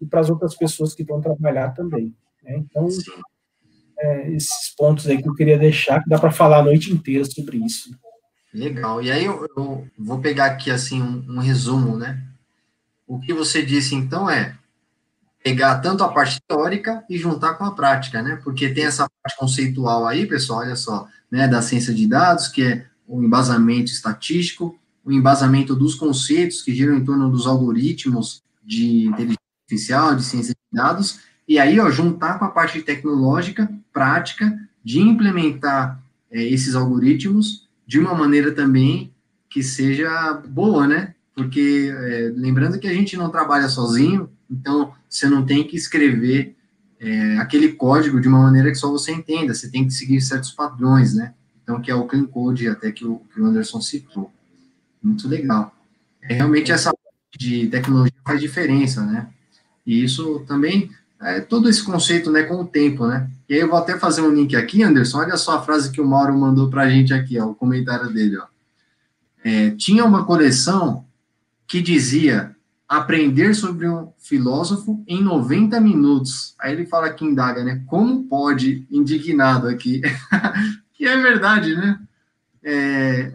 [0.00, 2.14] e para as outras pessoas que vão trabalhar também.
[2.42, 2.56] Né?
[2.56, 2.88] Então,
[3.98, 7.24] é, esses pontos aí que eu queria deixar, que dá para falar a noite inteira
[7.24, 7.90] sobre isso.
[8.52, 9.02] Legal.
[9.02, 12.22] E aí eu, eu vou pegar aqui assim um, um, resumo, né?
[13.06, 14.56] O que você disse então é
[15.42, 18.40] pegar tanto a parte teórica e juntar com a prática, né?
[18.42, 22.62] Porque tem essa parte conceitual aí, pessoal, olha só, né, da ciência de dados, que
[22.62, 29.06] é o embasamento estatístico, o embasamento dos conceitos que giram em torno dos algoritmos de
[29.06, 34.54] inteligência artificial, de ciência de dados, e aí, ó, juntar com a parte tecnológica, prática,
[34.84, 35.98] de implementar
[36.30, 39.14] é, esses algoritmos de uma maneira também
[39.48, 41.14] que seja boa, né?
[41.34, 46.54] Porque, é, lembrando que a gente não trabalha sozinho, então você não tem que escrever
[47.00, 50.50] é, aquele código de uma maneira que só você entenda, você tem que seguir certos
[50.50, 51.34] padrões, né?
[51.62, 54.32] Então, que é o Clean Code, até que o, que o Anderson citou.
[55.02, 55.74] Muito legal.
[56.22, 56.92] É, realmente, essa
[57.36, 59.28] de tecnologia faz diferença, né?
[59.86, 63.28] E isso também é, todo esse conceito, né, com o tempo, né?
[63.48, 66.00] E aí eu vou até fazer um link aqui, Anderson, olha só a frase que
[66.00, 68.46] o Mauro mandou para a gente aqui, ó, o comentário dele, ó.
[69.42, 71.04] É, tinha uma coleção
[71.66, 72.54] que dizia
[72.88, 76.54] aprender sobre um filósofo em 90 minutos.
[76.58, 77.84] Aí ele fala que indaga, né?
[77.86, 80.00] Como pode, indignado aqui,
[80.94, 82.00] que é verdade, né?
[82.64, 83.32] É,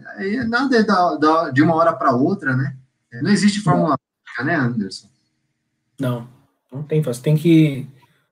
[0.48, 2.76] nada é da, da, de uma hora para outra, né?
[3.22, 5.08] Não existe fórmula mágica, né, Anderson?
[6.00, 6.28] Não.
[6.72, 7.86] Não tem, você tem que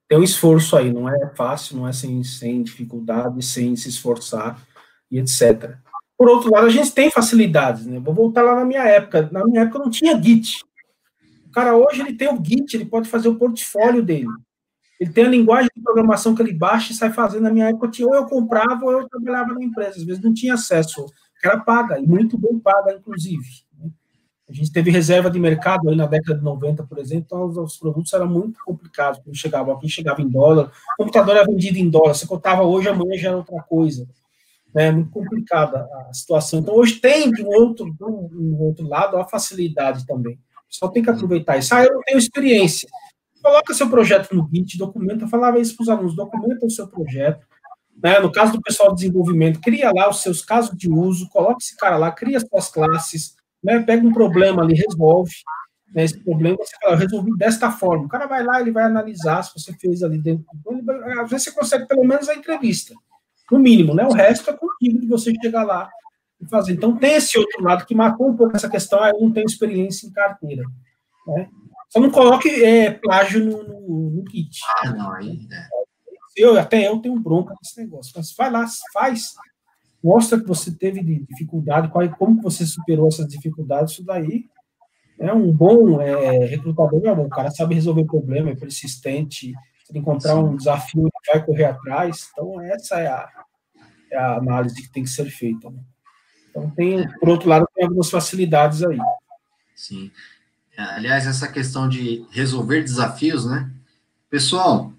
[0.08, 4.60] ter um esforço aí, não é fácil, não é sem, sem dificuldade, sem se esforçar
[5.08, 5.76] e etc.
[6.18, 8.00] Por outro lado, a gente tem facilidades, né?
[8.00, 9.28] Vou voltar lá na minha época.
[9.30, 10.64] Na minha época não tinha Git.
[11.52, 14.26] O cara hoje ele tem o Git, ele pode fazer o portfólio dele.
[14.98, 17.42] Ele tem a linguagem de programação que ele baixa e sai fazendo.
[17.42, 19.98] Na minha época, ou eu comprava ou eu trabalhava na empresa.
[19.98, 21.04] Às vezes não tinha acesso,
[21.44, 23.44] era paga, e muito bem paga, inclusive.
[23.78, 23.90] Né?
[24.48, 27.58] A gente teve reserva de mercado aí na década de 90, por exemplo, então os,
[27.58, 29.20] os produtos eram muito complicados.
[29.22, 32.88] Quando chegava aqui, chegava em dólar, o computador era vendido em dólar, você contava hoje,
[32.88, 34.08] amanhã já era outra coisa.
[34.74, 36.60] É muito complicada a situação.
[36.60, 40.38] Então, hoje tem, um outro, de um outro lado, a facilidade também.
[40.72, 41.74] Só tem que aproveitar isso.
[41.74, 42.88] Ah, eu não tenho experiência.
[43.42, 47.46] Coloca seu projeto no Git, documenta, falava isso para os alunos, documenta o seu projeto.
[48.02, 48.18] Né?
[48.20, 51.76] No caso do pessoal de desenvolvimento, cria lá os seus casos de uso, coloca esse
[51.76, 53.80] cara lá, cria as suas classes, né?
[53.80, 55.32] pega um problema ali, resolve
[55.94, 58.06] né, esse problema, você fala, eu resolvi desta forma.
[58.06, 60.46] O cara vai lá, ele vai analisar se você fez ali dentro.
[61.20, 62.94] Às vezes você consegue pelo menos a entrevista,
[63.50, 64.06] no mínimo, né?
[64.06, 65.90] O resto é contigo de você chegar lá
[66.48, 66.72] fazer.
[66.72, 69.46] Então tem esse outro lado que marcou um pouco essa questão, ah, eu não tenho
[69.46, 70.64] experiência em carteira.
[71.26, 71.48] Né?
[71.90, 74.58] Só não coloque é, plágio no, no, no kit.
[74.82, 75.46] Ah, não, aí.
[75.52, 75.82] É.
[76.36, 78.12] Eu, até eu tenho bronca nesse negócio.
[78.16, 79.34] Mas vai lá, faz.
[80.02, 84.46] Mostra que você teve dificuldade, qual, como você superou essas dificuldades, isso daí
[85.18, 87.26] é um bom é, recrutador, é bom.
[87.26, 89.52] O cara sabe resolver problema, é persistente,
[89.84, 92.30] se encontrar um desafio, vai correr atrás.
[92.32, 93.28] Então, essa é a,
[94.10, 95.70] é a análise que tem que ser feita.
[95.70, 95.80] Né?
[96.52, 98.98] Então, tem, por outro lado, tem algumas facilidades aí.
[99.74, 100.10] Sim.
[100.76, 103.70] Aliás, essa questão de resolver desafios, né?
[104.28, 104.92] Pessoal,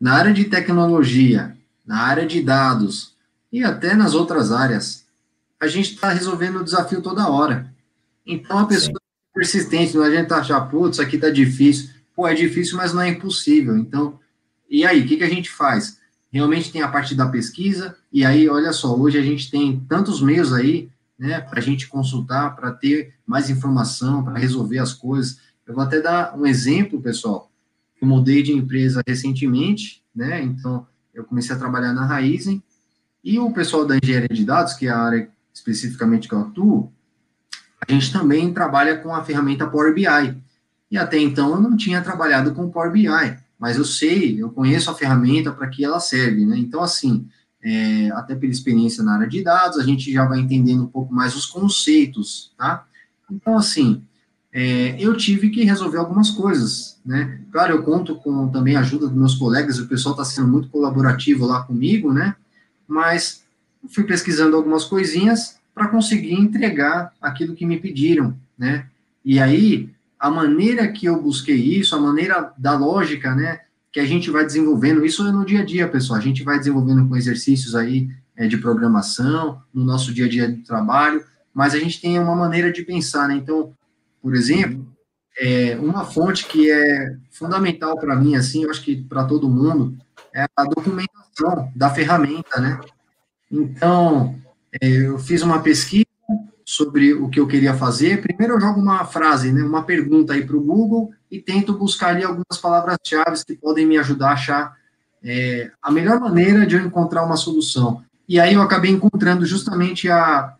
[0.00, 3.14] na área de tecnologia, na área de dados
[3.52, 5.06] e até nas outras áreas,
[5.60, 7.72] a gente está resolvendo o desafio toda hora.
[8.26, 11.90] Então, a pessoa é persistente, não adianta achar, putz, isso aqui está difícil.
[12.16, 13.76] Pô, é difícil, mas não é impossível.
[13.76, 14.18] Então,
[14.68, 15.98] e aí, o que, que a gente faz?
[16.32, 20.22] Realmente tem a parte da pesquisa, e aí, olha só, hoje a gente tem tantos
[20.22, 20.88] meios aí
[21.18, 25.38] né, para a gente consultar, para ter mais informação, para resolver as coisas.
[25.66, 27.50] Eu vou até dar um exemplo, pessoal.
[28.00, 32.62] Eu mudei de empresa recentemente, né, então eu comecei a trabalhar na Raizen,
[33.22, 36.92] e o pessoal da engenharia de dados, que é a área especificamente que eu atuo,
[37.86, 40.06] a gente também trabalha com a ferramenta Power BI.
[40.90, 43.06] E até então eu não tinha trabalhado com Power BI,
[43.62, 46.58] mas eu sei, eu conheço a ferramenta para que ela serve, né?
[46.58, 47.28] Então, assim,
[47.62, 51.14] é, até pela experiência na área de dados, a gente já vai entendendo um pouco
[51.14, 52.84] mais os conceitos, tá?
[53.30, 54.02] Então, assim,
[54.52, 57.38] é, eu tive que resolver algumas coisas, né?
[57.52, 60.68] Claro, eu conto com também a ajuda dos meus colegas, o pessoal está sendo muito
[60.68, 62.34] colaborativo lá comigo, né?
[62.88, 63.44] Mas
[63.90, 68.88] fui pesquisando algumas coisinhas para conseguir entregar aquilo que me pediram, né?
[69.24, 69.88] E aí,
[70.22, 73.58] a maneira que eu busquei isso, a maneira da lógica, né?
[73.90, 76.58] que a gente vai desenvolvendo, isso é no dia a dia, pessoal, a gente vai
[76.58, 81.22] desenvolvendo com exercícios aí é, de programação, no nosso dia a dia de trabalho,
[81.52, 83.34] mas a gente tem uma maneira de pensar, né?
[83.34, 83.74] Então,
[84.22, 84.86] por exemplo,
[85.38, 89.98] é, uma fonte que é fundamental para mim, assim, eu acho que para todo mundo,
[90.32, 92.80] é a documentação da ferramenta, né?
[93.50, 94.38] Então,
[94.80, 96.01] é, eu fiz uma pesquisa
[96.72, 98.22] sobre o que eu queria fazer.
[98.22, 102.08] Primeiro eu jogo uma frase, né, uma pergunta aí para o Google e tento buscar
[102.08, 104.76] ali algumas palavras-chave que podem me ajudar a achar
[105.22, 108.02] é, a melhor maneira de eu encontrar uma solução.
[108.26, 110.54] E aí eu acabei encontrando justamente a,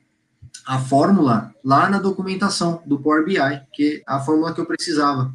[0.66, 3.38] a fórmula lá na documentação do Power BI,
[3.72, 5.32] que é a fórmula que eu precisava.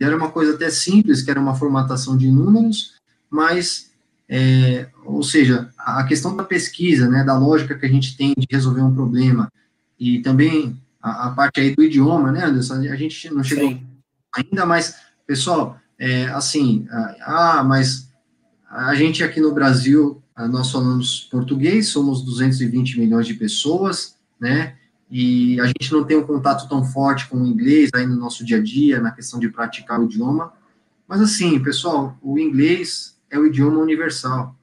[0.00, 2.94] Era uma coisa até simples, que era uma formatação de números,
[3.30, 3.92] mas,
[4.28, 8.48] é, ou seja, a questão da pesquisa, né, da lógica que a gente tem de
[8.50, 9.48] resolver um problema,
[10.00, 12.76] e também a, a, parte aí do idioma, né, Anderson?
[12.76, 13.86] A gente não chegou Sim.
[14.34, 14.96] ainda, mais
[15.26, 16.86] pessoal, é, assim,
[17.20, 18.10] ah, mas
[18.70, 24.76] a gente aqui no Brasil, nós falamos português, somos 220 milhões de pessoas, né,
[25.10, 28.44] e a gente não tem um contato tão forte com o inglês aí no nosso
[28.44, 30.52] dia a dia, na questão de praticar o idioma,
[31.06, 34.56] mas assim, pessoal, o inglês é o idioma universal.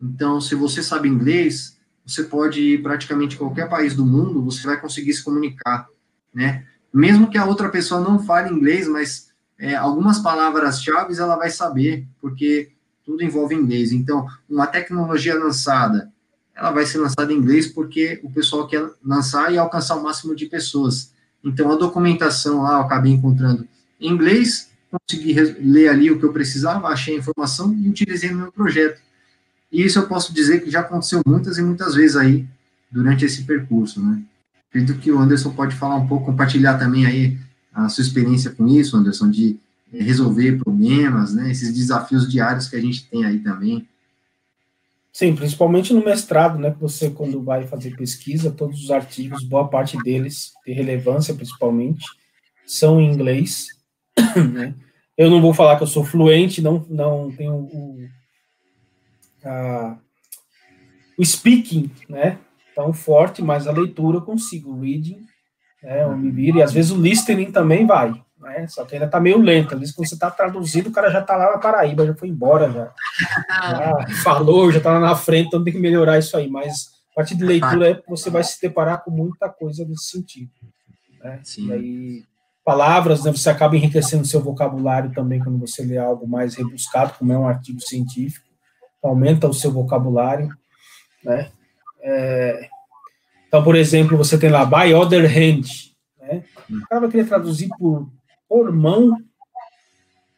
[0.00, 1.77] Então, se você sabe inglês,
[2.08, 5.86] você pode ir praticamente qualquer país do mundo, você vai conseguir se comunicar,
[6.32, 6.64] né?
[6.92, 9.28] Mesmo que a outra pessoa não fale inglês, mas
[9.58, 12.70] é, algumas palavras-chave ela vai saber, porque
[13.04, 13.92] tudo envolve inglês.
[13.92, 16.10] Então, uma tecnologia lançada,
[16.54, 20.34] ela vai ser lançada em inglês porque o pessoal quer lançar e alcançar o máximo
[20.34, 21.12] de pessoas.
[21.44, 23.68] Então, a documentação lá eu acabei encontrando
[24.00, 28.38] em inglês, consegui ler ali o que eu precisava, achei a informação e utilizei no
[28.38, 29.00] meu projeto.
[29.70, 32.46] E isso eu posso dizer que já aconteceu muitas e muitas vezes aí
[32.90, 34.22] durante esse percurso, né?
[34.70, 37.38] Acredito que o Anderson pode falar um pouco, compartilhar também aí
[37.72, 39.58] a sua experiência com isso, Anderson, de
[39.92, 41.50] eh, resolver problemas, né?
[41.50, 43.86] Esses desafios diários que a gente tem aí também.
[45.12, 46.74] Sim, principalmente no mestrado, né?
[46.80, 52.04] Você, quando vai fazer pesquisa, todos os artigos, boa parte deles, de relevância principalmente,
[52.66, 53.66] são em inglês.
[54.52, 54.74] Né?
[55.16, 58.08] Eu não vou falar que eu sou fluente, não, não tenho o,
[59.48, 59.98] a,
[61.18, 62.38] o speaking, né?
[62.74, 64.72] Tão forte, mas a leitura eu consigo.
[64.72, 65.24] O reading
[65.82, 69.20] né, o me e às vezes o listening também vai, né, só que ainda está
[69.20, 72.06] meio lento, às vezes quando você está traduzindo, o cara já está lá na Paraíba,
[72.06, 72.92] já foi embora, já,
[73.70, 77.14] já falou, já está lá na frente, então tem que melhorar isso aí, mas a
[77.14, 80.50] partir de leitura é, você vai se deparar com muita coisa nesse sentido.
[81.22, 81.42] Né?
[81.58, 82.24] E aí,
[82.64, 87.32] palavras, né, você acaba enriquecendo seu vocabulário também quando você lê algo mais rebuscado, como
[87.32, 88.47] é um artigo científico,
[89.02, 90.48] aumenta o seu vocabulário,
[91.24, 91.50] né?
[92.00, 92.68] É,
[93.48, 96.44] então, por exemplo, você tem lá by other hand, né?
[96.70, 98.10] O cara vai querer traduzir por,
[98.48, 99.16] por mão,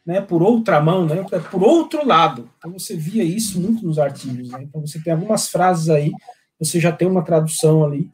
[0.05, 0.21] né?
[0.21, 1.23] Por outra mão, né?
[1.51, 2.49] Por outro lado.
[2.57, 4.63] Então você via isso muito nos artigos, né?
[4.63, 6.11] Então você tem algumas frases aí,
[6.57, 8.09] você já tem uma tradução ali,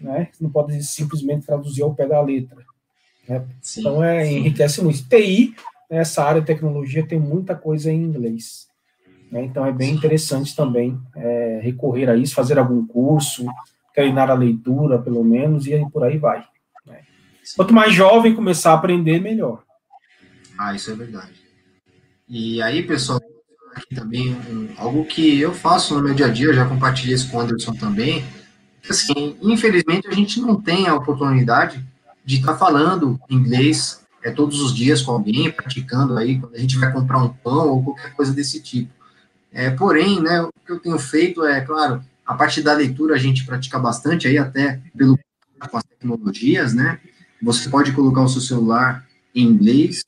[0.00, 0.28] né?
[0.32, 2.58] Você não pode simplesmente traduzir ao pé da letra.
[3.26, 3.46] Né?
[3.62, 5.08] Sim, então é enriquece muito.
[5.08, 5.54] TI,
[5.90, 8.69] né, essa área de tecnologia tem muita coisa em inglês.
[9.30, 9.44] Né?
[9.44, 13.46] Então é bem interessante também é, recorrer a isso, fazer algum curso,
[13.94, 16.44] treinar a leitura, pelo menos, e aí por aí vai.
[16.86, 17.00] Né?
[17.56, 19.62] Quanto mais jovem começar a aprender, melhor.
[20.58, 21.32] Ah, isso é verdade.
[22.28, 23.20] E aí, pessoal,
[23.74, 27.30] aqui também um, algo que eu faço no meu dia a dia, já compartilhei isso
[27.30, 28.24] com o Anderson também,
[28.88, 31.84] assim, infelizmente a gente não tem a oportunidade
[32.24, 36.58] de estar tá falando inglês é, todos os dias com alguém, praticando aí, quando a
[36.58, 38.99] gente vai comprar um pão ou qualquer coisa desse tipo.
[39.52, 43.18] É, porém, né, o que eu tenho feito é, claro, a parte da leitura a
[43.18, 45.18] gente pratica bastante aí, até pelo
[45.68, 46.98] com as tecnologias, né?
[47.42, 50.04] Você pode colocar o seu celular em inglês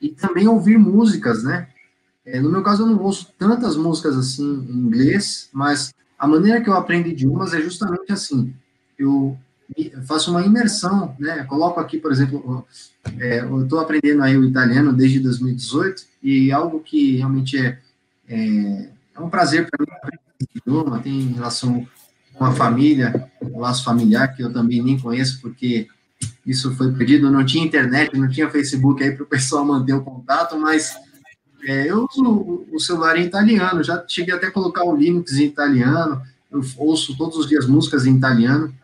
[0.00, 1.68] e também ouvir músicas, né?
[2.26, 6.60] É, no meu caso, eu não ouço tantas músicas assim em inglês, mas a maneira
[6.60, 8.54] que eu aprendo idiomas é justamente assim.
[8.98, 9.38] Eu
[10.06, 11.44] faço uma imersão, né?
[11.44, 12.66] Coloco aqui, por exemplo,
[13.18, 17.78] é, eu estou aprendendo aí o italiano desde 2018 e algo que realmente é
[18.28, 21.86] é, é um prazer para mim aprender esse idioma, tem relação
[22.34, 25.86] com a família, o laço familiar, que eu também nem conheço, porque
[26.44, 30.02] isso foi pedido, não tinha internet, não tinha Facebook aí para o pessoal manter o
[30.02, 30.94] contato, mas
[31.66, 35.44] é, eu uso o celular em italiano, já cheguei até a colocar o Linux em
[35.44, 36.20] italiano,
[36.50, 38.74] eu ouço todos os dias músicas em italiano,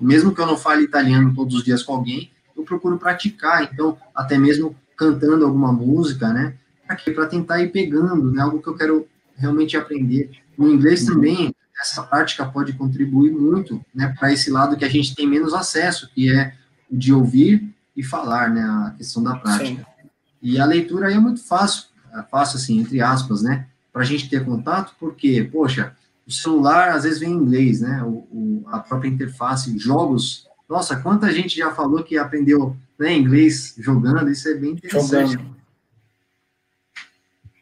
[0.00, 3.98] mesmo que eu não fale italiano todos os dias com alguém, eu procuro praticar, então,
[4.14, 6.54] até mesmo cantando alguma música, né,
[6.86, 8.42] para tentar ir pegando, né?
[8.42, 9.06] Algo que eu quero
[9.36, 10.30] realmente aprender.
[10.56, 11.14] No inglês uhum.
[11.14, 14.14] também, essa prática pode contribuir muito, né?
[14.18, 16.54] Para esse lado que a gente tem menos acesso, que é
[16.90, 18.62] o de ouvir e falar, né?
[18.62, 19.82] A questão da prática.
[19.82, 20.08] Sim.
[20.42, 23.66] E a leitura aí é muito fácil, é fácil assim, entre aspas, né?
[23.92, 25.94] Para a gente ter contato, porque, poxa,
[26.26, 28.02] o celular às vezes vem em inglês, né?
[28.02, 30.46] O, o, a própria interface, jogos.
[30.68, 35.32] Nossa, quanta gente já falou que aprendeu né, inglês jogando, isso é bem interessante.
[35.32, 35.54] Jogando.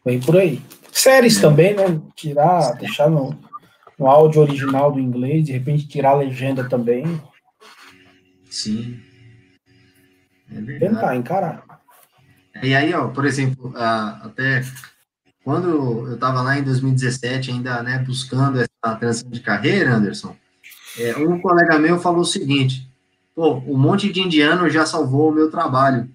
[0.05, 0.61] Vem por aí.
[0.91, 1.41] Séries é.
[1.41, 2.01] também, né?
[2.15, 3.37] Tirar, deixar no,
[3.97, 7.21] no áudio original do inglês, de repente tirar a legenda também.
[8.49, 8.99] Sim.
[10.51, 11.63] É Tentar encarar.
[12.61, 14.63] E aí, ó, por exemplo, até
[15.43, 15.69] quando
[16.07, 20.35] eu estava lá em 2017, ainda né, buscando essa transição de carreira, Anderson,
[20.99, 22.87] é, um colega meu falou o seguinte:
[23.35, 26.09] pô, um monte de indiano já salvou o meu trabalho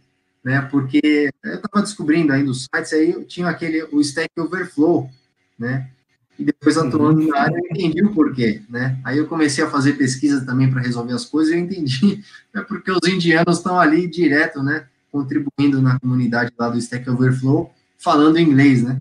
[0.45, 0.61] né?
[0.63, 5.11] Porque eu estava descobrindo aí nos sites aí tinha aquele o Stack Overflow,
[5.59, 5.91] né?
[6.39, 6.87] E depois uhum.
[6.87, 8.99] atuando na área eu entendi o porquê, né?
[9.05, 12.23] Aí eu comecei a fazer pesquisa também para resolver as coisas e eu entendi,
[12.55, 14.87] é porque os indianos estão ali direto, né?
[15.11, 19.01] Contribuindo na comunidade lá do Stack Overflow, falando inglês, né?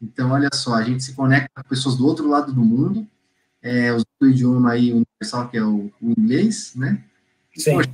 [0.00, 3.06] Então, olha só, a gente se conecta com pessoas do outro lado do mundo,
[3.60, 7.02] é, usando o idioma aí universal, que é o, o inglês, né?
[7.54, 7.74] Sim.
[7.74, 7.90] Poxa,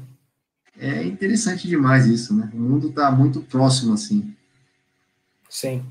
[0.85, 2.51] é interessante demais isso, né?
[2.53, 4.35] O mundo está muito próximo, assim.
[5.49, 5.83] Sim.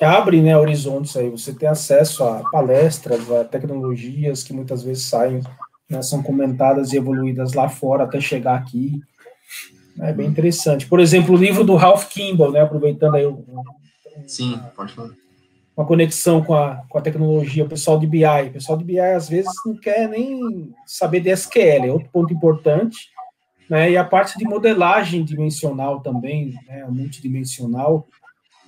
[0.00, 1.28] Abre, né, horizontes aí.
[1.30, 5.40] Você tem acesso a palestras, a tecnologias que muitas vezes saem,
[5.88, 9.00] né, são comentadas e evoluídas lá fora até chegar aqui.
[10.00, 10.86] É bem interessante.
[10.86, 13.44] Por exemplo, o livro do Ralph Kimball, né, aproveitando aí o,
[14.26, 15.10] Sim, pode falar.
[15.76, 18.24] Uma conexão com a, com a tecnologia, o pessoal de BI.
[18.24, 22.34] O pessoal de BI, às vezes, não quer nem saber de SQL, é outro ponto
[22.34, 23.10] importante
[23.68, 28.06] né, e a parte de modelagem dimensional também, né, multidimensional.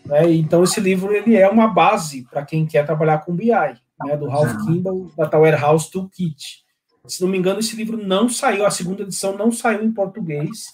[0.04, 4.16] Né, então, esse livro ele é uma base para quem quer trabalhar com BI, né,
[4.16, 4.54] do Ralph.
[4.64, 6.64] Kimball, da Warehouse Toolkit.
[7.06, 10.66] Se não me engano, esse livro não saiu, a segunda edição não saiu em português,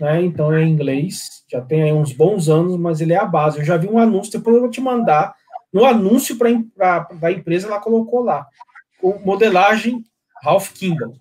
[0.00, 3.24] né, então é em inglês, já tem aí uns bons anos, mas ele é a
[3.24, 3.58] base.
[3.58, 5.34] Eu já vi um anúncio, depois eu vou te mandar.
[5.72, 8.46] No anúncio pra, pra da empresa, ela colocou lá,
[9.00, 10.04] o modelagem
[10.42, 11.14] Ralph Kimball.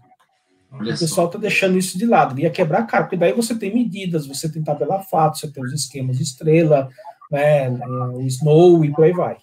[0.71, 2.39] Olha o pessoal está deixando isso de lado.
[2.39, 5.73] Ia quebrar cara, porque daí você tem medidas, você tem tabela fato, você tem os
[5.73, 6.89] esquemas de estrela,
[7.29, 9.37] né, o Snow e por aí vai.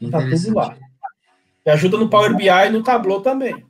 [0.00, 0.76] Está tudo lá.
[1.64, 3.64] E ajuda no Power BI e no Tableau também.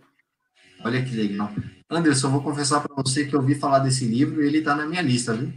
[0.85, 1.51] Olha que legal.
[1.89, 4.87] Anderson, vou confessar para você que eu ouvi falar desse livro e ele está na
[4.87, 5.53] minha lista, viu?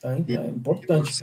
[0.00, 1.20] Tá, então, é importante.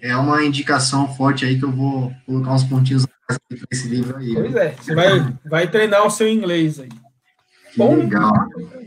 [0.00, 3.38] É uma indicação forte aí que eu vou colocar uns pontinhos para
[3.70, 4.34] esse livro aí.
[4.34, 6.88] Pois é, você vai, vai treinar o seu inglês aí.
[7.76, 8.32] Bom, legal.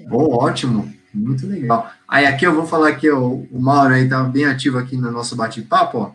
[0.07, 0.93] Bom, ótimo.
[1.13, 1.89] Muito legal.
[2.07, 5.09] Aí aqui eu vou falar que o, o Mauro aí tá bem ativo aqui no
[5.11, 6.11] nosso bate-papo, ó,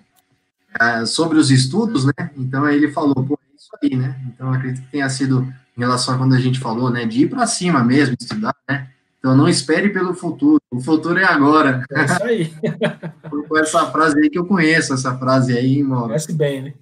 [0.78, 2.30] é, sobre os estudos, né?
[2.36, 4.20] Então aí ele falou, pô, é isso aí, né?
[4.26, 5.42] Então acredito que tenha sido
[5.76, 8.88] em relação a quando a gente falou, né, de ir para cima mesmo, estudar, né?
[9.18, 11.84] Então não espere pelo futuro, o futuro é agora.
[11.90, 12.54] É isso aí.
[13.48, 16.08] Com essa frase aí que eu conheço, essa frase aí, Mauro.
[16.08, 16.74] Conhece bem, né?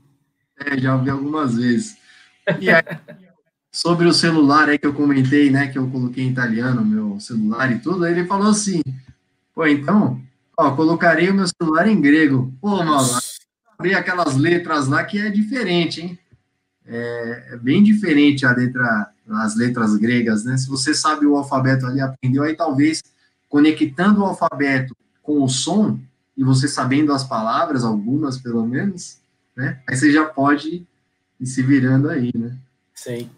[0.60, 1.96] É, já ouvi algumas vezes.
[2.60, 2.82] E aí,
[3.78, 7.70] sobre o celular aí que eu comentei, né, que eu coloquei em italiano, meu celular
[7.70, 8.82] e tudo, aí ele falou assim,
[9.54, 10.20] pô, então,
[10.58, 12.52] ó, colocarei o meu celular em grego.
[12.60, 13.08] Pô, mano,
[13.78, 16.18] abrir aquelas letras lá que é diferente, hein?
[16.84, 20.56] É, é, bem diferente a letra, as letras gregas, né?
[20.56, 23.00] Se você sabe o alfabeto ali, aprendeu, aí talvez
[23.48, 24.92] conectando o alfabeto
[25.22, 26.00] com o som,
[26.36, 29.18] e você sabendo as palavras, algumas pelo menos,
[29.54, 29.80] né?
[29.88, 30.84] Aí você já pode
[31.38, 32.56] ir se virando aí, né?
[32.92, 33.30] Sim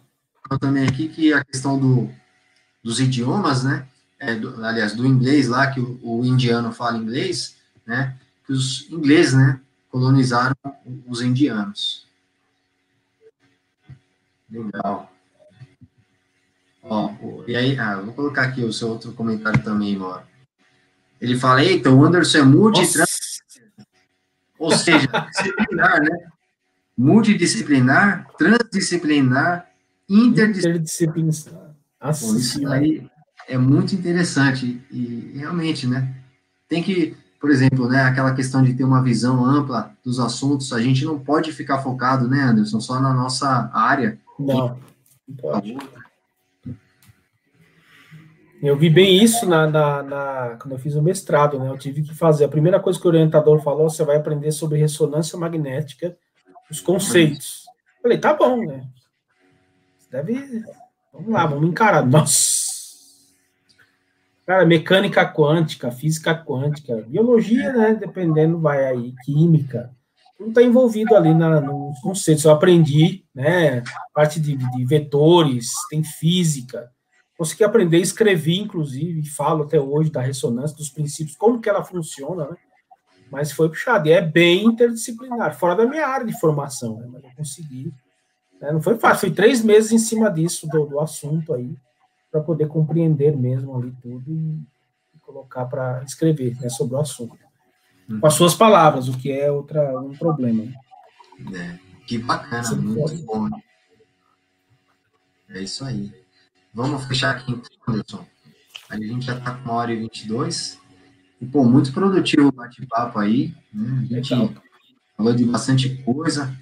[0.58, 2.10] também aqui que a questão do,
[2.82, 3.86] dos idiomas, né?
[4.18, 7.56] É, do, aliás, do inglês lá, que o, o, indiano fala inglês,
[7.86, 8.16] né?
[8.46, 9.60] Que os ingleses, né?
[9.90, 10.56] Colonizaram
[11.06, 12.06] os indianos.
[14.50, 15.10] Legal.
[16.82, 17.12] Ó,
[17.46, 20.22] e aí, ah, vou colocar aqui o seu outro comentário também, Mauro.
[21.20, 22.80] Ele fala, eita, o Anderson é multi
[24.60, 26.30] ou seja, disciplinar, né?
[26.96, 29.69] Multidisciplinar, transdisciplinar,
[30.10, 31.76] interdisciplinar.
[32.10, 33.08] Isso aí
[33.48, 36.14] é muito interessante e realmente, né?
[36.68, 40.80] Tem que, por exemplo, né, aquela questão de ter uma visão ampla dos assuntos, a
[40.80, 44.18] gente não pode ficar focado, né, Anderson, só na nossa área.
[44.38, 44.78] Não,
[45.28, 45.76] não pode.
[48.62, 51.70] Eu vi bem isso na, na, na, quando eu fiz o mestrado, né?
[51.70, 52.44] Eu tive que fazer.
[52.44, 56.14] A primeira coisa que o orientador falou, você vai aprender sobre ressonância magnética,
[56.70, 57.64] os conceitos.
[57.96, 58.86] Eu falei, tá bom, né?
[60.10, 60.64] Deve.
[61.12, 62.04] Vamos lá, vamos encarar.
[62.04, 62.60] Nossa!
[64.46, 67.94] Cara, mecânica quântica, física quântica, biologia, né?
[67.94, 69.94] Dependendo, vai aí, química.
[70.36, 72.44] Tudo está envolvido ali na, nos conceitos.
[72.44, 73.82] Eu aprendi, né?
[74.12, 76.90] Parte de, de vetores, tem física.
[77.38, 82.48] Consegui aprender, escrevi, inclusive, falo até hoje da ressonância, dos princípios, como que ela funciona,
[82.48, 82.56] né?
[83.30, 84.08] Mas foi puxado.
[84.08, 87.06] E é bem interdisciplinar, fora da minha área de formação, né?
[87.08, 87.92] Mas eu consegui
[88.60, 88.72] né?
[88.72, 91.74] Não foi fácil, foi três meses em cima disso, do, do assunto aí,
[92.30, 94.60] para poder compreender mesmo ali tudo e,
[95.14, 97.38] e colocar para escrever né, sobre o assunto.
[98.20, 100.64] Com as suas palavras, o que é outra, um problema.
[101.54, 103.22] É, que bacana, Você muito pode.
[103.22, 103.48] bom.
[105.48, 106.12] É isso aí.
[106.74, 108.26] Vamos fechar aqui então, Anderson.
[108.88, 110.80] A gente já está com uma hora e vinte e dois.
[111.40, 113.54] E, pô, muito produtivo o bate-papo aí.
[113.72, 114.00] Né?
[114.10, 114.52] A gente Legal.
[115.16, 116.52] falou de bastante coisa.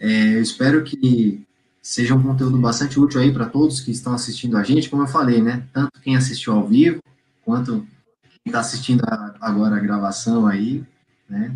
[0.00, 1.43] É, eu espero que
[1.84, 5.06] seja um conteúdo bastante útil aí para todos que estão assistindo a gente, como eu
[5.06, 5.64] falei, né?
[5.70, 6.98] Tanto quem assistiu ao vivo,
[7.44, 7.86] quanto
[8.22, 10.82] quem está assistindo a, agora a gravação aí,
[11.28, 11.54] né?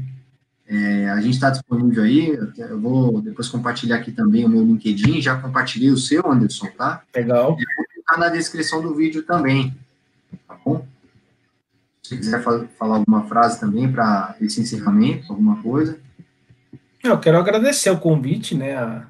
[0.67, 5.23] É, a gente está disponível aí, eu vou depois compartilhar aqui também o meu LinkedIn,
[5.23, 7.03] já compartilhei o seu, Anderson, tá?
[7.17, 7.57] Legal.
[7.59, 9.75] E vou colocar na descrição do vídeo também,
[10.47, 10.87] tá bom?
[12.03, 15.99] Se quiser falar alguma frase também para esse encerramento, alguma coisa.
[17.03, 18.77] Eu quero agradecer o convite, né?
[18.77, 19.07] A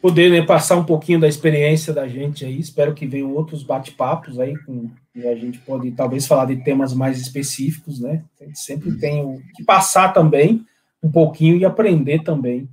[0.00, 2.58] poder né, passar um pouquinho da experiência da gente aí.
[2.58, 6.94] Espero que venham outros bate-papos aí com e a gente pode talvez falar de temas
[6.94, 8.22] mais específicos, né?
[8.54, 10.64] Sempre tem o, que passar também
[11.02, 12.68] um pouquinho e aprender também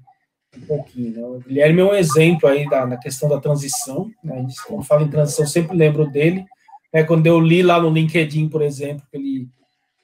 [0.56, 1.14] um pouquinho.
[1.14, 1.22] Né?
[1.24, 4.12] O Guilherme é um exemplo aí da, na questão da transição.
[4.24, 4.36] Né?
[4.36, 6.46] A gente, quando fala em transição, sempre lembro dele.
[6.94, 7.04] Né?
[7.04, 9.48] Quando eu li lá no LinkedIn, por exemplo, que ele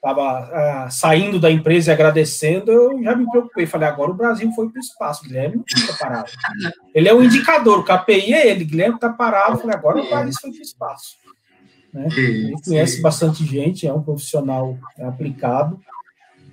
[0.04, 3.64] estava ah, saindo da empresa e agradecendo, eu já me preocupei.
[3.64, 6.30] Falei, agora o Brasil foi para o espaço, Guilherme não fica parado.
[6.94, 9.58] Ele é um indicador, o KPI é ele, Guilherme está parado.
[9.58, 11.16] Falei, agora o país foi para o espaço.
[11.92, 12.06] Né?
[12.16, 15.80] Ele conhece bastante gente, é um profissional aplicado.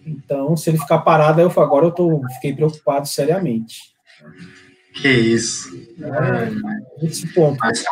[0.05, 3.91] Então, se ele ficar parado, eu agora eu tô, fiquei preocupado seriamente.
[4.93, 5.69] Que isso.
[6.01, 7.57] É, esse ponto.
[7.59, 7.83] Mas,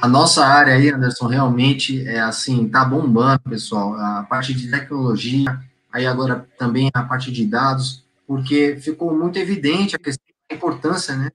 [0.00, 3.94] a nossa área aí, Anderson, realmente é assim, tá bombando, pessoal.
[3.94, 5.60] A parte de tecnologia,
[5.92, 11.16] aí agora também a parte de dados, porque ficou muito evidente a questão da importância,
[11.16, 11.30] né?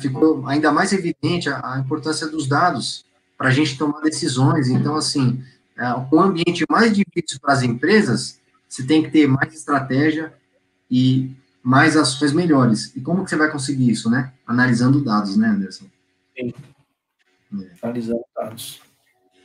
[0.00, 3.04] Ficou ainda mais evidente a, importância dos dados
[3.36, 4.68] para a gente tomar decisões.
[4.68, 5.42] Então, assim,
[5.76, 10.32] é, um ambiente mais difícil para as empresas, você tem que ter mais estratégia
[10.90, 11.30] e
[11.62, 12.94] mais ações melhores.
[12.96, 14.32] E como que você vai conseguir isso, né?
[14.46, 15.84] Analisando dados, né, Anderson?
[16.36, 16.54] Sim.
[17.62, 18.22] É.
[18.36, 18.80] Dados.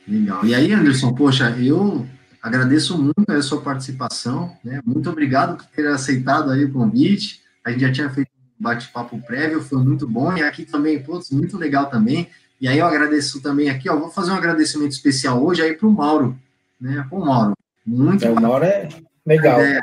[0.06, 0.44] Legal.
[0.44, 2.06] E aí, Anderson, poxa, eu
[2.42, 4.80] agradeço muito a sua participação, né?
[4.84, 7.42] Muito obrigado por ter aceitado aí o convite.
[7.64, 10.36] A gente já tinha feito um bate-papo prévio, foi muito bom.
[10.36, 12.28] E aqui também, putz, muito legal também.
[12.60, 15.88] E aí eu agradeço também aqui, ó, vou fazer um agradecimento especial hoje aí para
[15.88, 16.38] o Mauro,
[16.78, 17.06] né?
[17.10, 17.54] O Mauro,
[17.86, 18.22] muito.
[18.24, 18.88] É, o Mauro é
[19.24, 19.60] legal.
[19.60, 19.80] Ideia.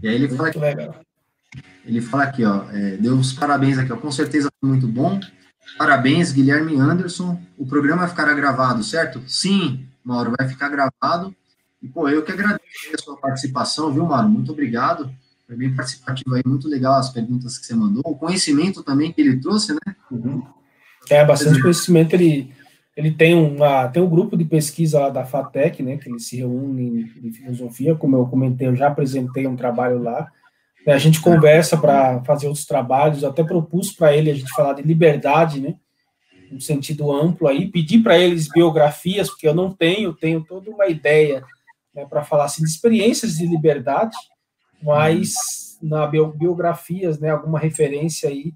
[0.00, 1.00] E aí ele muito fala aqui, legal.
[1.84, 5.18] ele fala aqui, ó, é, deu os parabéns aqui, ó, com certeza foi muito bom.
[5.78, 7.40] Parabéns, Guilherme Anderson.
[7.58, 9.22] O programa vai ficar gravado, certo?
[9.26, 11.34] Sim, Mauro, vai ficar gravado.
[11.82, 14.28] E, pô, eu que agradeço a sua participação, viu, Mauro?
[14.28, 15.10] Muito obrigado.
[15.46, 18.02] Foi bem participativo aí, muito legal as perguntas que você mandou.
[18.06, 19.94] O conhecimento também que ele trouxe, né?
[20.10, 20.42] Uhum.
[21.10, 22.14] É, bastante conhecimento.
[22.14, 22.50] Ele,
[22.96, 25.98] ele tem, uma, tem um grupo de pesquisa lá da FATEC, né?
[25.98, 27.94] Que ele se reúne em, em filosofia.
[27.94, 30.30] Como eu comentei, eu já apresentei um trabalho lá.
[30.86, 34.82] A gente conversa para fazer outros trabalhos, até propus para ele a gente falar de
[34.82, 35.76] liberdade, né?
[36.52, 40.86] Um sentido amplo aí, pedir para eles biografias, porque eu não tenho, tenho toda uma
[40.86, 41.42] ideia
[41.94, 44.16] né, para falar assim, de experiências de liberdade,
[44.82, 48.52] mas na biografias, né, alguma referência aí,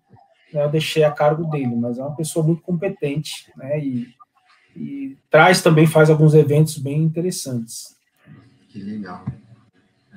[0.53, 4.09] né, eu deixei a cargo dele, mas é uma pessoa muito competente, né, e,
[4.77, 7.97] e traz também, faz alguns eventos bem interessantes.
[8.69, 9.25] Que legal.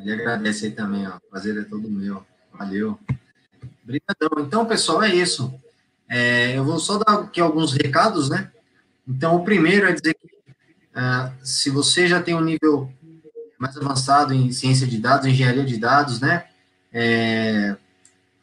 [0.01, 1.17] Ele agradece aí também, ó.
[1.17, 2.25] O prazer é todo meu.
[2.53, 2.99] Valeu.
[3.83, 4.45] Obrigadão.
[4.45, 5.53] Então, pessoal, é isso.
[6.09, 8.51] É, eu vou só dar aqui alguns recados, né?
[9.07, 12.91] Então, o primeiro é dizer que uh, se você já tem um nível
[13.57, 16.45] mais avançado em ciência de dados, engenharia de dados, né?
[16.91, 17.75] É,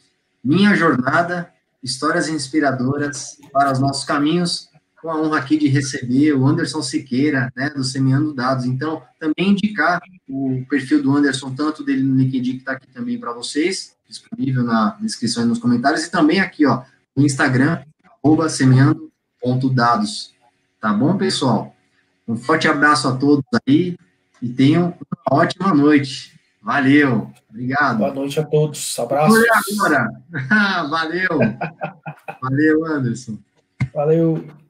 [0.43, 1.51] Minha Jornada,
[1.83, 4.69] histórias inspiradoras para os nossos caminhos,
[4.99, 8.65] com a honra aqui de receber o Anderson Siqueira, né, do Semeando Dados.
[8.65, 13.19] Então, também indicar o perfil do Anderson, tanto dele no LinkedIn, que está aqui também
[13.19, 16.83] para vocês, disponível na descrição e nos comentários, e também aqui, ó,
[17.15, 17.83] no Instagram,
[18.23, 20.33] arroba semeando.dados.
[20.79, 21.75] Tá bom, pessoal?
[22.27, 23.97] Um forte abraço a todos aí
[24.41, 24.95] e tenham
[25.29, 26.39] uma ótima noite.
[26.61, 27.97] Valeu, obrigado.
[27.97, 29.35] Boa noite a todos, abraço.
[29.79, 30.07] agora.
[30.89, 31.39] Valeu.
[32.41, 33.37] Valeu, Anderson.
[33.93, 34.60] Valeu.